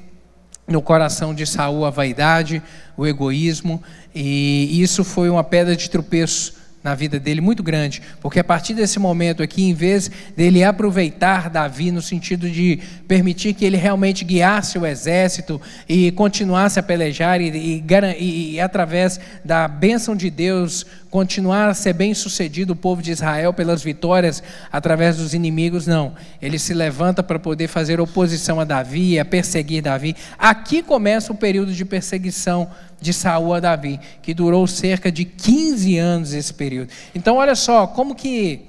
no 0.69 0.83
coração 0.83 1.35
de 1.35 1.47
Saul 1.47 1.87
a 1.87 1.91
vaidade, 1.91 2.63
o 2.99 3.07
egoísmo, 3.07 3.83
e 4.15 4.81
isso 4.81 5.03
foi 5.03 5.31
uma 5.31 5.43
pedra 5.43 5.75
de 5.75 5.89
tropeço 5.89 6.61
na 6.83 6.95
vida 6.95 7.19
dele 7.19 7.41
muito 7.41 7.63
grande, 7.63 8.01
porque 8.21 8.41
a 8.41 8.45
partir 8.45 8.73
desse 8.73 8.99
momento 8.99 9.43
aqui, 9.43 9.65
em 9.65 9.75
vez 9.75 10.11
dele 10.35 10.65
aproveitar 10.65 11.51
Davi 11.51 11.91
no 11.91 12.01
sentido 12.01 12.49
de 12.49 12.79
permitir 13.07 13.53
que 13.53 13.65
ele 13.65 13.77
realmente 13.77 14.25
guiasse 14.25 14.79
o 14.79 14.87
exército 14.87 15.61
e 15.89 16.11
continuasse 16.13 16.79
a 16.79 16.83
pelejar 16.83 17.41
e, 17.41 17.51
e, 17.51 18.55
e, 18.55 18.61
através 18.61 19.21
da 19.45 19.69
bênção 19.69 20.17
de 20.17 20.31
Deus 20.31 20.87
continuar 21.11 21.69
a 21.69 21.75
ser 21.75 21.93
bem 21.93 22.15
sucedido 22.15 22.73
o 22.73 22.77
povo 22.77 23.03
de 23.03 23.11
Israel 23.11 23.53
pelas 23.53 23.83
vitórias 23.83 24.43
através 24.71 25.17
dos 25.17 25.35
inimigos, 25.35 25.87
não. 25.87 26.15
Ele 26.41 26.59
se 26.59 26.73
levanta 26.73 27.23
para 27.23 27.39
poder 27.39 27.67
fazer 27.67 28.01
oposição 28.01 28.61
a 28.61 28.65
Davi, 28.65 29.19
a 29.19 29.25
perseguir 29.25 29.83
Davi. 29.83 30.15
Aqui 30.39 30.83
começa 30.83 31.33
o 31.33 31.37
período 31.37 31.73
de 31.73 31.85
perseguição 31.85 32.71
de 33.01 33.13
Saul 33.13 33.55
a 33.55 33.61
Davi, 33.61 33.99
que 34.23 34.33
durou 34.33 34.67
cerca 34.67 35.11
de 35.11 35.25
15 35.25 35.99
anos 35.99 36.33
esse 36.33 36.55
período. 36.55 36.91
Então, 37.15 37.37
olha 37.37 37.57
só, 37.57 37.89
como 37.89 38.15
que, 38.15 38.61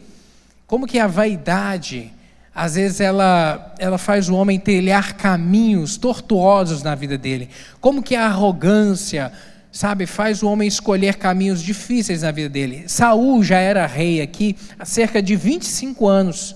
como 0.66 0.88
que 0.88 0.98
a 0.98 1.06
vaidade, 1.06 2.12
às 2.56 2.74
vezes 2.74 3.00
ela, 3.00 3.76
ela 3.78 4.00
faz 4.00 4.30
o 4.30 4.36
homem 4.36 4.60
trilhar 4.60 5.16
caminhos 5.16 5.96
tortuosos 5.96 6.82
na 6.82 6.96
vida 6.96 7.18
dele. 7.18 7.50
Como 7.80 8.02
que 8.02 8.16
a 8.16 8.26
arrogância, 8.26 9.32
sabe, 9.72 10.06
faz 10.06 10.44
o 10.44 10.50
homem 10.50 10.68
escolher 10.68 11.16
caminhos 11.16 11.62
difíceis 11.62 12.24
na 12.24 12.32
vida 12.32 12.50
dele. 12.50 12.84
Saul 12.88 13.42
já 13.44 13.58
era 13.58 13.86
rei 13.88 14.22
aqui 14.22 14.56
há 14.78 14.86
cerca 14.86 15.22
de 15.22 15.36
25 15.36 16.08
anos. 16.08 16.56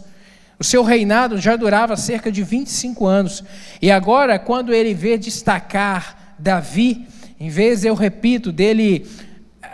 O 0.59 0.63
seu 0.63 0.83
reinado 0.83 1.37
já 1.37 1.55
durava 1.55 1.95
cerca 1.95 2.31
de 2.31 2.43
25 2.43 3.05
anos. 3.05 3.43
E 3.81 3.91
agora, 3.91 4.37
quando 4.39 4.73
ele 4.73 4.93
vê 4.93 5.17
destacar 5.17 6.35
Davi, 6.37 7.07
em 7.39 7.49
vez, 7.49 7.83
eu 7.83 7.93
repito, 7.93 8.51
dele 8.51 9.05
eh, 9.61 9.67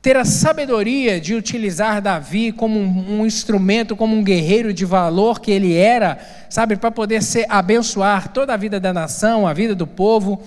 ter 0.00 0.16
a 0.16 0.24
sabedoria 0.24 1.20
de 1.20 1.34
utilizar 1.34 2.00
Davi 2.00 2.52
como 2.52 2.78
um, 2.78 3.20
um, 3.20 3.26
instrumento, 3.26 3.94
como 3.94 4.16
um 4.16 4.24
guerreiro 4.24 4.72
de 4.72 4.86
valor 4.86 5.40
que 5.40 5.50
ele 5.50 5.74
era, 5.74 6.18
sabe, 6.48 6.76
para 6.76 6.90
poder 6.90 7.22
ser, 7.22 7.44
abençoar 7.48 8.28
toda 8.28 8.54
a 8.54 8.56
vida 8.56 8.80
da 8.80 8.92
nação, 8.92 9.46
a 9.46 9.52
vida 9.52 9.74
do 9.74 9.86
povo. 9.86 10.42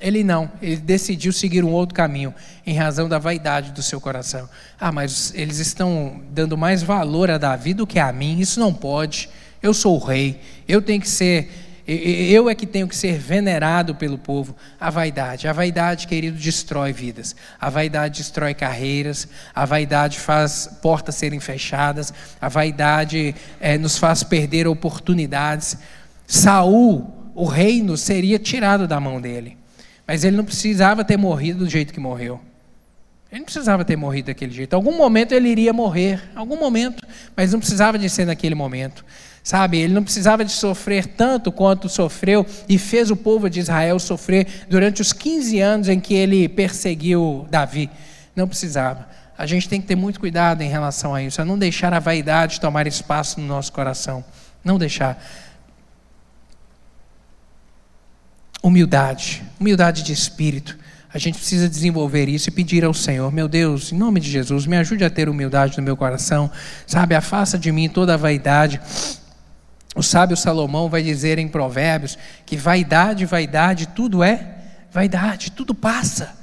Ele 0.00 0.22
não, 0.22 0.50
ele 0.60 0.76
decidiu 0.76 1.32
seguir 1.32 1.64
um 1.64 1.72
outro 1.72 1.94
caminho, 1.94 2.34
em 2.66 2.74
razão 2.74 3.08
da 3.08 3.18
vaidade 3.18 3.72
do 3.72 3.82
seu 3.82 4.00
coração. 4.00 4.48
Ah, 4.78 4.92
mas 4.92 5.32
eles 5.34 5.58
estão 5.58 6.20
dando 6.30 6.56
mais 6.56 6.82
valor 6.82 7.30
a 7.30 7.38
Davi 7.38 7.72
do 7.72 7.86
que 7.86 7.98
a 7.98 8.12
mim, 8.12 8.38
isso 8.38 8.60
não 8.60 8.74
pode. 8.74 9.30
Eu 9.62 9.72
sou 9.72 9.96
o 9.96 10.04
rei, 10.04 10.40
eu 10.68 10.82
tenho 10.82 11.00
que 11.00 11.08
ser 11.08 11.50
eu 11.88 12.50
é 12.50 12.54
que 12.54 12.66
tenho 12.66 12.88
que 12.88 12.96
ser 12.96 13.16
venerado 13.16 13.94
pelo 13.94 14.18
povo. 14.18 14.56
A 14.80 14.90
vaidade. 14.90 15.46
A 15.46 15.52
vaidade, 15.52 16.08
querido, 16.08 16.36
destrói 16.36 16.92
vidas. 16.92 17.36
A 17.60 17.70
vaidade 17.70 18.18
destrói 18.18 18.54
carreiras. 18.54 19.28
A 19.54 19.64
vaidade 19.64 20.18
faz 20.18 20.68
portas 20.82 21.14
serem 21.14 21.38
fechadas. 21.38 22.12
A 22.40 22.48
vaidade 22.48 23.36
é, 23.60 23.78
nos 23.78 23.98
faz 23.98 24.24
perder 24.24 24.66
oportunidades. 24.66 25.78
Saul, 26.26 27.30
o 27.36 27.44
reino 27.44 27.96
seria 27.96 28.38
tirado 28.40 28.88
da 28.88 28.98
mão 28.98 29.20
dele. 29.20 29.56
Mas 30.06 30.24
ele 30.24 30.36
não 30.36 30.44
precisava 30.44 31.04
ter 31.04 31.16
morrido 31.16 31.60
do 31.60 31.68
jeito 31.68 31.92
que 31.92 32.00
morreu. 32.00 32.40
Ele 33.30 33.40
não 33.40 33.44
precisava 33.44 33.84
ter 33.84 33.96
morrido 33.96 34.26
daquele 34.26 34.52
jeito. 34.52 34.74
Algum 34.74 34.96
momento 34.96 35.32
ele 35.32 35.48
iria 35.48 35.72
morrer, 35.72 36.22
algum 36.34 36.56
momento, 36.56 37.04
mas 37.36 37.52
não 37.52 37.58
precisava 37.58 37.98
de 37.98 38.08
ser 38.08 38.24
naquele 38.24 38.54
momento. 38.54 39.04
Sabe, 39.42 39.78
ele 39.78 39.94
não 39.94 40.02
precisava 40.02 40.44
de 40.44 40.50
sofrer 40.50 41.06
tanto 41.06 41.52
quanto 41.52 41.88
sofreu 41.88 42.44
e 42.68 42.78
fez 42.78 43.10
o 43.10 43.16
povo 43.16 43.48
de 43.48 43.60
Israel 43.60 43.98
sofrer 43.98 44.46
durante 44.68 45.00
os 45.00 45.12
15 45.12 45.60
anos 45.60 45.88
em 45.88 46.00
que 46.00 46.14
ele 46.14 46.48
perseguiu 46.48 47.46
Davi. 47.50 47.88
Não 48.34 48.48
precisava. 48.48 49.08
A 49.38 49.46
gente 49.46 49.68
tem 49.68 49.80
que 49.80 49.86
ter 49.86 49.94
muito 49.94 50.18
cuidado 50.18 50.62
em 50.62 50.68
relação 50.68 51.14
a 51.14 51.22
isso, 51.22 51.40
a 51.40 51.44
não 51.44 51.58
deixar 51.58 51.92
a 51.92 52.00
vaidade 52.00 52.60
tomar 52.60 52.86
espaço 52.86 53.40
no 53.40 53.46
nosso 53.46 53.72
coração. 53.72 54.24
Não 54.64 54.78
deixar. 54.78 55.22
Humildade, 58.66 59.44
humildade 59.60 60.02
de 60.02 60.12
espírito. 60.12 60.76
A 61.14 61.18
gente 61.18 61.38
precisa 61.38 61.68
desenvolver 61.68 62.28
isso 62.28 62.48
e 62.48 62.52
pedir 62.52 62.84
ao 62.84 62.92
Senhor, 62.92 63.32
meu 63.32 63.46
Deus, 63.46 63.92
em 63.92 63.96
nome 63.96 64.18
de 64.18 64.28
Jesus, 64.28 64.66
me 64.66 64.76
ajude 64.76 65.04
a 65.04 65.08
ter 65.08 65.28
humildade 65.28 65.78
no 65.78 65.84
meu 65.84 65.96
coração, 65.96 66.50
sabe? 66.84 67.14
Afasta 67.14 67.56
de 67.56 67.70
mim 67.70 67.88
toda 67.88 68.14
a 68.14 68.16
vaidade. 68.16 68.80
O 69.94 70.02
sábio 70.02 70.36
Salomão 70.36 70.88
vai 70.88 71.00
dizer 71.00 71.38
em 71.38 71.46
Provérbios 71.46 72.18
que 72.44 72.56
vaidade, 72.56 73.24
vaidade, 73.24 73.86
tudo 73.94 74.24
é 74.24 74.56
vaidade, 74.90 75.52
tudo 75.52 75.72
passa, 75.72 76.36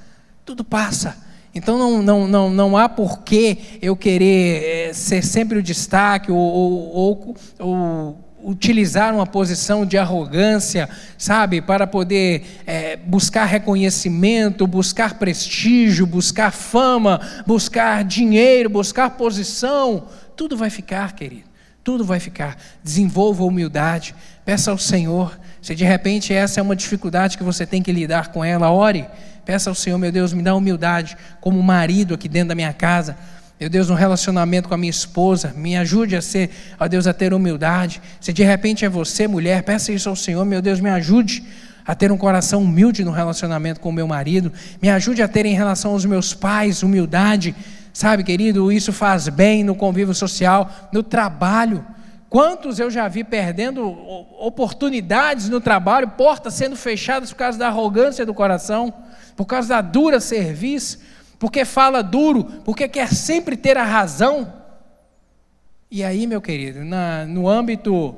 tudo 0.46 0.64
passa. 0.64 1.18
Então 1.54 1.78
não, 1.78 2.02
não, 2.02 2.26
não, 2.26 2.50
não 2.50 2.78
há 2.78 2.88
porquê 2.88 3.58
eu 3.82 3.98
querer 3.98 4.64
é, 4.64 4.94
ser 4.94 5.26
sempre 5.26 5.58
o 5.58 5.62
destaque 5.62 6.32
ou, 6.32 6.38
ou, 6.38 6.96
ou, 6.96 7.36
ou, 7.60 8.23
utilizar 8.44 9.14
uma 9.14 9.26
posição 9.26 9.86
de 9.86 9.98
arrogância, 9.98 10.89
sabe, 11.18 11.62
para 11.62 11.88
poder 11.88 12.62
é, 12.68 12.98
buscar 12.98 13.46
reconhecimento, 13.46 14.68
buscar 14.68 15.18
prestígio, 15.18 16.06
buscar 16.06 16.52
fama, 16.52 17.22
buscar 17.48 18.04
dinheiro, 18.04 18.70
buscar 18.70 19.12
posição. 19.12 20.08
Tudo 20.36 20.58
vai 20.58 20.70
ficar, 20.70 21.14
querido. 21.14 21.54
Tudo 21.84 22.04
vai 22.04 22.20
ficar. 22.20 22.58
Desenvolva 22.84 23.44
humildade. 23.44 24.16
Peça 24.46 24.72
ao 24.72 24.78
Senhor. 24.78 25.38
Se 25.62 25.76
de 25.76 25.84
repente 25.84 26.34
essa 26.34 26.60
é 26.60 26.64
uma 26.64 26.76
dificuldade 26.76 27.38
que 27.38 27.44
você 27.44 27.66
tem 27.66 27.82
que 27.82 27.91
lidar 27.91 28.32
com 28.32 28.44
ela, 28.44 28.72
ore. 28.72 29.06
Peça 29.46 29.70
ao 29.70 29.76
Senhor, 29.76 29.98
meu 29.98 30.12
Deus, 30.12 30.32
me 30.32 30.41
dá 30.41 30.56
humildade 30.56 31.18
como 31.41 31.62
marido 31.62 32.14
aqui 32.14 32.30
dentro 32.30 32.50
da 32.50 32.56
minha 32.56 32.72
casa. 32.72 33.18
Meu 33.64 33.70
Deus, 33.70 33.88
no 33.88 33.95
relacionamento 33.95 34.68
com 34.68 34.76
a 34.76 34.78
minha 34.78 34.89
esposa, 34.89 35.53
me 35.55 35.78
ajude 35.78 36.18
a 36.18 36.22
ser, 36.22 36.49
ó 36.78 36.86
Deus, 36.86 37.07
a 37.07 37.14
ter 37.14 37.34
humildade. 37.34 38.01
Se 38.20 38.34
de 38.34 38.43
repente 38.43 38.84
é 38.84 38.89
você, 38.89 39.26
mulher, 39.26 39.64
peça 39.64 39.93
isso 39.93 40.09
ao 40.09 40.18
Senhor, 40.18 40.43
meu 40.43 40.61
Deus, 40.61 40.82
me 40.82 40.89
ajude 40.89 41.41
a 41.88 41.95
ter 41.95 42.11
um 42.11 42.18
coração 42.18 42.61
humilde 42.61 43.05
no 43.05 43.11
relacionamento 43.11 43.80
com 43.80 43.88
o 43.88 43.93
meu 43.93 44.05
marido. 44.05 44.51
Me 44.82 44.89
ajude 44.89 45.22
a 45.22 45.30
ter 45.30 45.45
em 45.45 45.53
relação 45.53 45.91
aos 45.91 46.03
meus 46.03 46.34
pais 46.34 46.84
humildade 46.84 47.55
Sabe, 47.93 48.24
querido, 48.24 48.70
isso 48.70 48.91
faz 48.91 49.30
bem 49.30 49.64
no 49.64 49.76
convívio 49.76 50.14
social, 50.14 50.70
no 50.91 51.01
trabalho. 51.01 51.86
Quantos 52.28 52.80
eu 52.80 52.91
já 52.91 53.07
vi 53.07 53.24
perdendo 53.24 53.88
oportunidades 54.39 55.47
no 55.47 55.61
trabalho, 55.61 56.09
portas 56.09 56.55
sendo 56.55 56.76
fechadas 56.76 57.32
por 57.32 57.38
causa 57.38 57.57
da 57.57 57.68
arrogância 57.68 58.26
do 58.26 58.34
coração, 58.34 58.91
por 59.38 59.45
causa 59.45 59.70
da 59.70 59.82
dura 59.82 60.20
serviço, 60.20 60.99
porque 61.44 61.66
fala 61.66 62.02
duro, 62.02 62.46
porque 62.64 62.88
quer 62.88 63.14
sempre 63.14 63.58
ter 63.58 63.78
a 63.78 63.84
razão. 63.84 64.54
E 65.91 66.02
aí, 66.02 66.26
meu 66.26 66.39
querido, 66.39 66.86
na, 66.86 67.26
no 67.26 67.50
âmbito 67.50 68.16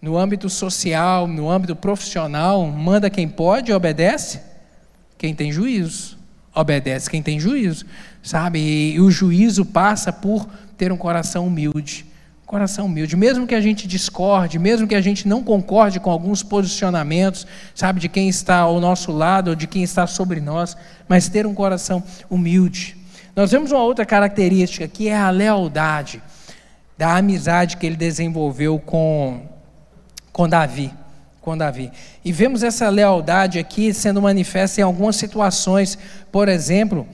no 0.00 0.16
âmbito 0.16 0.48
social, 0.48 1.26
no 1.26 1.50
âmbito 1.50 1.76
profissional, 1.76 2.66
manda 2.66 3.10
quem 3.10 3.28
pode 3.28 3.74
obedece? 3.74 4.40
Quem 5.18 5.34
tem 5.34 5.52
juízo. 5.52 6.16
Obedece 6.54 7.10
quem 7.10 7.22
tem 7.22 7.38
juízo, 7.38 7.84
sabe? 8.22 8.58
E 8.94 9.00
o 9.02 9.10
juízo 9.10 9.62
passa 9.62 10.10
por 10.10 10.48
ter 10.78 10.90
um 10.90 10.96
coração 10.96 11.46
humilde. 11.48 12.06
Coração 12.46 12.86
humilde, 12.86 13.16
mesmo 13.16 13.44
que 13.44 13.56
a 13.56 13.60
gente 13.60 13.88
discorde, 13.88 14.56
mesmo 14.56 14.86
que 14.86 14.94
a 14.94 15.00
gente 15.00 15.26
não 15.26 15.42
concorde 15.42 15.98
com 15.98 16.12
alguns 16.12 16.44
posicionamentos, 16.44 17.44
sabe, 17.74 17.98
de 17.98 18.08
quem 18.08 18.28
está 18.28 18.58
ao 18.58 18.78
nosso 18.78 19.10
lado 19.10 19.48
ou 19.48 19.56
de 19.56 19.66
quem 19.66 19.82
está 19.82 20.06
sobre 20.06 20.40
nós, 20.40 20.76
mas 21.08 21.28
ter 21.28 21.44
um 21.44 21.52
coração 21.52 22.02
humilde. 22.30 22.96
Nós 23.34 23.50
vemos 23.50 23.72
uma 23.72 23.82
outra 23.82 24.06
característica 24.06 24.86
que 24.86 25.08
é 25.08 25.16
a 25.16 25.28
lealdade, 25.28 26.22
da 26.96 27.16
amizade 27.16 27.76
que 27.76 27.84
ele 27.84 27.96
desenvolveu 27.96 28.78
com, 28.78 29.42
com 30.32 30.48
Davi 30.48 30.92
com 31.46 31.56
Davi. 31.56 31.92
E 32.24 32.32
vemos 32.32 32.64
essa 32.64 32.88
lealdade 32.88 33.60
aqui 33.60 33.94
sendo 33.94 34.20
manifesta 34.20 34.80
em 34.80 34.84
algumas 34.84 35.14
situações, 35.14 35.96
por 36.32 36.48
exemplo, 36.48 37.06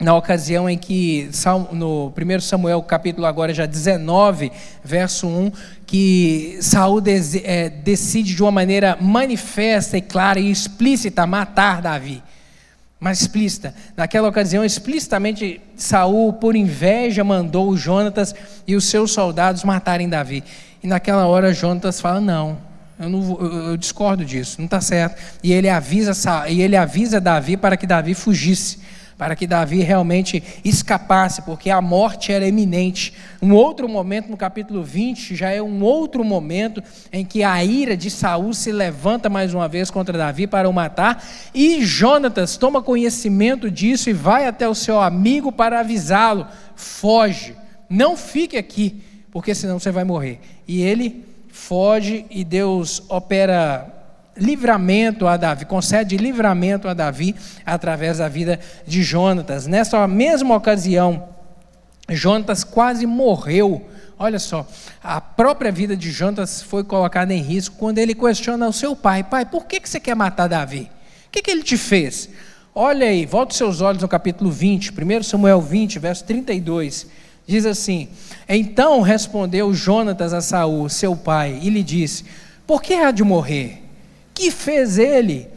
na 0.00 0.14
ocasião 0.16 0.68
em 0.68 0.78
que, 0.78 1.28
no 1.72 2.08
1 2.08 2.40
Samuel, 2.40 2.82
capítulo 2.82 3.26
agora 3.26 3.52
já 3.52 3.66
19, 3.66 4.50
verso 4.82 5.28
1, 5.28 5.52
que 5.86 6.58
Saul 6.62 7.02
é, 7.44 7.68
decide 7.68 8.34
de 8.34 8.42
uma 8.42 8.50
maneira 8.50 8.96
manifesta 8.98 9.98
e 9.98 10.00
clara 10.00 10.40
e 10.40 10.50
explícita 10.50 11.26
matar 11.26 11.82
Davi. 11.82 12.22
Mas 12.98 13.20
explícita. 13.20 13.74
Naquela 13.96 14.28
ocasião, 14.28 14.64
explicitamente, 14.64 15.60
Saul, 15.76 16.32
por 16.34 16.56
inveja, 16.56 17.22
mandou 17.22 17.76
Jonatas 17.76 18.34
e 18.66 18.74
os 18.76 18.84
seus 18.84 19.12
soldados 19.12 19.64
matarem 19.64 20.08
Davi. 20.08 20.42
E 20.82 20.86
naquela 20.86 21.26
hora, 21.26 21.52
Jonatas 21.52 22.00
fala: 22.00 22.20
Não, 22.20 22.58
eu, 22.98 23.08
não, 23.08 23.40
eu, 23.40 23.76
discordo 23.78 24.22
disso, 24.22 24.56
não 24.58 24.66
está 24.66 24.82
certo. 24.82 25.16
E 25.42 25.50
ele, 25.50 25.70
avisa, 25.70 26.12
e 26.48 26.60
ele 26.60 26.76
avisa 26.76 27.18
Davi 27.18 27.56
para 27.56 27.74
que 27.74 27.86
Davi 27.86 28.12
fugisse, 28.12 28.78
para 29.20 29.36
que 29.36 29.46
Davi 29.46 29.82
realmente 29.82 30.42
escapasse, 30.64 31.42
porque 31.42 31.68
a 31.68 31.82
morte 31.82 32.32
era 32.32 32.48
iminente. 32.48 33.12
Um 33.42 33.52
outro 33.52 33.86
momento, 33.86 34.30
no 34.30 34.36
capítulo 34.36 34.82
20, 34.82 35.36
já 35.36 35.50
é 35.50 35.60
um 35.60 35.82
outro 35.82 36.24
momento 36.24 36.82
em 37.12 37.22
que 37.22 37.44
a 37.44 37.62
ira 37.62 37.94
de 37.94 38.10
Saul 38.10 38.54
se 38.54 38.72
levanta 38.72 39.28
mais 39.28 39.52
uma 39.52 39.68
vez 39.68 39.90
contra 39.90 40.16
Davi 40.16 40.46
para 40.46 40.70
o 40.70 40.72
matar, 40.72 41.22
e 41.54 41.84
Jonatas 41.84 42.56
toma 42.56 42.80
conhecimento 42.80 43.70
disso 43.70 44.08
e 44.08 44.14
vai 44.14 44.46
até 44.46 44.66
o 44.66 44.74
seu 44.74 44.98
amigo 44.98 45.52
para 45.52 45.80
avisá-lo: 45.80 46.46
foge, 46.74 47.54
não 47.90 48.16
fique 48.16 48.56
aqui, 48.56 49.02
porque 49.30 49.54
senão 49.54 49.78
você 49.78 49.90
vai 49.90 50.02
morrer. 50.02 50.40
E 50.66 50.80
ele 50.80 51.26
foge 51.50 52.24
e 52.30 52.42
Deus 52.42 53.02
opera 53.10 53.99
livramento 54.36 55.26
a 55.26 55.36
Davi, 55.36 55.64
concede 55.64 56.16
livramento 56.16 56.88
a 56.88 56.94
Davi 56.94 57.34
através 57.64 58.18
da 58.18 58.28
vida 58.28 58.58
de 58.86 59.02
Jonatas. 59.02 59.66
Nessa 59.66 60.06
mesma 60.06 60.56
ocasião, 60.56 61.28
Jonatas 62.08 62.64
quase 62.64 63.06
morreu. 63.06 63.88
Olha 64.18 64.38
só, 64.38 64.66
a 65.02 65.20
própria 65.20 65.72
vida 65.72 65.96
de 65.96 66.10
Jonatas 66.10 66.62
foi 66.62 66.84
colocada 66.84 67.32
em 67.32 67.40
risco 67.40 67.76
quando 67.78 67.98
ele 67.98 68.14
questiona 68.14 68.68
o 68.68 68.72
seu 68.72 68.94
pai: 68.94 69.22
Pai, 69.22 69.44
por 69.44 69.66
que 69.66 69.80
você 69.82 69.98
quer 69.98 70.14
matar 70.14 70.48
Davi? 70.48 70.90
O 71.26 71.30
que, 71.30 71.50
ele 71.50 71.62
te 71.62 71.76
fez? 71.76 72.28
Olha 72.74 73.06
aí, 73.06 73.24
volte 73.24 73.54
seus 73.54 73.80
olhos 73.80 74.02
no 74.02 74.08
capítulo 74.08 74.50
20, 74.50 74.92
1 74.92 75.22
Samuel 75.22 75.60
20, 75.60 75.98
verso 75.98 76.24
32. 76.24 77.06
Diz 77.46 77.64
assim: 77.64 78.08
Então 78.48 79.00
respondeu 79.00 79.72
Jonatas 79.72 80.32
a 80.32 80.40
Saul, 80.40 80.88
seu 80.88 81.16
pai, 81.16 81.58
e 81.62 81.70
lhe 81.70 81.82
disse: 81.82 82.24
Por 82.66 82.82
que 82.82 82.94
há 82.94 83.10
de 83.10 83.24
morrer? 83.24 83.79
Que 84.40 84.50
fez 84.50 84.96
ele? 84.96 85.50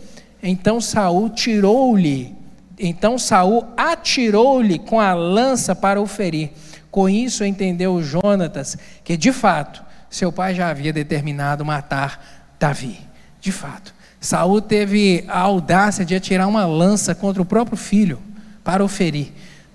Então 0.44 0.82
Saul 0.82 1.30
tirou-lhe, 1.30 2.36
então 2.78 3.18
Saul 3.18 3.66
atirou-lhe 3.78 4.78
com 4.78 5.00
a 5.00 5.14
lança 5.14 5.74
para 5.74 6.02
o 6.02 6.06
ferir. 6.06 6.50
Com 6.92 7.08
isso 7.08 7.46
entendeu 7.46 8.04
Jonatas 8.04 8.78
que 9.02 9.16
de 9.16 9.32
fato 9.32 9.82
seu 10.10 10.34
pai 10.34 10.54
já 10.54 10.68
havia 10.70 10.92
determinado 10.92 11.64
matar 11.64 12.52
Davi. 12.60 13.00
De 13.40 13.54
fato, 13.54 13.96
Saul 14.20 14.62
teve 14.62 15.24
a 15.30 15.40
audácia 15.40 16.04
de 16.04 16.14
atirar 16.14 16.50
uma 16.50 16.66
lança 16.66 17.16
contra 17.16 17.42
o 17.42 17.46
próprio 17.46 17.78
filho 17.78 18.22
para 18.66 18.84
o 18.84 18.90
ferir 18.90 19.32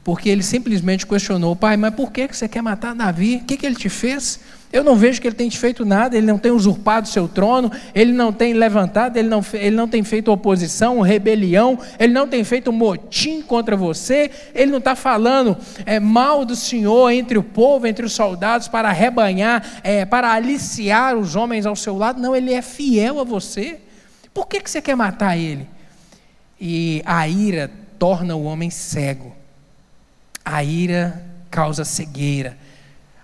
porque 0.09 0.31
ele 0.31 0.43
simplesmente 0.43 1.07
questionou: 1.07 1.55
Pai, 1.55 1.77
mas 1.77 1.95
por 1.95 2.11
que 2.11 2.27
você 2.27 2.49
quer 2.49 2.63
matar 2.63 2.95
Davi? 2.95 3.37
O 3.37 3.45
que, 3.45 3.59
que 3.59 3.67
ele 3.67 3.77
te 3.77 3.91
fez? 3.91 4.41
Eu 4.71 4.85
não 4.85 4.97
vejo 4.97 5.19
que 5.21 5.27
ele 5.27 5.35
tenha 5.35 5.49
te 5.49 5.59
feito 5.59 5.85
nada, 5.85 6.15
ele 6.15 6.27
não 6.27 6.37
tem 6.37 6.53
usurpado 6.53 7.09
seu 7.09 7.27
trono, 7.27 7.73
ele 7.95 8.13
não 8.13 8.31
tem 8.31 8.53
levantado, 8.53 9.17
ele 9.17 9.29
não, 9.29 9.43
ele 9.55 9.75
não 9.75 9.89
tem 9.89 10.05
feito 10.05 10.31
oposição, 10.31 11.01
rebelião, 11.01 11.79
ele 11.99 12.13
não 12.13 12.29
tem 12.29 12.45
feito 12.45 12.71
motim 12.71 13.41
contra 13.41 13.75
você, 13.75 14.31
ele 14.55 14.71
não 14.71 14.79
está 14.79 14.95
falando 14.95 15.57
é, 15.87 15.99
mal 15.99 16.45
do 16.45 16.55
Senhor 16.55 17.11
entre 17.11 17.39
o 17.39 17.43
povo, 17.43 17.87
entre 17.87 18.05
os 18.05 18.13
soldados, 18.13 18.69
para 18.69 18.93
rebanhar, 18.93 19.81
é, 19.83 20.05
para 20.05 20.33
aliciar 20.33 21.17
os 21.17 21.35
homens 21.35 21.65
ao 21.65 21.75
seu 21.75 21.97
lado, 21.97 22.21
não, 22.21 22.37
ele 22.37 22.53
é 22.53 22.61
fiel 22.61 23.21
a 23.21 23.25
você. 23.25 23.81
Por 24.35 24.47
que, 24.47 24.61
que 24.61 24.71
você 24.71 24.83
quer 24.83 24.95
matar 24.95 25.39
ele? 25.39 25.67
E 26.61 27.03
a 27.07 27.27
ira 27.27 27.71
torna 27.99 28.37
o 28.37 28.45
homem 28.45 28.69
cego. 28.69 29.35
A 30.45 30.63
ira 30.63 31.25
causa 31.51 31.85
cegueira. 31.85 32.57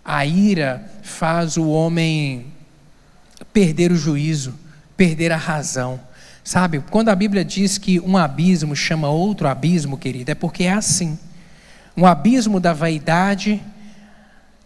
A 0.04 0.26
ira 0.26 0.90
faz 1.02 1.56
o 1.56 1.68
homem 1.68 2.46
perder 3.52 3.90
o 3.90 3.96
juízo, 3.96 4.54
perder 4.96 5.32
a 5.32 5.36
razão. 5.36 5.98
Sabe, 6.42 6.80
quando 6.90 7.08
a 7.08 7.14
Bíblia 7.14 7.44
diz 7.44 7.78
que 7.78 7.98
um 8.00 8.16
abismo 8.18 8.76
chama 8.76 9.08
outro 9.08 9.48
abismo, 9.48 9.96
querido, 9.96 10.30
é 10.30 10.34
porque 10.34 10.64
é 10.64 10.72
assim. 10.72 11.18
Um 11.96 12.04
abismo 12.04 12.60
da 12.60 12.72
vaidade 12.72 13.62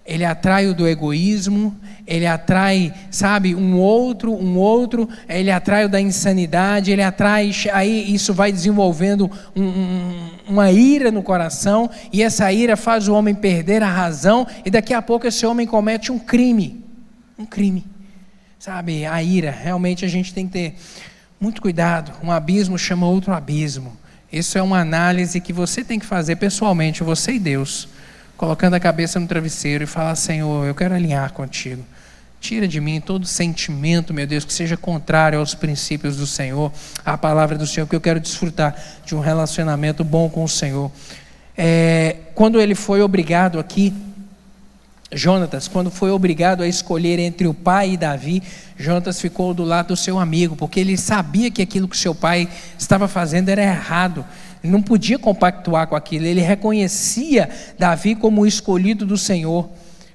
ele 0.09 0.25
atrai 0.25 0.67
o 0.67 0.75
do 0.75 0.89
egoísmo, 0.89 1.77
ele 2.07 2.27
atrai, 2.27 2.95
sabe, 3.11 3.55
um 3.55 3.77
outro, 3.77 4.33
um 4.33 4.57
outro, 4.57 5.07
ele 5.29 5.51
atrai 5.51 5.85
o 5.85 5.89
da 5.89 6.01
insanidade, 6.01 6.91
ele 6.91 7.03
atrai, 7.03 7.53
aí 7.75 8.15
isso 8.15 8.33
vai 8.33 8.51
desenvolvendo 8.51 9.31
um, 9.55 9.63
um, 9.63 10.31
uma 10.49 10.73
ira 10.73 11.11
no 11.11 11.23
coração, 11.23 11.91
e 12.11 12.23
essa 12.23 12.51
ira 12.51 12.75
faz 12.75 13.07
o 13.07 13.13
homem 13.13 13.35
perder 13.35 13.83
a 13.83 13.91
razão, 13.91 14.47
e 14.65 14.71
daqui 14.71 14.95
a 14.95 15.03
pouco 15.03 15.27
esse 15.27 15.45
homem 15.45 15.67
comete 15.67 16.11
um 16.11 16.19
crime, 16.19 16.83
um 17.39 17.45
crime, 17.45 17.85
sabe, 18.59 19.05
a 19.05 19.23
ira, 19.23 19.51
realmente 19.51 20.07
a 20.07 20.09
gente 20.09 20.33
tem 20.33 20.47
que 20.47 20.53
ter 20.55 20.75
muito 21.39 21.61
cuidado, 21.61 22.13
um 22.25 22.33
abismo 22.33 22.79
chama 22.79 23.07
outro 23.07 23.35
abismo, 23.35 23.95
isso 24.33 24.57
é 24.57 24.63
uma 24.63 24.81
análise 24.81 25.39
que 25.39 25.53
você 25.53 25.85
tem 25.85 25.99
que 25.99 26.07
fazer 26.07 26.37
pessoalmente, 26.37 27.05
você 27.05 27.33
e 27.33 27.39
Deus, 27.39 27.89
colocando 28.39 28.75
a 28.75 28.81
cabeça 28.81 29.21
no 29.21 29.27
travesseiro 29.27 29.85
e 29.85 29.87
falar: 29.87 30.15
Senhor, 30.15 30.65
eu 30.65 30.75
quero 30.75 30.95
alinhar 30.95 31.31
contigo. 31.33 31.85
Tira 32.41 32.69
de 32.69 32.81
mim 32.81 33.01
todo 33.01 33.27
sentimento, 33.27 34.15
meu 34.15 34.25
Deus, 34.25 34.45
que 34.45 34.53
seja 34.53 34.77
contrário 34.77 35.41
aos 35.41 35.55
princípios 35.55 36.17
do 36.17 36.27
Senhor, 36.27 36.73
à 37.05 37.19
palavra 37.19 37.59
do 37.59 37.67
Senhor, 37.67 37.85
porque 37.85 37.97
eu 37.97 38.01
quero 38.01 38.21
desfrutar 38.21 38.77
de 39.05 39.17
um 39.17 39.21
relacionamento 39.21 40.05
bom 40.05 40.31
com 40.31 40.45
o 40.45 40.49
Senhor. 40.49 40.91
É, 41.57 42.15
quando 42.37 42.61
ele 42.61 42.77
foi 42.77 43.03
obrigado 43.03 43.59
aqui, 43.59 43.93
Jonatas, 45.11 45.67
quando 45.67 45.91
foi 45.91 46.13
obrigado 46.13 46.63
a 46.63 46.69
escolher 46.69 47.19
entre 47.19 47.49
o 47.49 47.55
pai 47.55 47.95
e 47.95 47.97
Davi, 47.97 48.41
Jonatas 48.77 49.21
ficou 49.21 49.53
do 49.53 49.65
lado 49.65 49.89
do 49.89 49.97
seu 49.97 50.17
amigo, 50.17 50.55
porque 50.55 50.79
ele 50.79 50.97
sabia 50.97 51.51
que 51.51 51.61
aquilo 51.61 51.89
que 51.89 51.97
seu 51.97 52.15
pai 52.15 52.49
estava 52.79 53.09
fazendo 53.09 53.49
era 53.49 53.63
errado. 53.63 54.25
Ele 54.63 54.73
não 54.73 54.83
podia 54.83 55.19
compactuar 55.19 55.87
com 55.87 55.97
aquilo, 55.97 56.27
ele 56.27 56.41
reconhecia 56.41 57.49
Davi 57.79 58.15
como 58.15 58.43
o 58.43 58.47
escolhido 58.47 59.07
do 59.07 59.17
Senhor, 59.17 59.69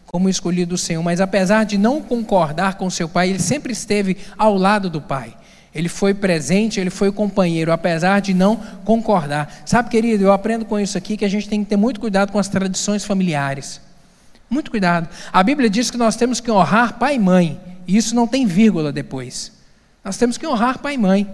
como 0.05 0.27
o 0.27 0.29
escolhido 0.29 0.71
do 0.71 0.77
Senhor, 0.77 1.01
mas 1.01 1.21
apesar 1.21 1.63
de 1.63 1.77
não 1.77 2.01
concordar 2.01 2.75
com 2.75 2.89
seu 2.89 3.09
pai, 3.09 3.29
ele 3.29 3.39
sempre 3.39 3.73
esteve 3.73 4.17
ao 4.37 4.55
lado 4.55 4.89
do 4.89 5.01
pai. 5.01 5.33
Ele 5.73 5.89
foi 5.89 6.13
presente, 6.13 6.79
ele 6.79 6.91
foi 6.91 7.11
companheiro, 7.11 7.71
apesar 7.71 8.19
de 8.19 8.31
não 8.33 8.57
concordar. 8.85 9.63
Sabe, 9.65 9.89
querido, 9.89 10.25
eu 10.25 10.31
aprendo 10.31 10.65
com 10.65 10.79
isso 10.79 10.97
aqui 10.97 11.17
que 11.17 11.25
a 11.25 11.29
gente 11.29 11.49
tem 11.49 11.63
que 11.63 11.69
ter 11.71 11.77
muito 11.77 11.99
cuidado 11.99 12.31
com 12.31 12.37
as 12.37 12.47
tradições 12.47 13.03
familiares. 13.03 13.81
Muito 14.47 14.69
cuidado. 14.69 15.09
A 15.31 15.41
Bíblia 15.41 15.67
diz 15.67 15.89
que 15.89 15.97
nós 15.97 16.15
temos 16.15 16.39
que 16.39 16.51
honrar 16.51 16.99
pai 16.99 17.15
e 17.15 17.19
mãe, 17.19 17.59
e 17.87 17.97
isso 17.97 18.13
não 18.13 18.27
tem 18.27 18.45
vírgula 18.45 18.91
depois. 18.91 19.51
Nós 20.05 20.15
temos 20.15 20.37
que 20.37 20.45
honrar 20.45 20.77
pai 20.77 20.93
e 20.93 20.97
mãe 20.97 21.27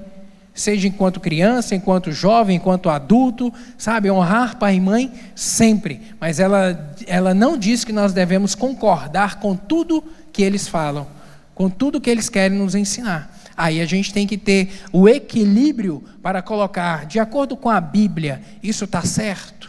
seja 0.54 0.88
enquanto 0.88 1.20
criança, 1.20 1.76
enquanto 1.76 2.12
jovem, 2.12 2.58
enquanto 2.58 2.90
adulto, 2.90 3.54
sabe, 3.78 4.12
honrar 4.12 4.58
pai 4.58 4.76
e 4.76 4.82
mãe 4.82 5.12
sempre, 5.36 6.02
mas 6.20 6.40
ela, 6.40 6.94
ela 7.08 7.34
não 7.34 7.58
diz 7.58 7.84
que 7.84 7.94
nós 7.94 8.14
devemos 8.14 8.56
concordar 8.56 9.40
com 9.40 9.56
tudo 9.56 10.04
que 10.34 10.44
eles 10.44 10.68
falam, 10.68 11.08
com 11.56 11.70
tudo 11.70 12.02
que 12.02 12.10
eles 12.10 12.30
querem 12.30 12.58
nos 12.58 12.76
ensinar. 12.76 13.36
Aí 13.56 13.82
a 13.82 13.86
gente 13.86 14.14
tem 14.14 14.26
que 14.26 14.38
ter 14.38 14.72
o 14.92 15.08
equilíbrio 15.08 16.04
para 16.22 16.42
colocar, 16.42 17.06
de 17.06 17.20
acordo 17.20 17.58
com 17.58 17.70
a 17.70 17.82
Bíblia, 17.82 18.42
isso 18.64 18.86
está 18.86 19.02
certo? 19.02 19.69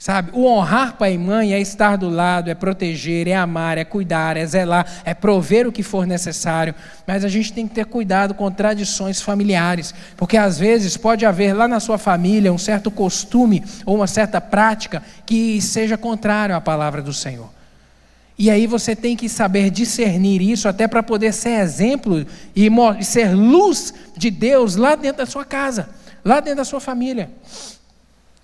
Sabe? 0.00 0.30
O 0.32 0.46
honrar 0.46 0.96
pai 0.96 1.12
e 1.12 1.18
mãe 1.18 1.52
é 1.52 1.60
estar 1.60 1.96
do 1.96 2.08
lado, 2.08 2.48
é 2.48 2.54
proteger, 2.54 3.28
é 3.28 3.34
amar, 3.34 3.76
é 3.76 3.84
cuidar, 3.84 4.34
é 4.34 4.46
zelar, 4.46 4.86
é 5.04 5.12
prover 5.12 5.68
o 5.68 5.72
que 5.72 5.82
for 5.82 6.06
necessário. 6.06 6.74
Mas 7.06 7.22
a 7.22 7.28
gente 7.28 7.52
tem 7.52 7.68
que 7.68 7.74
ter 7.74 7.84
cuidado 7.84 8.32
com 8.32 8.50
tradições 8.50 9.20
familiares, 9.20 9.94
porque 10.16 10.38
às 10.38 10.58
vezes 10.58 10.96
pode 10.96 11.26
haver 11.26 11.52
lá 11.52 11.68
na 11.68 11.80
sua 11.80 11.98
família 11.98 12.50
um 12.50 12.56
certo 12.56 12.90
costume 12.90 13.62
ou 13.84 13.96
uma 13.96 14.06
certa 14.06 14.40
prática 14.40 15.02
que 15.26 15.60
seja 15.60 15.98
contrário 15.98 16.56
à 16.56 16.62
palavra 16.62 17.02
do 17.02 17.12
Senhor. 17.12 17.50
E 18.38 18.50
aí 18.50 18.66
você 18.66 18.96
tem 18.96 19.14
que 19.14 19.28
saber 19.28 19.68
discernir 19.68 20.40
isso 20.40 20.66
até 20.66 20.88
para 20.88 21.02
poder 21.02 21.34
ser 21.34 21.60
exemplo 21.60 22.26
e 22.56 22.70
ser 23.04 23.34
luz 23.34 23.92
de 24.16 24.30
Deus 24.30 24.76
lá 24.76 24.94
dentro 24.94 25.18
da 25.18 25.26
sua 25.26 25.44
casa, 25.44 25.90
lá 26.24 26.40
dentro 26.40 26.56
da 26.56 26.64
sua 26.64 26.80
família. 26.80 27.28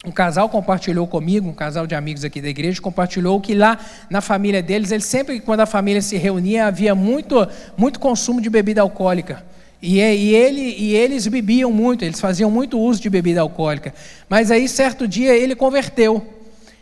Um 0.07 0.13
casal 0.13 0.49
compartilhou 0.49 1.05
comigo, 1.05 1.49
um 1.49 1.53
casal 1.53 1.85
de 1.85 1.97
amigos 1.97 2.25
aqui 2.25 2.41
da 2.41 2.49
igreja, 2.49 2.81
compartilhou 2.81 3.41
que 3.41 3.57
lá 3.57 3.77
na 4.09 4.21
família 4.21 4.63
deles, 4.63 4.93
eles 4.93 5.05
sempre, 5.05 5.41
quando 5.41 5.61
a 5.61 5.67
família 5.67 6.01
se 6.01 6.17
reunia, 6.17 6.67
havia 6.67 6.95
muito, 6.95 7.45
muito 7.77 7.99
consumo 7.99 8.41
de 8.41 8.49
bebida 8.49 8.81
alcoólica. 8.81 9.45
E, 9.83 9.99
e, 9.99 10.33
ele, 10.33 10.77
e 10.79 10.95
eles 10.95 11.27
bebiam 11.27 11.73
muito, 11.73 12.05
eles 12.05 12.21
faziam 12.21 12.49
muito 12.49 12.79
uso 12.79 13.03
de 13.03 13.11
bebida 13.11 13.41
alcoólica. 13.41 13.93
Mas 14.29 14.53
aí, 14.53 14.69
certo 14.69 15.09
dia, 15.09 15.35
ele 15.35 15.57
converteu. 15.57 16.25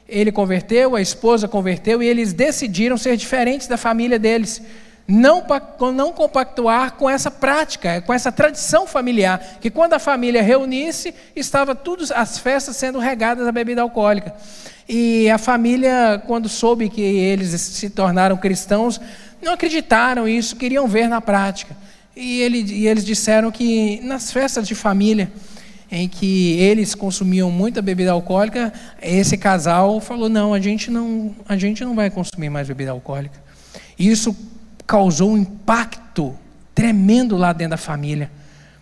Ele 0.06 0.30
converteu, 0.30 0.94
a 0.94 1.00
esposa 1.00 1.48
converteu, 1.48 2.02
e 2.02 2.06
eles 2.06 2.34
decidiram 2.34 2.98
ser 2.98 3.16
diferentes 3.16 3.66
da 3.66 3.78
família 3.78 4.18
deles 4.18 4.60
não, 5.06 5.44
não 5.94 6.12
compactuar 6.12 6.94
com 6.94 7.08
essa 7.08 7.30
prática, 7.30 8.00
com 8.00 8.12
essa 8.12 8.32
tradição 8.32 8.86
familiar, 8.86 9.58
que 9.60 9.70
quando 9.70 9.92
a 9.92 9.98
família 9.98 10.42
reunisse, 10.42 11.14
estava 11.36 11.74
todas 11.74 12.10
as 12.10 12.38
festas 12.38 12.76
sendo 12.76 12.98
regadas 12.98 13.46
a 13.46 13.52
bebida 13.52 13.82
alcoólica. 13.82 14.34
E 14.88 15.28
a 15.30 15.38
família, 15.38 16.22
quando 16.26 16.48
soube 16.48 16.88
que 16.88 17.02
eles 17.02 17.60
se 17.60 17.90
tornaram 17.90 18.36
cristãos, 18.36 19.00
não 19.42 19.52
acreditaram 19.52 20.24
nisso, 20.24 20.56
queriam 20.56 20.88
ver 20.88 21.08
na 21.08 21.20
prática. 21.20 21.76
E, 22.16 22.40
ele, 22.40 22.62
e 22.62 22.86
eles 22.86 23.04
disseram 23.04 23.50
que 23.50 24.00
nas 24.02 24.30
festas 24.30 24.66
de 24.66 24.74
família, 24.74 25.30
em 25.90 26.08
que 26.08 26.58
eles 26.58 26.94
consumiam 26.94 27.50
muita 27.50 27.82
bebida 27.82 28.12
alcoólica, 28.12 28.72
esse 29.02 29.36
casal 29.36 30.00
falou: 30.00 30.28
não, 30.28 30.54
a 30.54 30.60
gente 30.60 30.90
não, 30.90 31.34
a 31.48 31.56
gente 31.56 31.84
não 31.84 31.94
vai 31.94 32.10
consumir 32.10 32.48
mais 32.50 32.68
bebida 32.68 32.90
alcoólica. 32.90 33.42
Isso 33.98 34.34
causou 34.86 35.32
um 35.32 35.38
impacto 35.38 36.34
tremendo 36.74 37.36
lá 37.36 37.52
dentro 37.52 37.70
da 37.70 37.76
família, 37.76 38.30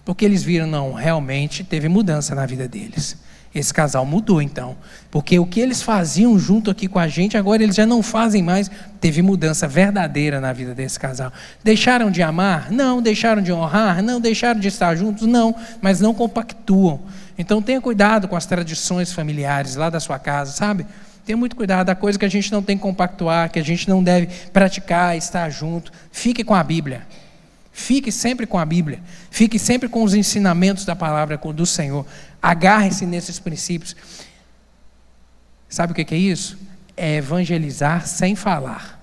porque 0.04 0.24
eles 0.24 0.42
viram, 0.42 0.66
não, 0.66 0.92
realmente 0.92 1.62
teve 1.62 1.88
mudança 1.88 2.34
na 2.34 2.46
vida 2.46 2.66
deles. 2.66 3.16
Esse 3.54 3.72
casal 3.72 4.06
mudou 4.06 4.40
então, 4.40 4.76
porque 5.10 5.38
o 5.38 5.44
que 5.44 5.60
eles 5.60 5.82
faziam 5.82 6.38
junto 6.38 6.70
aqui 6.70 6.88
com 6.88 6.98
a 6.98 7.06
gente, 7.06 7.36
agora 7.36 7.62
eles 7.62 7.76
já 7.76 7.84
não 7.84 8.02
fazem 8.02 8.42
mais. 8.42 8.70
Teve 8.98 9.20
mudança 9.20 9.68
verdadeira 9.68 10.40
na 10.40 10.54
vida 10.54 10.74
desse 10.74 10.98
casal. 10.98 11.30
Deixaram 11.62 12.10
de 12.10 12.22
amar? 12.22 12.70
Não. 12.70 13.02
Deixaram 13.02 13.42
de 13.42 13.52
honrar? 13.52 14.02
Não. 14.02 14.18
Deixaram 14.22 14.58
de 14.58 14.68
estar 14.68 14.96
juntos? 14.96 15.26
Não. 15.26 15.54
Mas 15.82 16.00
não 16.00 16.14
compactuam. 16.14 17.00
Então 17.36 17.60
tenha 17.60 17.80
cuidado 17.80 18.26
com 18.26 18.36
as 18.36 18.46
tradições 18.46 19.12
familiares 19.12 19.76
lá 19.76 19.90
da 19.90 20.00
sua 20.00 20.18
casa, 20.18 20.52
sabe? 20.52 20.86
Tenha 21.24 21.36
muito 21.36 21.54
cuidado, 21.54 21.88
a 21.90 21.94
coisa 21.94 22.18
que 22.18 22.24
a 22.24 22.28
gente 22.28 22.50
não 22.50 22.62
tem 22.62 22.76
que 22.76 22.82
compactuar, 22.82 23.50
que 23.50 23.58
a 23.58 23.64
gente 23.64 23.88
não 23.88 24.02
deve 24.02 24.26
praticar, 24.52 25.16
estar 25.16 25.48
junto. 25.50 25.92
Fique 26.10 26.42
com 26.42 26.54
a 26.54 26.62
Bíblia. 26.62 27.06
Fique 27.72 28.12
sempre 28.12 28.46
com 28.46 28.58
a 28.58 28.64
Bíblia. 28.64 29.00
Fique 29.30 29.58
sempre 29.58 29.88
com 29.88 30.02
os 30.02 30.14
ensinamentos 30.14 30.84
da 30.84 30.94
palavra 30.96 31.38
do 31.38 31.64
Senhor. 31.64 32.04
Agarre-se 32.42 33.06
nesses 33.06 33.38
princípios. 33.38 33.96
Sabe 35.68 35.92
o 35.92 35.94
que 35.94 36.14
é 36.14 36.18
isso? 36.18 36.58
É 36.96 37.16
evangelizar 37.16 38.06
sem 38.06 38.34
falar. 38.34 39.00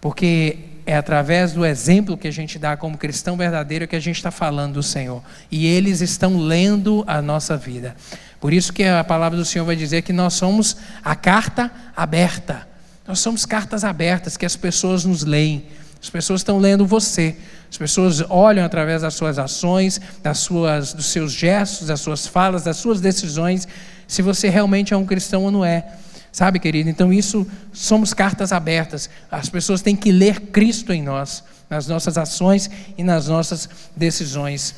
Porque 0.00 0.58
é 0.84 0.94
através 0.96 1.52
do 1.52 1.64
exemplo 1.64 2.18
que 2.18 2.28
a 2.28 2.30
gente 2.30 2.58
dá 2.58 2.76
como 2.76 2.98
cristão 2.98 3.38
verdadeiro 3.38 3.88
que 3.88 3.96
a 3.96 4.00
gente 4.00 4.16
está 4.16 4.30
falando 4.30 4.74
do 4.74 4.82
Senhor. 4.82 5.22
E 5.50 5.66
eles 5.66 6.02
estão 6.02 6.36
lendo 6.36 7.04
a 7.06 7.22
nossa 7.22 7.56
vida. 7.56 7.96
Por 8.44 8.52
isso 8.52 8.74
que 8.74 8.84
a 8.84 9.02
palavra 9.02 9.38
do 9.38 9.44
Senhor 9.46 9.64
vai 9.64 9.74
dizer 9.74 10.02
que 10.02 10.12
nós 10.12 10.34
somos 10.34 10.76
a 11.02 11.16
carta 11.16 11.72
aberta. 11.96 12.68
Nós 13.08 13.18
somos 13.18 13.46
cartas 13.46 13.84
abertas 13.84 14.36
que 14.36 14.44
as 14.44 14.54
pessoas 14.54 15.02
nos 15.06 15.24
leem. 15.24 15.64
As 15.98 16.10
pessoas 16.10 16.40
estão 16.42 16.58
lendo 16.58 16.84
você. 16.84 17.36
As 17.70 17.78
pessoas 17.78 18.22
olham 18.28 18.62
através 18.62 19.00
das 19.00 19.14
suas 19.14 19.38
ações, 19.38 19.98
das 20.22 20.40
suas, 20.40 20.92
dos 20.92 21.06
seus 21.06 21.32
gestos, 21.32 21.86
das 21.86 22.02
suas 22.02 22.26
falas, 22.26 22.64
das 22.64 22.76
suas 22.76 23.00
decisões, 23.00 23.66
se 24.06 24.20
você 24.20 24.50
realmente 24.50 24.92
é 24.92 24.96
um 24.98 25.06
cristão 25.06 25.44
ou 25.44 25.50
não 25.50 25.64
é. 25.64 25.94
Sabe, 26.30 26.58
querido? 26.58 26.90
Então, 26.90 27.10
isso 27.10 27.46
somos 27.72 28.12
cartas 28.12 28.52
abertas. 28.52 29.08
As 29.30 29.48
pessoas 29.48 29.80
têm 29.80 29.96
que 29.96 30.12
ler 30.12 30.38
Cristo 30.38 30.92
em 30.92 31.02
nós, 31.02 31.42
nas 31.70 31.86
nossas 31.86 32.18
ações 32.18 32.68
e 32.98 33.02
nas 33.02 33.26
nossas 33.26 33.70
decisões. 33.96 34.74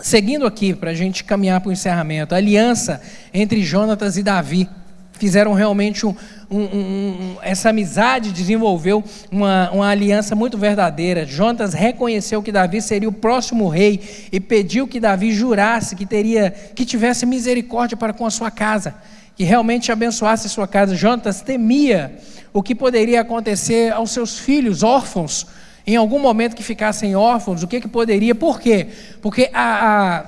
Seguindo 0.00 0.46
aqui, 0.46 0.74
para 0.74 0.90
a 0.90 0.94
gente 0.94 1.24
caminhar 1.24 1.60
para 1.60 1.70
o 1.70 1.72
encerramento, 1.72 2.32
a 2.32 2.38
aliança 2.38 3.02
entre 3.34 3.64
Jonatas 3.64 4.16
e 4.16 4.22
Davi 4.22 4.68
fizeram 5.14 5.52
realmente 5.52 6.06
um, 6.06 6.14
um, 6.48 6.60
um, 6.60 7.36
essa 7.42 7.70
amizade 7.70 8.30
desenvolveu 8.30 9.02
uma, 9.28 9.68
uma, 9.72 9.88
aliança 9.88 10.36
muito 10.36 10.56
verdadeira. 10.56 11.26
Jonatas 11.26 11.74
reconheceu 11.74 12.40
que 12.40 12.52
Davi 12.52 12.80
seria 12.80 13.08
o 13.08 13.12
próximo 13.12 13.68
rei 13.68 14.28
e 14.30 14.38
pediu 14.38 14.86
que 14.86 15.00
Davi 15.00 15.32
jurasse 15.32 15.96
que 15.96 16.06
teria, 16.06 16.52
que 16.76 16.84
tivesse 16.84 17.26
misericórdia 17.26 17.96
para 17.96 18.12
com 18.12 18.24
a 18.24 18.30
sua 18.30 18.52
casa, 18.52 18.94
que 19.34 19.42
realmente 19.42 19.90
abençoasse 19.90 20.46
a 20.46 20.50
sua 20.50 20.68
casa. 20.68 20.94
Jonatas 20.94 21.40
temia 21.40 22.16
o 22.52 22.62
que 22.62 22.72
poderia 22.72 23.20
acontecer 23.22 23.92
aos 23.92 24.12
seus 24.12 24.38
filhos 24.38 24.84
órfãos 24.84 25.44
em 25.88 25.96
algum 25.96 26.18
momento 26.18 26.54
que 26.54 26.62
ficassem 26.62 27.16
órfãos, 27.16 27.62
o 27.62 27.66
que, 27.66 27.80
que 27.80 27.88
poderia? 27.88 28.34
Por 28.34 28.60
quê? 28.60 28.88
Porque 29.22 29.48
a, 29.54 30.18
a, 30.18 30.24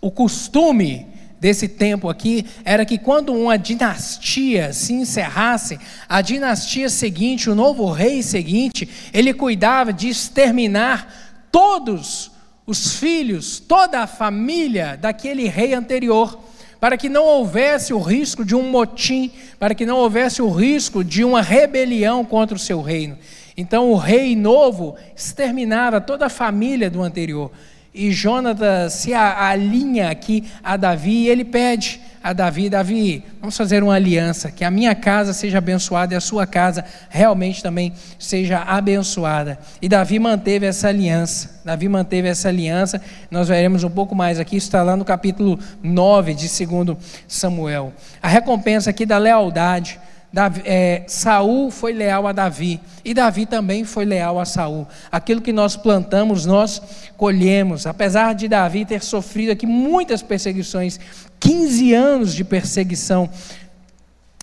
o 0.00 0.10
costume 0.10 1.06
desse 1.38 1.68
tempo 1.68 2.08
aqui 2.08 2.46
era 2.64 2.86
que 2.86 2.96
quando 2.96 3.34
uma 3.34 3.58
dinastia 3.58 4.72
se 4.72 4.94
encerrasse, 4.94 5.78
a 6.08 6.22
dinastia 6.22 6.88
seguinte, 6.88 7.50
o 7.50 7.54
novo 7.54 7.90
rei 7.90 8.22
seguinte, 8.22 8.88
ele 9.12 9.34
cuidava 9.34 9.92
de 9.92 10.08
exterminar 10.08 11.46
todos 11.52 12.30
os 12.66 12.96
filhos, 12.96 13.60
toda 13.60 14.00
a 14.00 14.06
família 14.06 14.96
daquele 14.98 15.46
rei 15.46 15.74
anterior, 15.74 16.42
para 16.80 16.96
que 16.96 17.10
não 17.10 17.26
houvesse 17.26 17.92
o 17.92 18.00
risco 18.00 18.46
de 18.46 18.54
um 18.54 18.70
motim, 18.70 19.30
para 19.58 19.74
que 19.74 19.84
não 19.84 19.98
houvesse 19.98 20.40
o 20.40 20.50
risco 20.50 21.04
de 21.04 21.22
uma 21.22 21.42
rebelião 21.42 22.24
contra 22.24 22.56
o 22.56 22.58
seu 22.58 22.80
reino. 22.80 23.18
Então 23.56 23.90
o 23.90 23.96
rei 23.96 24.34
novo 24.34 24.96
exterminava 25.14 26.00
toda 26.00 26.26
a 26.26 26.30
família 26.30 26.90
do 26.90 27.02
anterior. 27.02 27.50
E 27.94 28.10
Jonatas 28.10 28.94
se 28.94 29.12
alinha 29.12 30.10
aqui 30.10 30.44
a 30.64 30.78
Davi 30.78 31.24
e 31.24 31.28
ele 31.28 31.44
pede 31.44 32.00
a 32.22 32.32
Davi: 32.32 32.70
Davi, 32.70 33.22
vamos 33.38 33.54
fazer 33.54 33.82
uma 33.82 33.94
aliança, 33.94 34.50
que 34.50 34.64
a 34.64 34.70
minha 34.70 34.94
casa 34.94 35.34
seja 35.34 35.58
abençoada 35.58 36.14
e 36.14 36.16
a 36.16 36.20
sua 36.20 36.46
casa 36.46 36.84
realmente 37.10 37.62
também 37.62 37.92
seja 38.18 38.60
abençoada. 38.60 39.58
E 39.82 39.90
Davi 39.90 40.18
manteve 40.18 40.64
essa 40.64 40.88
aliança. 40.88 41.60
Davi 41.64 41.86
manteve 41.86 42.28
essa 42.28 42.48
aliança. 42.48 42.98
Nós 43.30 43.48
veremos 43.48 43.84
um 43.84 43.90
pouco 43.90 44.14
mais 44.14 44.40
aqui, 44.40 44.56
isso 44.56 44.68
está 44.68 44.82
lá 44.82 44.96
no 44.96 45.04
capítulo 45.04 45.58
9 45.82 46.32
de 46.32 46.48
2 46.48 46.96
Samuel. 47.28 47.92
A 48.22 48.28
recompensa 48.28 48.88
aqui 48.88 49.04
da 49.04 49.18
lealdade. 49.18 50.00
Davi, 50.32 50.62
é, 50.64 51.04
Saul 51.06 51.70
foi 51.70 51.92
leal 51.92 52.26
a 52.26 52.32
Davi 52.32 52.80
e 53.04 53.12
Davi 53.12 53.44
também 53.44 53.84
foi 53.84 54.04
leal 54.06 54.40
a 54.40 54.46
Saul. 54.46 54.86
Aquilo 55.10 55.42
que 55.42 55.52
nós 55.52 55.76
plantamos, 55.76 56.46
nós 56.46 56.80
colhemos. 57.18 57.86
Apesar 57.86 58.34
de 58.34 58.48
Davi 58.48 58.86
ter 58.86 59.02
sofrido 59.02 59.52
aqui 59.52 59.66
muitas 59.66 60.22
perseguições, 60.22 60.98
15 61.38 61.92
anos 61.92 62.34
de 62.34 62.44
perseguição, 62.44 63.28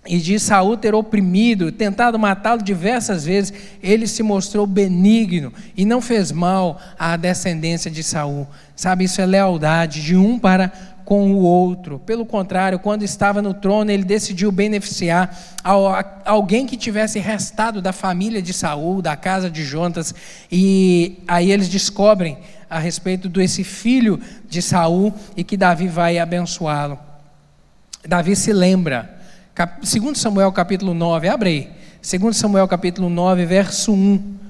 e 0.07 0.17
de 0.17 0.39
Saul 0.39 0.77
ter 0.77 0.95
oprimido, 0.95 1.71
tentado 1.71 2.17
matá-lo 2.17 2.63
diversas 2.63 3.25
vezes, 3.25 3.53
ele 3.83 4.07
se 4.07 4.23
mostrou 4.23 4.65
benigno 4.65 5.53
e 5.75 5.85
não 5.85 6.01
fez 6.01 6.31
mal 6.31 6.79
à 6.97 7.17
descendência 7.17 7.91
de 7.91 8.01
Saul. 8.01 8.47
Sabe, 8.75 9.03
isso 9.03 9.19
é 9.19 9.25
lealdade 9.25 10.01
de 10.01 10.15
um 10.15 10.39
para 10.39 10.71
com 11.09 11.31
o 11.31 11.37
outro. 11.39 11.97
Pelo 11.97 12.23
contrário, 12.23 12.77
quando 12.77 13.01
estava 13.01 13.41
no 13.41 13.51
trono, 13.51 13.89
ele 13.89 14.03
decidiu 14.03 14.51
beneficiar 14.51 15.35
alguém 16.23 16.67
que 16.67 16.77
tivesse 16.77 17.17
restado 17.17 17.81
da 17.81 17.91
família 17.91 18.43
de 18.43 18.53
Saul, 18.53 19.01
da 19.01 19.15
casa 19.15 19.49
de 19.49 19.65
Jontas, 19.65 20.13
e 20.51 21.17
aí 21.27 21.51
eles 21.51 21.67
descobrem 21.67 22.37
a 22.69 22.77
respeito 22.77 23.27
desse 23.27 23.63
filho 23.63 24.21
de 24.47 24.61
Saul 24.61 25.11
e 25.35 25.43
que 25.43 25.57
Davi 25.57 25.87
vai 25.87 26.19
abençoá-lo. 26.19 26.99
Davi 28.07 28.35
se 28.35 28.53
lembra, 28.53 29.17
segundo 29.81 30.15
Samuel 30.15 30.51
capítulo 30.51 30.93
9, 30.93 31.27
abre 31.27 31.49
aí, 31.49 31.71
segundo 32.03 32.35
Samuel 32.35 32.67
capítulo 32.67 33.09
9, 33.09 33.47
verso 33.47 33.91
1. 33.91 34.48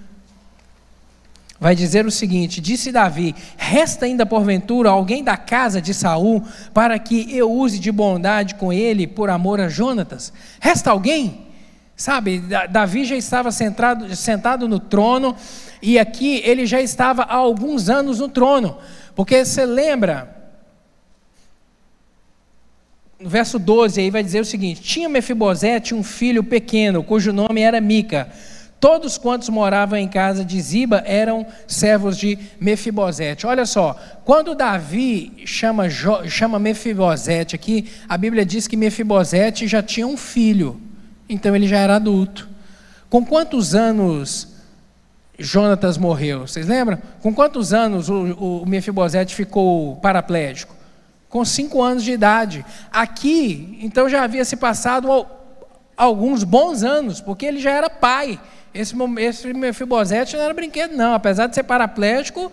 Vai 1.59 1.75
dizer 1.75 2.05
o 2.05 2.11
seguinte: 2.11 2.61
Disse 2.61 2.91
Davi: 2.91 3.35
Resta 3.57 4.05
ainda 4.05 4.25
porventura 4.25 4.89
alguém 4.89 5.23
da 5.23 5.35
casa 5.35 5.81
de 5.81 5.93
Saul 5.93 6.43
para 6.73 6.97
que 6.97 7.35
eu 7.35 7.51
use 7.51 7.79
de 7.79 7.91
bondade 7.91 8.55
com 8.55 8.71
ele 8.71 9.05
por 9.05 9.29
amor 9.29 9.59
a 9.59 9.67
Jonatas? 9.67 10.31
Resta 10.59 10.91
alguém? 10.91 11.47
Sabe, 11.95 12.41
Davi 12.69 13.03
já 13.03 13.17
estava 13.17 13.51
sentado, 13.51 14.15
sentado 14.15 14.69
no 14.69 14.79
trono 14.79 15.35
e 15.81 15.99
aqui 15.99 16.41
ele 16.45 16.65
já 16.65 16.79
estava 16.79 17.23
há 17.23 17.35
alguns 17.35 17.89
anos 17.89 18.19
no 18.19 18.29
trono, 18.29 18.77
porque 19.13 19.43
você 19.43 19.65
lembra, 19.65 20.33
no 23.19 23.29
verso 23.29 23.59
12 23.59 23.99
aí 23.99 24.09
vai 24.09 24.23
dizer 24.23 24.39
o 24.39 24.45
seguinte: 24.45 24.81
Tinha 24.81 25.09
Mefibosete 25.09 25.93
um 25.93 26.01
filho 26.01 26.41
pequeno, 26.41 27.03
cujo 27.03 27.33
nome 27.33 27.59
era 27.59 27.81
Mica. 27.81 28.29
Todos 28.79 29.17
quantos 29.17 29.49
moravam 29.49 29.99
em 29.99 30.07
casa 30.07 30.45
de 30.45 30.59
Ziba 30.61 31.03
eram 31.05 31.45
servos 31.67 32.17
de 32.17 32.39
Mefibosete. 32.61 33.45
Olha 33.45 33.65
só, 33.65 33.93
quando 34.23 34.55
Davi 34.55 35.33
chama, 35.45 35.87
chama 36.27 36.57
Mefibosete 36.57 37.55
aqui, 37.55 37.91
a 38.07 38.17
Bíblia 38.17 38.45
diz 38.45 38.67
que 38.67 38.77
Mefibosete 38.77 39.67
já 39.67 39.83
tinha 39.83 40.07
um 40.07 40.15
filho, 40.15 40.79
então 41.27 41.53
ele 41.53 41.67
já 41.67 41.77
era 41.77 41.97
adulto. 41.97 42.47
Com 43.09 43.25
quantos 43.25 43.75
anos 43.75 44.59
Jonatas 45.37 45.97
morreu? 45.97 46.47
Vocês 46.47 46.67
lembram? 46.67 46.99
Com 47.21 47.33
quantos 47.33 47.73
anos 47.73 48.09
o, 48.09 48.61
o 48.61 48.65
Mefibosete 48.65 49.33
ficou 49.33 49.95
paraplégico? 49.97 50.75
Com 51.29 51.43
cinco 51.43 51.81
anos 51.81 52.03
de 52.03 52.11
idade. 52.11 52.65
Aqui, 52.91 53.77
então 53.81 54.09
já 54.09 54.23
havia 54.23 54.43
se 54.43 54.55
passado 54.55 55.25
alguns 55.95 56.43
bons 56.43 56.83
anos, 56.83 57.19
porque 57.21 57.45
ele 57.45 57.59
já 57.59 57.71
era 57.71 57.89
pai. 57.89 58.39
Esse, 58.73 58.95
esse 59.19 59.53
Mefibosete 59.53 60.35
não 60.35 60.43
era 60.43 60.53
brinquedo, 60.53 60.95
não. 60.95 61.13
Apesar 61.13 61.47
de 61.47 61.55
ser 61.55 61.63
paraplégico, 61.63 62.51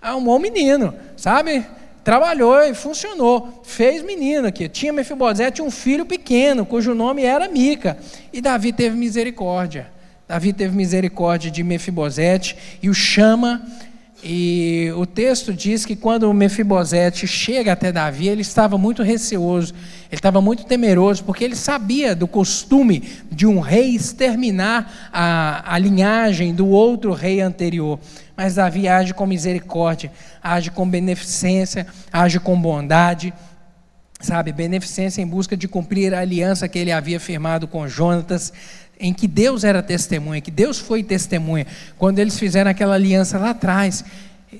arrumou 0.00 0.36
um 0.36 0.40
menino, 0.40 0.94
sabe? 1.16 1.64
Trabalhou 2.02 2.62
e 2.62 2.74
funcionou. 2.74 3.62
Fez 3.64 4.02
menino 4.02 4.46
aqui. 4.46 4.68
Tinha 4.68 4.92
Mefibosete 4.92 5.62
um 5.62 5.70
filho 5.70 6.04
pequeno, 6.04 6.66
cujo 6.66 6.94
nome 6.94 7.24
era 7.24 7.48
Mica. 7.48 7.96
E 8.32 8.40
Davi 8.40 8.72
teve 8.72 8.96
misericórdia. 8.96 9.92
Davi 10.28 10.52
teve 10.52 10.76
misericórdia 10.76 11.50
de 11.50 11.62
Mefibosete 11.62 12.56
e 12.82 12.88
o 12.88 12.94
chama 12.94 13.62
e 14.26 14.90
o 14.96 15.04
texto 15.04 15.52
diz 15.52 15.84
que 15.84 15.94
quando 15.94 16.32
Mefibosete 16.32 17.26
chega 17.26 17.72
até 17.72 17.92
Davi, 17.92 18.26
ele 18.26 18.40
estava 18.40 18.78
muito 18.78 19.02
receoso, 19.02 19.74
ele 20.10 20.18
estava 20.18 20.40
muito 20.40 20.64
temeroso, 20.64 21.22
porque 21.24 21.44
ele 21.44 21.54
sabia 21.54 22.16
do 22.16 22.26
costume 22.26 23.02
de 23.30 23.46
um 23.46 23.60
rei 23.60 23.94
exterminar 23.94 25.10
a, 25.12 25.74
a 25.74 25.78
linhagem 25.78 26.54
do 26.54 26.66
outro 26.66 27.12
rei 27.12 27.42
anterior. 27.42 27.98
Mas 28.34 28.54
Davi 28.54 28.88
age 28.88 29.12
com 29.12 29.26
misericórdia, 29.26 30.10
age 30.42 30.70
com 30.70 30.88
beneficência, 30.88 31.86
age 32.10 32.40
com 32.40 32.58
bondade, 32.58 33.30
sabe, 34.20 34.52
beneficência 34.52 35.20
em 35.20 35.26
busca 35.26 35.54
de 35.54 35.68
cumprir 35.68 36.14
a 36.14 36.20
aliança 36.20 36.66
que 36.66 36.78
ele 36.78 36.90
havia 36.90 37.20
firmado 37.20 37.68
com 37.68 37.86
Jonatas 37.86 38.52
em 38.98 39.12
que 39.12 39.26
Deus 39.26 39.64
era 39.64 39.82
testemunha, 39.82 40.40
que 40.40 40.50
Deus 40.50 40.78
foi 40.78 41.02
testemunha. 41.02 41.66
Quando 41.98 42.18
eles 42.18 42.38
fizeram 42.38 42.70
aquela 42.70 42.94
aliança 42.94 43.38
lá 43.38 43.50
atrás, 43.50 44.04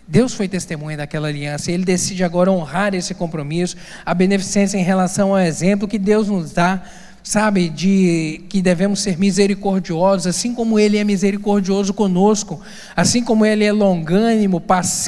Deus 0.09 0.35
foi 0.35 0.49
testemunha 0.49 0.97
daquela 0.97 1.29
aliança, 1.29 1.71
ele 1.71 1.85
decide 1.85 2.25
agora 2.25 2.51
honrar 2.51 2.95
esse 2.95 3.15
compromisso, 3.15 3.77
a 4.05 4.13
beneficência 4.13 4.77
em 4.77 4.83
relação 4.83 5.31
ao 5.31 5.39
exemplo 5.39 5.87
que 5.87 5.99
Deus 5.99 6.29
nos 6.29 6.53
dá, 6.53 6.83
sabe, 7.23 7.71
de 7.71 8.45
que 8.51 8.61
devemos 8.61 9.01
ser 9.01 9.19
misericordiosos, 9.19 10.27
assim 10.27 10.55
como 10.55 10.79
ele 10.79 10.99
é 10.99 11.05
misericordioso 11.05 11.95
conosco, 11.95 12.61
assim 12.95 13.25
como 13.25 13.47
ele 13.47 13.65
é 13.65 13.73
longânimo, 13.73 14.63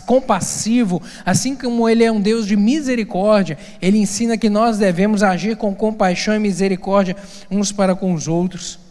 compassivo, 0.06 1.02
assim 1.26 1.54
como 1.54 1.86
ele 1.86 2.04
é 2.04 2.10
um 2.10 2.20
Deus 2.20 2.46
de 2.46 2.56
misericórdia, 2.56 3.58
ele 3.82 3.98
ensina 3.98 4.38
que 4.38 4.48
nós 4.48 4.78
devemos 4.78 5.22
agir 5.22 5.56
com 5.56 5.74
compaixão 5.74 6.34
e 6.34 6.38
misericórdia 6.38 7.16
uns 7.50 7.70
para 7.70 7.94
com 7.94 8.14
os 8.14 8.28
outros. 8.28 8.85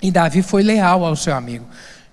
E 0.00 0.10
Davi 0.10 0.42
foi 0.42 0.62
leal 0.62 1.04
ao 1.04 1.16
seu 1.16 1.34
amigo. 1.34 1.66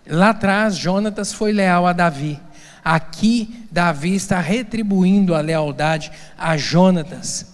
Lá 0.07 0.29
atrás, 0.29 0.75
Jonatas 0.75 1.31
foi 1.33 1.51
leal 1.51 1.85
a 1.85 1.93
Davi. 1.93 2.39
Aqui, 2.83 3.65
Davi 3.71 4.15
está 4.15 4.39
retribuindo 4.39 5.35
a 5.35 5.41
lealdade 5.41 6.11
a 6.37 6.57
Jonatas. 6.57 7.53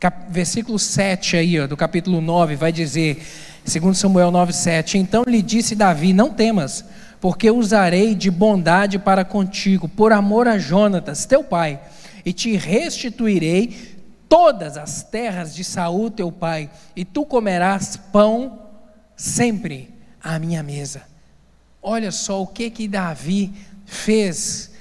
Cap 0.00 0.16
versículo 0.30 0.78
7 0.78 1.36
aí, 1.36 1.60
ó, 1.60 1.66
do 1.66 1.76
capítulo 1.76 2.20
9, 2.20 2.56
vai 2.56 2.72
dizer, 2.72 3.24
segundo 3.64 3.94
Samuel 3.94 4.32
9:7, 4.32 4.96
então 4.96 5.22
lhe 5.26 5.42
disse 5.42 5.76
Davi: 5.76 6.12
Não 6.12 6.30
temas, 6.30 6.84
porque 7.20 7.50
usarei 7.50 8.14
de 8.14 8.30
bondade 8.30 8.98
para 8.98 9.24
contigo, 9.24 9.88
por 9.88 10.12
amor 10.12 10.48
a 10.48 10.58
Jonatas, 10.58 11.24
teu 11.24 11.44
pai, 11.44 11.78
e 12.24 12.32
te 12.32 12.56
restituirei 12.56 13.92
todas 14.28 14.76
as 14.76 15.02
terras 15.04 15.54
de 15.54 15.62
Saul 15.62 16.10
teu 16.10 16.32
pai, 16.32 16.70
e 16.96 17.04
tu 17.04 17.24
comerás 17.24 17.96
pão 17.96 18.61
sempre 19.22 19.88
à 20.20 20.36
minha 20.36 20.64
mesa. 20.64 21.02
Olha 21.80 22.10
só 22.10 22.42
o 22.42 22.46
que 22.46 22.68
que 22.70 22.88
Davi 22.88 23.52
fez, 23.86 24.72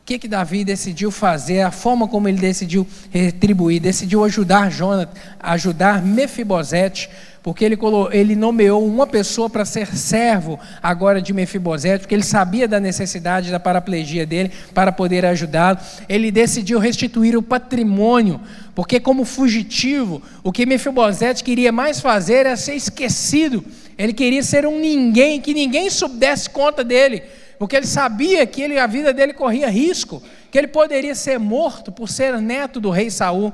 o 0.00 0.04
que 0.04 0.16
que 0.16 0.28
Davi 0.28 0.64
decidiu 0.64 1.10
fazer, 1.10 1.62
a 1.62 1.72
forma 1.72 2.06
como 2.06 2.28
ele 2.28 2.38
decidiu 2.38 2.86
retribuir, 3.10 3.80
decidiu 3.80 4.22
ajudar 4.22 4.70
Jonathan, 4.70 5.12
ajudar 5.40 6.02
Mefibosete, 6.02 7.10
porque 7.42 7.64
ele, 7.64 7.78
ele 8.12 8.36
nomeou 8.36 8.86
uma 8.86 9.06
pessoa 9.06 9.48
para 9.48 9.64
ser 9.64 9.86
servo 9.96 10.58
agora 10.82 11.22
de 11.22 11.32
Mefibosete, 11.32 12.00
porque 12.00 12.14
ele 12.14 12.22
sabia 12.22 12.68
da 12.68 12.78
necessidade 12.78 13.50
da 13.50 13.58
paraplegia 13.58 14.26
dele 14.26 14.52
para 14.74 14.92
poder 14.92 15.24
ajudá-lo. 15.24 15.78
Ele 16.08 16.30
decidiu 16.30 16.78
restituir 16.78 17.36
o 17.36 17.42
patrimônio, 17.42 18.40
porque 18.74 19.00
como 19.00 19.24
fugitivo, 19.24 20.22
o 20.44 20.52
que 20.52 20.66
Mefibosete 20.66 21.42
queria 21.42 21.72
mais 21.72 22.00
fazer 22.00 22.46
era 22.46 22.56
ser 22.56 22.74
esquecido. 22.74 23.64
Ele 23.96 24.12
queria 24.12 24.42
ser 24.42 24.66
um 24.66 24.78
ninguém, 24.78 25.40
que 25.40 25.54
ninguém 25.54 25.88
desse 26.14 26.48
conta 26.48 26.84
dele, 26.84 27.22
porque 27.58 27.76
ele 27.76 27.86
sabia 27.86 28.46
que 28.46 28.60
ele, 28.60 28.78
a 28.78 28.86
vida 28.86 29.12
dele 29.12 29.32
corria 29.32 29.68
risco, 29.68 30.22
que 30.50 30.58
ele 30.58 30.68
poderia 30.68 31.14
ser 31.14 31.38
morto 31.38 31.90
por 31.90 32.08
ser 32.08 32.40
neto 32.40 32.80
do 32.80 32.90
rei 32.90 33.10
Saul. 33.10 33.52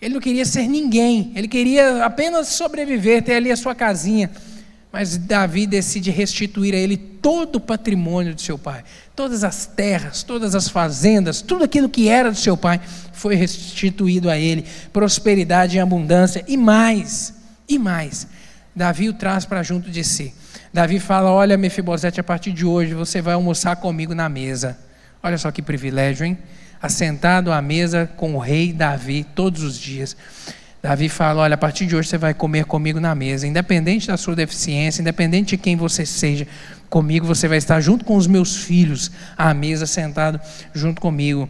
Ele 0.00 0.14
não 0.14 0.20
queria 0.20 0.46
ser 0.46 0.66
ninguém, 0.66 1.32
ele 1.34 1.46
queria 1.46 2.04
apenas 2.04 2.48
sobreviver, 2.48 3.22
ter 3.22 3.34
ali 3.34 3.50
a 3.50 3.56
sua 3.56 3.74
casinha. 3.74 4.30
Mas 4.92 5.16
Davi 5.16 5.66
decide 5.66 6.10
restituir 6.10 6.74
a 6.74 6.78
ele 6.78 6.96
todo 6.96 7.56
o 7.56 7.60
patrimônio 7.60 8.34
de 8.34 8.42
seu 8.42 8.58
pai, 8.58 8.82
todas 9.14 9.44
as 9.44 9.66
terras, 9.66 10.22
todas 10.22 10.54
as 10.54 10.68
fazendas, 10.68 11.42
tudo 11.42 11.64
aquilo 11.64 11.88
que 11.88 12.08
era 12.08 12.30
do 12.30 12.36
seu 12.36 12.56
pai 12.56 12.80
foi 13.12 13.34
restituído 13.34 14.28
a 14.30 14.38
ele, 14.38 14.64
prosperidade 14.92 15.76
e 15.76 15.80
abundância 15.80 16.44
e 16.48 16.56
mais, 16.56 17.34
e 17.68 17.78
mais. 17.78 18.26
Davi 18.74 19.08
o 19.08 19.12
traz 19.12 19.44
para 19.44 19.62
junto 19.62 19.90
de 19.90 20.02
si. 20.02 20.34
Davi 20.72 20.98
fala: 20.98 21.30
Olha, 21.30 21.56
Mefibosete, 21.56 22.18
a 22.18 22.24
partir 22.24 22.52
de 22.52 22.64
hoje 22.64 22.94
você 22.94 23.20
vai 23.20 23.34
almoçar 23.34 23.76
comigo 23.76 24.14
na 24.14 24.28
mesa. 24.28 24.78
Olha 25.22 25.36
só 25.36 25.50
que 25.50 25.60
privilégio, 25.60 26.24
hein? 26.24 26.38
Assentado 26.80 27.52
à 27.52 27.60
mesa 27.60 28.10
com 28.16 28.34
o 28.34 28.38
rei 28.38 28.72
Davi 28.72 29.24
todos 29.34 29.62
os 29.62 29.78
dias. 29.78 30.16
Davi 30.82 31.08
fala: 31.08 31.42
Olha, 31.42 31.54
a 31.54 31.58
partir 31.58 31.86
de 31.86 31.94
hoje 31.94 32.08
você 32.08 32.18
vai 32.18 32.32
comer 32.32 32.64
comigo 32.64 32.98
na 32.98 33.14
mesa, 33.14 33.46
independente 33.46 34.08
da 34.08 34.16
sua 34.16 34.34
deficiência, 34.34 35.02
independente 35.02 35.50
de 35.50 35.58
quem 35.58 35.76
você 35.76 36.06
seja, 36.06 36.46
comigo 36.88 37.26
você 37.26 37.46
vai 37.46 37.58
estar 37.58 37.80
junto 37.80 38.04
com 38.04 38.16
os 38.16 38.26
meus 38.26 38.56
filhos 38.56 39.10
à 39.36 39.52
mesa, 39.52 39.86
sentado 39.86 40.40
junto 40.72 41.00
comigo. 41.00 41.48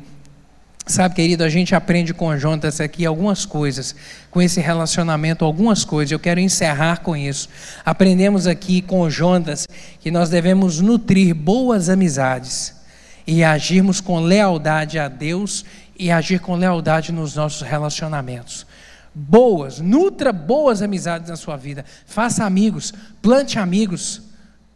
Sabe, 0.86 1.14
querido, 1.14 1.44
a 1.44 1.48
gente 1.48 1.72
aprende 1.72 2.12
com 2.12 2.36
Jonas 2.36 2.80
aqui 2.80 3.06
algumas 3.06 3.44
coisas, 3.46 3.94
com 4.28 4.42
esse 4.42 4.60
relacionamento, 4.60 5.44
algumas 5.44 5.84
coisas. 5.84 6.10
Eu 6.10 6.18
quero 6.18 6.40
encerrar 6.40 7.00
com 7.02 7.16
isso. 7.16 7.48
Aprendemos 7.84 8.48
aqui 8.48 8.82
com 8.82 9.08
Jonas 9.08 9.68
que 10.00 10.10
nós 10.10 10.28
devemos 10.28 10.80
nutrir 10.80 11.32
boas 11.32 11.88
amizades 11.88 12.79
e 13.30 13.44
agirmos 13.44 14.00
com 14.00 14.18
lealdade 14.18 14.98
a 14.98 15.06
Deus 15.06 15.64
e 15.96 16.10
agir 16.10 16.40
com 16.40 16.56
lealdade 16.56 17.12
nos 17.12 17.36
nossos 17.36 17.62
relacionamentos. 17.62 18.66
Boas, 19.14 19.78
nutra 19.78 20.32
boas 20.32 20.82
amizades 20.82 21.28
na 21.28 21.36
sua 21.36 21.56
vida. 21.56 21.84
Faça 22.06 22.44
amigos, 22.44 22.92
plante 23.22 23.56
amigos, 23.56 24.20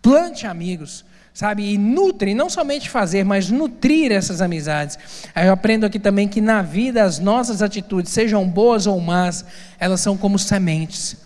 plante 0.01 0.47
amigos, 0.47 1.05
sabe? 1.33 1.73
E 1.73 1.77
nutre, 1.77 2.33
não 2.33 2.49
somente 2.49 2.89
fazer, 2.89 3.25
mas 3.25 3.51
nutrir 3.51 4.13
essas 4.13 4.41
amizades. 4.41 5.01
Aí 5.35 5.49
eu 5.49 5.53
aprendo 5.53 5.85
aqui 5.85 5.99
também 5.99 6.29
que 6.29 6.41
na 6.41 6.63
vida 6.63 7.03
as 7.03 7.19
nossas 7.19 7.61
atitudes, 7.61 8.13
sejam 8.13 8.49
boas 8.49 8.87
ou 8.87 9.01
más, 9.01 9.45
elas 9.81 10.01
são 10.01 10.17
como 10.17 10.39
sementes. 10.39 11.17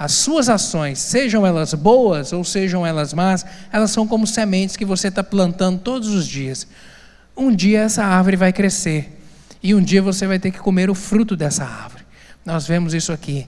As 0.00 0.12
suas 0.12 0.48
ações, 0.48 0.98
sejam 0.98 1.46
elas 1.46 1.74
boas 1.74 2.32
ou 2.32 2.42
sejam 2.42 2.86
elas 2.86 3.12
más, 3.12 3.44
elas 3.70 3.90
são 3.90 4.08
como 4.08 4.26
sementes 4.26 4.74
que 4.74 4.84
você 4.86 5.08
está 5.08 5.22
plantando 5.22 5.78
todos 5.78 6.08
os 6.08 6.26
dias. 6.26 6.66
Um 7.36 7.54
dia 7.54 7.80
essa 7.80 8.02
árvore 8.02 8.34
vai 8.34 8.50
crescer 8.50 9.20
e 9.62 9.74
um 9.74 9.82
dia 9.82 10.00
você 10.00 10.26
vai 10.26 10.38
ter 10.38 10.52
que 10.52 10.58
comer 10.58 10.88
o 10.88 10.94
fruto 10.94 11.36
dessa 11.36 11.64
árvore. 11.64 12.02
Nós 12.46 12.66
vemos 12.66 12.94
isso 12.94 13.12
aqui. 13.12 13.46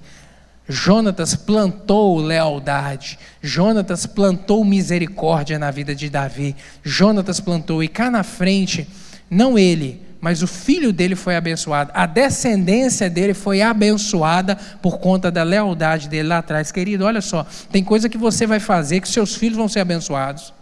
Jonatas 0.69 1.35
plantou 1.35 2.19
lealdade, 2.21 3.19
Jonatas 3.41 4.05
plantou 4.05 4.63
misericórdia 4.63 5.59
na 5.59 5.71
vida 5.71 5.95
de 5.95 6.11
Davi, 6.11 6.55
Jonatas 6.83 7.41
plantou, 7.41 7.83
e 7.83 7.89
cá 7.89 8.11
na 8.11 8.23
frente, 8.23 8.87
não 9.31 9.59
ele, 9.59 10.03
mas 10.23 10.41
o 10.41 10.47
filho 10.47 10.93
dele 10.93 11.17
foi 11.17 11.35
abençoado, 11.35 11.91
a 11.93 12.07
descendência 12.07 13.11
dele 13.11 13.35
foi 13.35 13.61
abençoada 13.61 14.55
por 14.81 15.01
conta 15.01 15.33
da 15.33 15.43
lealdade 15.43 16.09
dele 16.09 16.29
lá 16.29 16.39
atrás. 16.39 16.71
Querido, 16.71 17.05
olha 17.05 17.21
só, 17.21 17.45
tem 17.73 17.83
coisa 17.83 18.09
que 18.09 18.17
você 18.17 18.47
vai 18.47 18.61
fazer 18.61 19.01
que 19.01 19.09
seus 19.09 19.35
filhos 19.35 19.57
vão 19.57 19.67
ser 19.67 19.81
abençoados. 19.81 20.55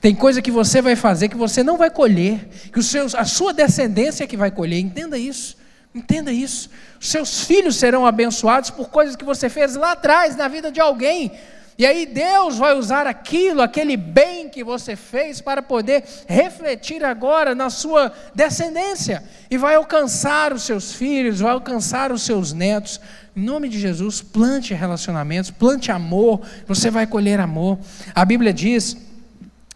Tem 0.00 0.14
coisa 0.14 0.40
que 0.40 0.52
você 0.52 0.80
vai 0.80 0.94
fazer 0.94 1.28
que 1.28 1.36
você 1.36 1.64
não 1.64 1.76
vai 1.76 1.90
colher, 1.90 2.48
que 2.72 2.78
os 2.78 2.86
seus, 2.86 3.12
a 3.12 3.24
sua 3.24 3.52
descendência 3.52 4.22
é 4.22 4.26
que 4.28 4.36
vai 4.36 4.52
colher. 4.52 4.78
Entenda 4.78 5.18
isso. 5.18 5.56
Entenda 5.92 6.32
isso. 6.32 6.70
Seus 7.00 7.42
filhos 7.42 7.74
serão 7.74 8.06
abençoados 8.06 8.70
por 8.70 8.88
coisas 8.88 9.16
que 9.16 9.24
você 9.24 9.48
fez 9.48 9.74
lá 9.74 9.92
atrás 9.92 10.36
na 10.36 10.46
vida 10.46 10.70
de 10.70 10.78
alguém. 10.78 11.32
E 11.78 11.84
aí 11.84 12.06
Deus 12.06 12.56
vai 12.56 12.74
usar 12.74 13.06
aquilo, 13.06 13.60
aquele 13.60 13.98
bem 13.98 14.48
que 14.48 14.64
você 14.64 14.96
fez, 14.96 15.42
para 15.42 15.60
poder 15.60 16.04
refletir 16.26 17.04
agora 17.04 17.54
na 17.54 17.68
sua 17.68 18.12
descendência. 18.34 19.22
E 19.50 19.58
vai 19.58 19.74
alcançar 19.74 20.54
os 20.54 20.62
seus 20.62 20.94
filhos, 20.94 21.40
vai 21.40 21.52
alcançar 21.52 22.10
os 22.10 22.22
seus 22.22 22.54
netos. 22.54 22.98
Em 23.34 23.42
nome 23.42 23.68
de 23.68 23.78
Jesus, 23.78 24.22
plante 24.22 24.72
relacionamentos, 24.72 25.50
plante 25.50 25.92
amor, 25.92 26.40
você 26.66 26.90
vai 26.90 27.06
colher 27.06 27.40
amor. 27.40 27.78
A 28.14 28.24
Bíblia 28.24 28.54
diz, 28.54 28.96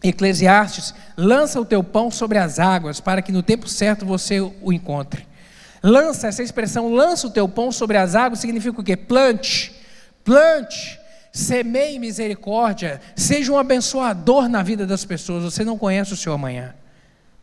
Eclesiastes, 0.01 0.95
lança 1.15 1.61
o 1.61 1.65
teu 1.65 1.83
pão 1.83 2.09
sobre 2.09 2.39
as 2.39 2.57
águas, 2.57 2.99
para 2.99 3.21
que 3.21 3.31
no 3.31 3.43
tempo 3.43 3.67
certo 3.69 4.07
você 4.07 4.39
o 4.39 4.73
encontre. 4.73 5.27
Lança, 5.83 6.27
essa 6.27 6.41
expressão, 6.41 6.91
lança 6.91 7.27
o 7.27 7.31
teu 7.31 7.47
pão 7.47 7.71
sobre 7.71 7.97
as 7.97 8.15
águas, 8.15 8.39
significa 8.39 8.81
o 8.81 8.83
quê? 8.83 8.97
Plante, 8.97 9.71
plante 10.23 11.00
semeie 11.31 11.97
misericórdia, 11.97 12.99
seja 13.15 13.51
um 13.51 13.57
abençoador 13.57 14.49
na 14.49 14.61
vida 14.61 14.85
das 14.85 15.05
pessoas. 15.05 15.43
Você 15.43 15.63
não 15.63 15.77
conhece 15.77 16.13
o 16.13 16.17
seu 16.17 16.33
amanhã. 16.33 16.75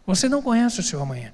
Você 0.07 0.29
não 0.29 0.43
conhece 0.43 0.81
o 0.81 0.83
seu 0.83 1.01
amanhã. 1.01 1.33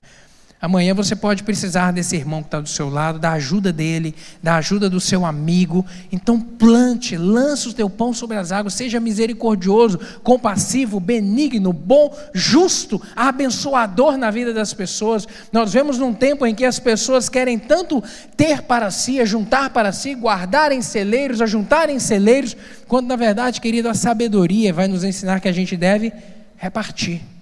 Amanhã 0.61 0.95
você 0.95 1.15
pode 1.15 1.43
precisar 1.43 1.93
desse 1.93 2.17
irmão 2.17 2.41
que 2.41 2.47
está 2.47 2.59
do 2.59 2.69
seu 2.69 2.89
lado, 2.89 3.19
da 3.19 3.33
ajuda 3.33 3.71
dele, 3.71 4.15
da 4.43 4.57
ajuda 4.57 4.89
do 4.89 4.99
seu 4.99 5.27
amigo. 5.27 5.85
Então 6.11 6.41
plante, 6.41 7.19
lança 7.19 7.69
o 7.69 7.73
teu 7.75 7.91
pão 7.91 8.15
sobre 8.15 8.39
as 8.39 8.51
águas, 8.51 8.73
seja 8.73 8.99
misericordioso, 8.99 10.01
compassivo, 10.23 10.99
benigno, 10.99 11.71
bom, 11.71 12.17
justo, 12.33 13.03
abençoador 13.15 14.17
na 14.17 14.31
vida 14.31 14.55
das 14.55 14.73
pessoas. 14.73 15.29
Nós 15.53 15.73
vemos 15.73 15.99
num 15.99 16.15
tempo 16.15 16.47
em 16.47 16.55
que 16.55 16.65
as 16.65 16.79
pessoas 16.79 17.29
querem 17.29 17.59
tanto 17.59 18.03
ter 18.35 18.63
para 18.63 18.91
si, 18.91 19.21
ajuntar 19.21 19.69
para 19.69 19.93
si, 19.93 20.15
guardar 20.15 20.73
em 20.73 20.81
celeiros, 20.81 21.43
ajuntar 21.43 21.91
em 21.91 21.99
celeiros, 21.99 22.57
quando 22.89 23.07
na 23.09 23.17
verdade, 23.17 23.61
querido, 23.61 23.89
a 23.89 23.95
sabedoria 23.95 24.73
vai 24.73 24.89
nos 24.89 25.05
ensinar 25.05 25.41
que 25.41 25.49
a 25.49 25.53
gente 25.53 25.77
deve 25.77 26.11
repartir 26.57 27.34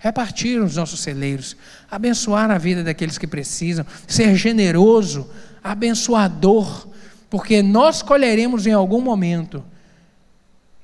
repartir 0.00 0.60
os 0.60 0.76
nossos 0.76 1.00
celeiros, 1.00 1.54
abençoar 1.88 2.50
a 2.50 2.58
vida 2.58 2.82
daqueles 2.82 3.18
que 3.18 3.26
precisam, 3.26 3.86
ser 4.08 4.34
generoso, 4.34 5.30
abençoador, 5.62 6.88
porque 7.28 7.62
nós 7.62 8.02
colheremos 8.02 8.66
em 8.66 8.72
algum 8.72 9.00
momento, 9.00 9.62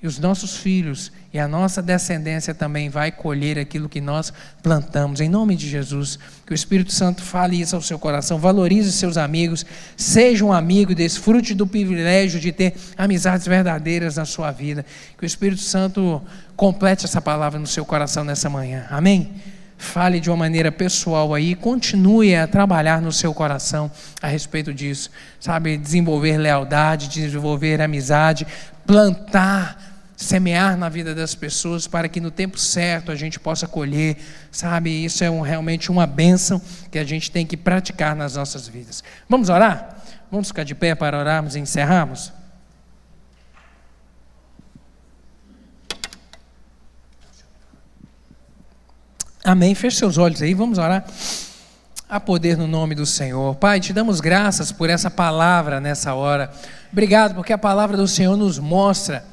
e 0.00 0.06
os 0.06 0.18
nossos 0.18 0.58
filhos 0.58 1.10
e 1.36 1.38
a 1.38 1.46
nossa 1.46 1.82
descendência 1.82 2.54
também 2.54 2.88
vai 2.88 3.12
colher 3.12 3.58
aquilo 3.58 3.90
que 3.90 4.00
nós 4.00 4.32
plantamos. 4.62 5.20
Em 5.20 5.28
nome 5.28 5.54
de 5.54 5.68
Jesus, 5.68 6.18
que 6.46 6.52
o 6.52 6.54
Espírito 6.54 6.90
Santo 6.94 7.20
fale 7.20 7.60
isso 7.60 7.76
ao 7.76 7.82
seu 7.82 7.98
coração, 7.98 8.38
valorize 8.38 8.90
seus 8.90 9.18
amigos, 9.18 9.66
seja 9.98 10.42
um 10.42 10.50
amigo, 10.50 10.94
desfrute 10.94 11.52
do 11.52 11.66
privilégio 11.66 12.40
de 12.40 12.52
ter 12.52 12.74
amizades 12.96 13.46
verdadeiras 13.46 14.16
na 14.16 14.24
sua 14.24 14.50
vida. 14.50 14.82
Que 15.18 15.24
o 15.24 15.26
Espírito 15.26 15.60
Santo 15.60 16.22
complete 16.56 17.04
essa 17.04 17.20
palavra 17.20 17.60
no 17.60 17.66
seu 17.66 17.84
coração 17.84 18.24
nessa 18.24 18.48
manhã. 18.48 18.86
Amém? 18.88 19.34
Fale 19.76 20.20
de 20.20 20.30
uma 20.30 20.38
maneira 20.38 20.72
pessoal 20.72 21.34
aí, 21.34 21.54
continue 21.54 22.34
a 22.34 22.46
trabalhar 22.46 23.02
no 23.02 23.12
seu 23.12 23.34
coração 23.34 23.90
a 24.22 24.26
respeito 24.26 24.72
disso. 24.72 25.10
Sabe, 25.38 25.76
desenvolver 25.76 26.38
lealdade, 26.38 27.08
desenvolver 27.08 27.82
amizade, 27.82 28.46
plantar, 28.86 29.95
semear 30.16 30.78
na 30.78 30.88
vida 30.88 31.14
das 31.14 31.34
pessoas 31.34 31.86
para 31.86 32.08
que 32.08 32.20
no 32.20 32.30
tempo 32.30 32.58
certo 32.58 33.12
a 33.12 33.14
gente 33.14 33.38
possa 33.38 33.68
colher. 33.68 34.16
Sabe, 34.50 35.04
isso 35.04 35.22
é 35.22 35.30
um, 35.30 35.42
realmente 35.42 35.90
uma 35.90 36.06
bênção 36.06 36.60
que 36.90 36.98
a 36.98 37.04
gente 37.04 37.30
tem 37.30 37.46
que 37.46 37.56
praticar 37.56 38.16
nas 38.16 38.34
nossas 38.34 38.66
vidas. 38.66 39.04
Vamos 39.28 39.50
orar? 39.50 40.02
Vamos 40.30 40.48
ficar 40.48 40.64
de 40.64 40.74
pé 40.74 40.94
para 40.94 41.18
orarmos 41.18 41.54
e 41.54 41.60
encerrarmos? 41.60 42.32
Amém. 49.44 49.74
Feche 49.76 49.98
seus 49.98 50.18
olhos 50.18 50.42
aí, 50.42 50.54
vamos 50.54 50.78
orar. 50.78 51.04
A 52.08 52.18
poder 52.18 52.56
no 52.56 52.66
nome 52.66 52.94
do 52.94 53.04
Senhor. 53.04 53.54
Pai, 53.56 53.80
te 53.80 53.92
damos 53.92 54.20
graças 54.20 54.72
por 54.72 54.88
essa 54.88 55.10
palavra 55.10 55.80
nessa 55.80 56.14
hora. 56.14 56.50
Obrigado 56.90 57.34
porque 57.34 57.52
a 57.52 57.58
palavra 57.58 57.96
do 57.96 58.08
Senhor 58.08 58.36
nos 58.36 58.58
mostra 58.58 59.24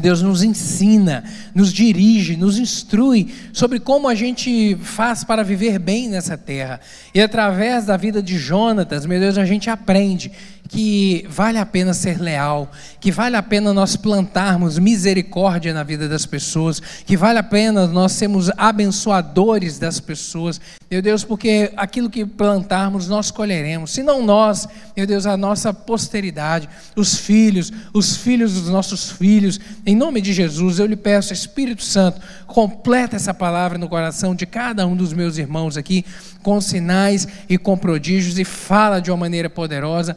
Deus 0.00 0.22
nos 0.22 0.42
ensina, 0.42 1.24
nos 1.54 1.72
dirige, 1.72 2.36
nos 2.36 2.58
instrui 2.58 3.32
sobre 3.52 3.78
como 3.80 4.08
a 4.08 4.14
gente 4.14 4.76
faz 4.82 5.24
para 5.24 5.42
viver 5.42 5.78
bem 5.78 6.08
nessa 6.08 6.36
terra. 6.36 6.80
E 7.14 7.20
através 7.20 7.84
da 7.84 7.96
vida 7.96 8.22
de 8.22 8.38
Jonatas, 8.38 9.06
meu 9.06 9.20
Deus, 9.20 9.36
a 9.36 9.44
gente 9.44 9.68
aprende 9.68 10.30
que 10.68 11.26
vale 11.28 11.58
a 11.58 11.66
pena 11.66 11.92
ser 11.92 12.18
leal, 12.18 12.70
que 12.98 13.12
vale 13.12 13.36
a 13.36 13.42
pena 13.42 13.74
nós 13.74 13.94
plantarmos 13.94 14.78
misericórdia 14.78 15.74
na 15.74 15.82
vida 15.82 16.08
das 16.08 16.24
pessoas, 16.24 16.80
que 17.04 17.16
vale 17.16 17.38
a 17.38 17.42
pena 17.42 17.86
nós 17.86 18.12
sermos 18.12 18.50
abençoadores 18.56 19.78
das 19.78 20.00
pessoas, 20.00 20.60
meu 20.90 21.02
Deus, 21.02 21.24
porque 21.24 21.72
aquilo 21.76 22.08
que 22.08 22.24
plantarmos 22.24 23.06
nós 23.06 23.30
colheremos, 23.30 23.90
se 23.90 24.02
não 24.02 24.24
nós, 24.24 24.66
meu 24.96 25.06
Deus, 25.06 25.26
a 25.26 25.36
nossa 25.36 25.74
posteridade, 25.74 26.68
os 26.96 27.16
filhos, 27.16 27.70
os 27.92 28.16
filhos 28.16 28.54
dos 28.54 28.68
nossos 28.68 29.10
filhos, 29.10 29.60
em 29.84 29.94
nome 29.94 30.20
de 30.20 30.32
Jesus, 30.32 30.78
eu 30.78 30.86
lhe 30.86 30.96
peço, 30.96 31.32
Espírito 31.32 31.82
Santo, 31.82 32.20
completa 32.46 33.16
essa 33.16 33.34
palavra 33.34 33.76
no 33.78 33.88
coração 33.88 34.34
de 34.34 34.46
cada 34.46 34.86
um 34.86 34.96
dos 34.96 35.12
meus 35.12 35.38
irmãos 35.38 35.76
aqui, 35.76 36.04
com 36.42 36.60
sinais 36.60 37.26
e 37.48 37.56
com 37.56 37.76
prodígios, 37.76 38.38
e 38.38 38.44
fala 38.44 39.00
de 39.00 39.10
uma 39.10 39.16
maneira 39.16 39.48
poderosa. 39.48 40.16